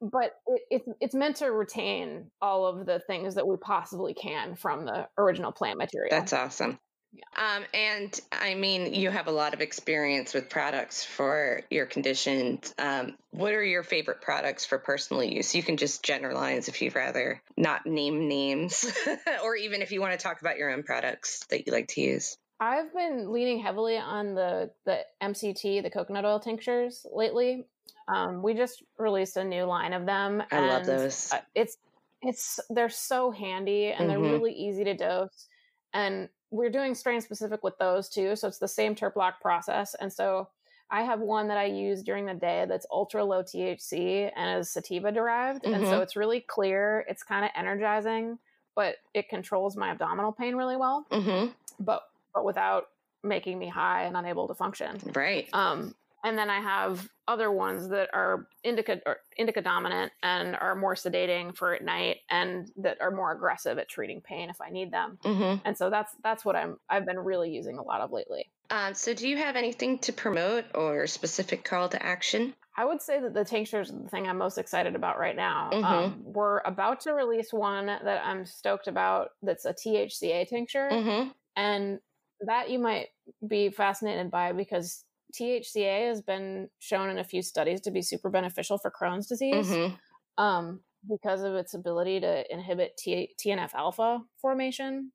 but 0.01 0.33
it, 0.47 0.63
it's 0.71 0.89
it's 1.01 1.15
meant 1.15 1.37
to 1.37 1.51
retain 1.51 2.31
all 2.41 2.67
of 2.67 2.87
the 2.87 3.01
things 3.01 3.35
that 3.35 3.47
we 3.47 3.57
possibly 3.57 4.15
can 4.15 4.57
from 4.57 4.85
the 4.85 5.09
original 5.19 5.53
plant 5.53 5.79
material. 5.79 6.11
That's 6.11 6.33
awesome. 6.33 6.79
Yeah. 7.13 7.57
Um, 7.57 7.65
and 7.73 8.21
I 8.33 8.55
mean, 8.55 8.93
you 8.93 9.11
have 9.11 9.27
a 9.27 9.33
lot 9.33 9.55
of 9.55 9.61
experience 9.61 10.35
with 10.35 10.51
products 10.51 11.05
for 11.05 11.63
your 11.71 11.87
conditions. 11.87 12.75
Um, 12.79 13.17
what 13.31 13.53
are 13.53 13.65
your 13.65 13.83
favorite 13.83 14.21
products 14.21 14.67
for 14.67 14.79
personal 14.79 15.25
use? 15.25 15.55
You 15.55 15.63
can 15.63 15.77
just 15.77 16.03
generalize 16.03 16.69
if 16.69 16.83
you'd 16.83 16.95
rather 16.95 17.43
not 17.57 17.87
name 17.87 18.29
names, 18.29 18.85
or 19.45 19.57
even 19.57 19.83
if 19.83 19.93
you 19.93 20.01
want 20.01 20.13
to 20.13 20.23
talk 20.23 20.41
about 20.41 20.59
your 20.59 20.71
own 20.71 20.83
products 20.83 21.47
that 21.51 21.67
you 21.67 21.73
like 21.73 21.89
to 21.89 22.01
use. 22.01 22.37
I've 22.59 22.93
been 22.93 23.33
leaning 23.33 23.61
heavily 23.61 23.99
on 23.99 24.35
the 24.35 24.71
the 24.85 25.01
MCT, 25.23 25.83
the 25.83 25.91
coconut 25.91 26.25
oil 26.25 26.41
tinctures 26.41 27.07
lately. 27.13 27.67
Um, 28.09 28.43
we 28.43 28.55
just 28.55 28.83
released 28.99 29.37
a 29.37 29.45
new 29.45 29.65
line 29.65 29.93
of 29.93 30.07
them. 30.07 30.43
I 30.51 30.61
love 30.61 30.87
those. 30.87 31.33
Uh, 31.33 31.41
it's 31.55 31.79
it's 32.23 32.61
they're 32.71 32.89
so 32.89 33.31
handy 33.31 33.89
and 33.89 34.09
mm-hmm. 34.09 34.23
they're 34.23 34.33
really 34.33 34.53
easy 34.53 34.85
to 34.85 34.95
dose. 34.95 35.49
And 35.93 36.29
we're 36.51 36.71
doing 36.71 36.95
strain 36.95 37.21
specific 37.21 37.63
with 37.65 37.77
those 37.79 38.09
too, 38.09 38.37
so 38.37 38.49
it's 38.49 38.59
the 38.59 38.69
same 38.69 38.95
terp 38.95 39.17
lock 39.17 39.41
process. 39.41 39.95
And 39.95 40.13
so 40.13 40.49
I 40.91 41.03
have 41.03 41.21
one 41.21 41.49
that 41.49 41.59
I 41.59 41.65
use 41.65 42.03
during 42.03 42.27
the 42.27 42.35
day 42.35 42.65
that's 42.69 42.87
ultra 42.91 43.25
low 43.25 43.43
THC 43.43 44.31
and 44.37 44.61
is 44.61 44.71
sativa 44.71 45.11
derived, 45.11 45.65
mm-hmm. 45.65 45.75
and 45.75 45.85
so 45.85 45.93
mm-hmm. 45.95 46.03
it's 46.03 46.17
really 46.17 46.41
clear. 46.41 47.05
It's 47.09 47.23
kind 47.23 47.45
of 47.45 47.51
energizing, 47.57 48.39
but 48.77 48.97
it 49.15 49.29
controls 49.29 49.77
my 49.77 49.91
abdominal 49.91 50.33
pain 50.33 50.55
really 50.55 50.77
well. 50.77 51.07
Mm-hmm. 51.11 51.51
But 51.81 52.03
but 52.33 52.45
without 52.45 52.89
making 53.25 53.59
me 53.59 53.69
high 53.69 54.05
and 54.05 54.17
unable 54.17 54.47
to 54.47 54.55
function. 54.55 54.99
Right. 55.15 55.49
Um, 55.53 55.95
and 56.25 56.37
then 56.37 56.51
I 56.51 56.61
have 56.61 57.09
other 57.29 57.51
ones 57.51 57.89
that 57.89 58.11
are 58.13 58.47
indica 58.65 59.01
or 59.05 59.19
indica 59.37 59.61
dominant 59.61 60.13
and 60.23 60.57
are 60.57 60.75
more 60.75 60.95
sedating 60.95 61.57
for 61.57 61.75
at 61.75 61.85
night 61.85 62.19
and 62.31 62.71
that 62.77 63.01
are 63.01 63.11
more 63.11 63.33
aggressive 63.33 63.79
at 63.79 63.89
treating 63.89 64.21
pain 64.21 64.49
if 64.49 64.61
I 64.61 64.71
need 64.71 64.93
them. 64.93 65.19
Mm-hmm. 65.25 65.61
And 65.65 65.77
so 65.77 65.91
that's 65.91 66.15
that's 66.23 66.45
what 66.45 66.57
I'm 66.57 66.79
I've 66.89 67.07
been 67.07 67.19
really 67.19 67.51
using 67.51 67.79
a 67.79 67.83
lot 67.83 68.01
of 68.01 68.13
lately. 68.13 68.51
Um, 68.71 68.95
so 68.95 69.15
do 69.15 69.29
you 69.29 69.37
have 69.37 69.57
anything 69.57 69.99
to 70.01 70.13
promote 70.13 70.65
or 70.75 71.07
specific 71.07 71.65
call 71.65 71.89
to 71.91 72.05
action? 72.05 72.55
I 72.77 72.85
would 72.85 73.01
say 73.01 73.21
that 73.21 73.33
the 73.33 73.45
tinctures 73.45 73.89
is 73.91 74.03
the 74.03 74.09
thing 74.09 74.27
I'm 74.27 74.39
most 74.39 74.59
excited 74.59 74.95
about 74.97 75.19
right 75.19 75.37
now. 75.37 75.71
Mm-hmm. 75.73 75.85
Um, 75.85 76.23
we're 76.25 76.61
about 76.65 77.01
to 77.03 77.13
release 77.13 77.53
one 77.53 77.87
that 77.87 78.23
I'm 78.25 78.45
stoked 78.45 78.87
about. 78.87 79.31
That's 79.43 79.65
a 79.65 79.73
THCA 79.73 80.47
tincture, 80.49 80.91
mm-hmm. 80.93 81.31
and 81.57 82.01
that 82.43 82.69
you 82.69 82.79
might 82.79 83.07
be 83.47 83.71
fascinated 83.71 84.31
by 84.31 84.53
because 84.53 85.06
THCA 85.39 86.09
has 86.09 86.23
been 86.23 86.69
shown 86.79 87.11
in 87.11 87.19
a 87.19 87.25
few 87.25 87.43
studies 87.43 87.81
to 87.83 87.91
be 87.91 88.03
super 88.03 88.31
beneficial 88.31 88.79
for 88.79 88.91
Crohn's 88.91 89.27
disease 89.27 89.69
mm-hmm. 89.69 90.43
um, 90.43 90.81
because 91.09 91.43
of 91.43 91.55
its 91.55 91.75
ability 91.75 92.21
to 92.21 92.53
inhibit 92.53 92.97
T- 92.97 93.35
TNF 93.39 93.75
alpha 93.75 94.21
formation. 94.41 95.13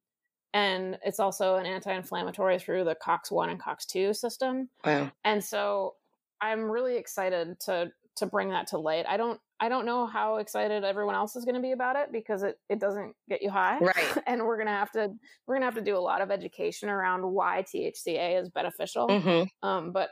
And 0.53 0.97
it's 1.03 1.19
also 1.19 1.55
an 1.55 1.65
anti 1.65 1.93
inflammatory 1.93 2.59
through 2.59 2.83
the 2.83 2.95
COX1 2.95 3.51
and 3.51 3.61
COX2 3.61 4.15
system. 4.15 4.69
Wow. 4.85 5.11
And 5.23 5.43
so 5.43 5.95
I'm 6.41 6.69
really 6.69 6.97
excited 6.97 7.59
to 7.61 7.91
to 8.17 8.25
bring 8.25 8.49
that 8.49 8.67
to 8.67 8.77
light. 8.77 9.05
I 9.07 9.15
don't 9.15 9.39
I 9.61 9.69
don't 9.69 9.85
know 9.85 10.07
how 10.07 10.37
excited 10.37 10.83
everyone 10.83 11.13
else 11.13 11.35
is 11.35 11.45
going 11.45 11.55
to 11.55 11.61
be 11.61 11.71
about 11.71 11.95
it 11.95 12.11
because 12.11 12.41
it 12.41 12.57
it 12.67 12.79
doesn't 12.79 13.13
get 13.29 13.43
you 13.43 13.51
high. 13.51 13.77
Right. 13.77 14.17
and 14.27 14.43
we're 14.43 14.57
going 14.57 14.67
to 14.67 14.73
have 14.73 14.91
to 14.93 15.11
we're 15.45 15.55
going 15.55 15.61
to 15.61 15.65
have 15.65 15.75
to 15.75 15.81
do 15.81 15.95
a 15.95 15.99
lot 15.99 16.21
of 16.21 16.31
education 16.31 16.89
around 16.89 17.21
why 17.21 17.63
THCA 17.63 18.41
is 18.41 18.49
beneficial. 18.49 19.07
Mm-hmm. 19.07 19.67
Um, 19.67 19.91
but 19.91 20.09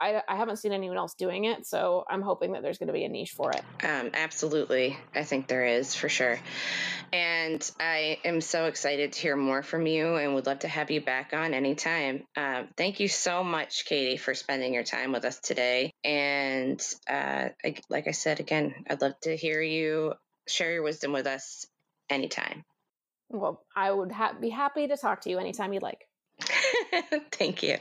I, 0.00 0.22
I 0.28 0.36
haven't 0.36 0.56
seen 0.56 0.72
anyone 0.72 0.96
else 0.96 1.14
doing 1.14 1.44
it, 1.44 1.66
so 1.66 2.04
I'm 2.08 2.22
hoping 2.22 2.52
that 2.52 2.62
there's 2.62 2.78
going 2.78 2.86
to 2.88 2.92
be 2.92 3.04
a 3.04 3.08
niche 3.08 3.32
for 3.32 3.50
it. 3.52 3.62
Um, 3.84 4.10
absolutely, 4.14 4.96
I 5.14 5.24
think 5.24 5.46
there 5.46 5.66
is 5.66 5.94
for 5.94 6.08
sure, 6.08 6.38
and 7.12 7.70
I 7.78 8.18
am 8.24 8.40
so 8.40 8.66
excited 8.66 9.12
to 9.12 9.20
hear 9.20 9.36
more 9.36 9.62
from 9.62 9.86
you, 9.86 10.16
and 10.16 10.34
would 10.34 10.46
love 10.46 10.60
to 10.60 10.68
have 10.68 10.90
you 10.90 11.00
back 11.00 11.32
on 11.32 11.54
anytime. 11.54 12.24
Uh, 12.36 12.64
thank 12.76 13.00
you 13.00 13.08
so 13.08 13.44
much, 13.44 13.84
Katie, 13.84 14.16
for 14.16 14.34
spending 14.34 14.74
your 14.74 14.84
time 14.84 15.12
with 15.12 15.24
us 15.24 15.38
today. 15.40 15.92
And 16.04 16.80
uh, 17.08 17.48
I, 17.64 17.74
like 17.88 18.08
I 18.08 18.12
said 18.12 18.40
again, 18.40 18.74
I'd 18.88 19.00
love 19.02 19.18
to 19.22 19.36
hear 19.36 19.60
you 19.60 20.14
share 20.46 20.72
your 20.72 20.82
wisdom 20.82 21.12
with 21.12 21.26
us 21.26 21.66
anytime. 22.08 22.64
Well, 23.28 23.62
I 23.76 23.90
would 23.90 24.10
ha- 24.10 24.34
be 24.40 24.50
happy 24.50 24.88
to 24.88 24.96
talk 24.96 25.22
to 25.22 25.30
you 25.30 25.38
anytime 25.38 25.72
you'd 25.72 25.82
like. 25.82 26.08
Thank 27.32 27.62
you. 27.62 27.76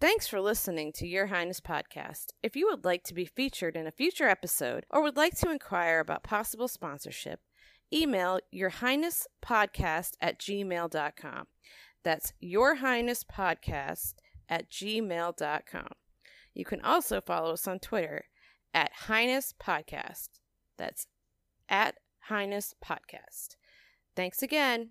Thanks 0.00 0.26
for 0.26 0.40
listening 0.40 0.92
to 0.94 1.06
Your 1.06 1.26
Highness 1.26 1.60
Podcast. 1.60 2.28
If 2.42 2.56
you 2.56 2.66
would 2.68 2.86
like 2.86 3.04
to 3.04 3.12
be 3.12 3.26
featured 3.26 3.76
in 3.76 3.86
a 3.86 3.92
future 3.92 4.28
episode 4.28 4.86
or 4.88 5.02
would 5.02 5.18
like 5.18 5.36
to 5.40 5.50
inquire 5.50 6.00
about 6.00 6.22
possible 6.22 6.68
sponsorship, 6.68 7.40
email 7.92 8.40
Your 8.50 8.70
Highness 8.70 9.26
Podcast 9.44 10.12
at 10.18 10.38
gmail.com. 10.38 11.48
That's 12.02 12.32
Your 12.40 12.76
Highness 12.76 13.24
Podcast 13.24 14.14
at 14.48 14.70
gmail.com. 14.70 15.88
You 16.54 16.64
can 16.64 16.80
also 16.80 17.20
follow 17.20 17.52
us 17.52 17.68
on 17.68 17.78
Twitter 17.78 18.24
at 18.72 18.90
Highness 19.06 19.52
Podcast. 19.62 20.30
That's 20.78 21.08
at 21.68 21.96
Highness 22.20 22.74
Podcast. 22.82 23.56
Thanks 24.16 24.42
again. 24.42 24.88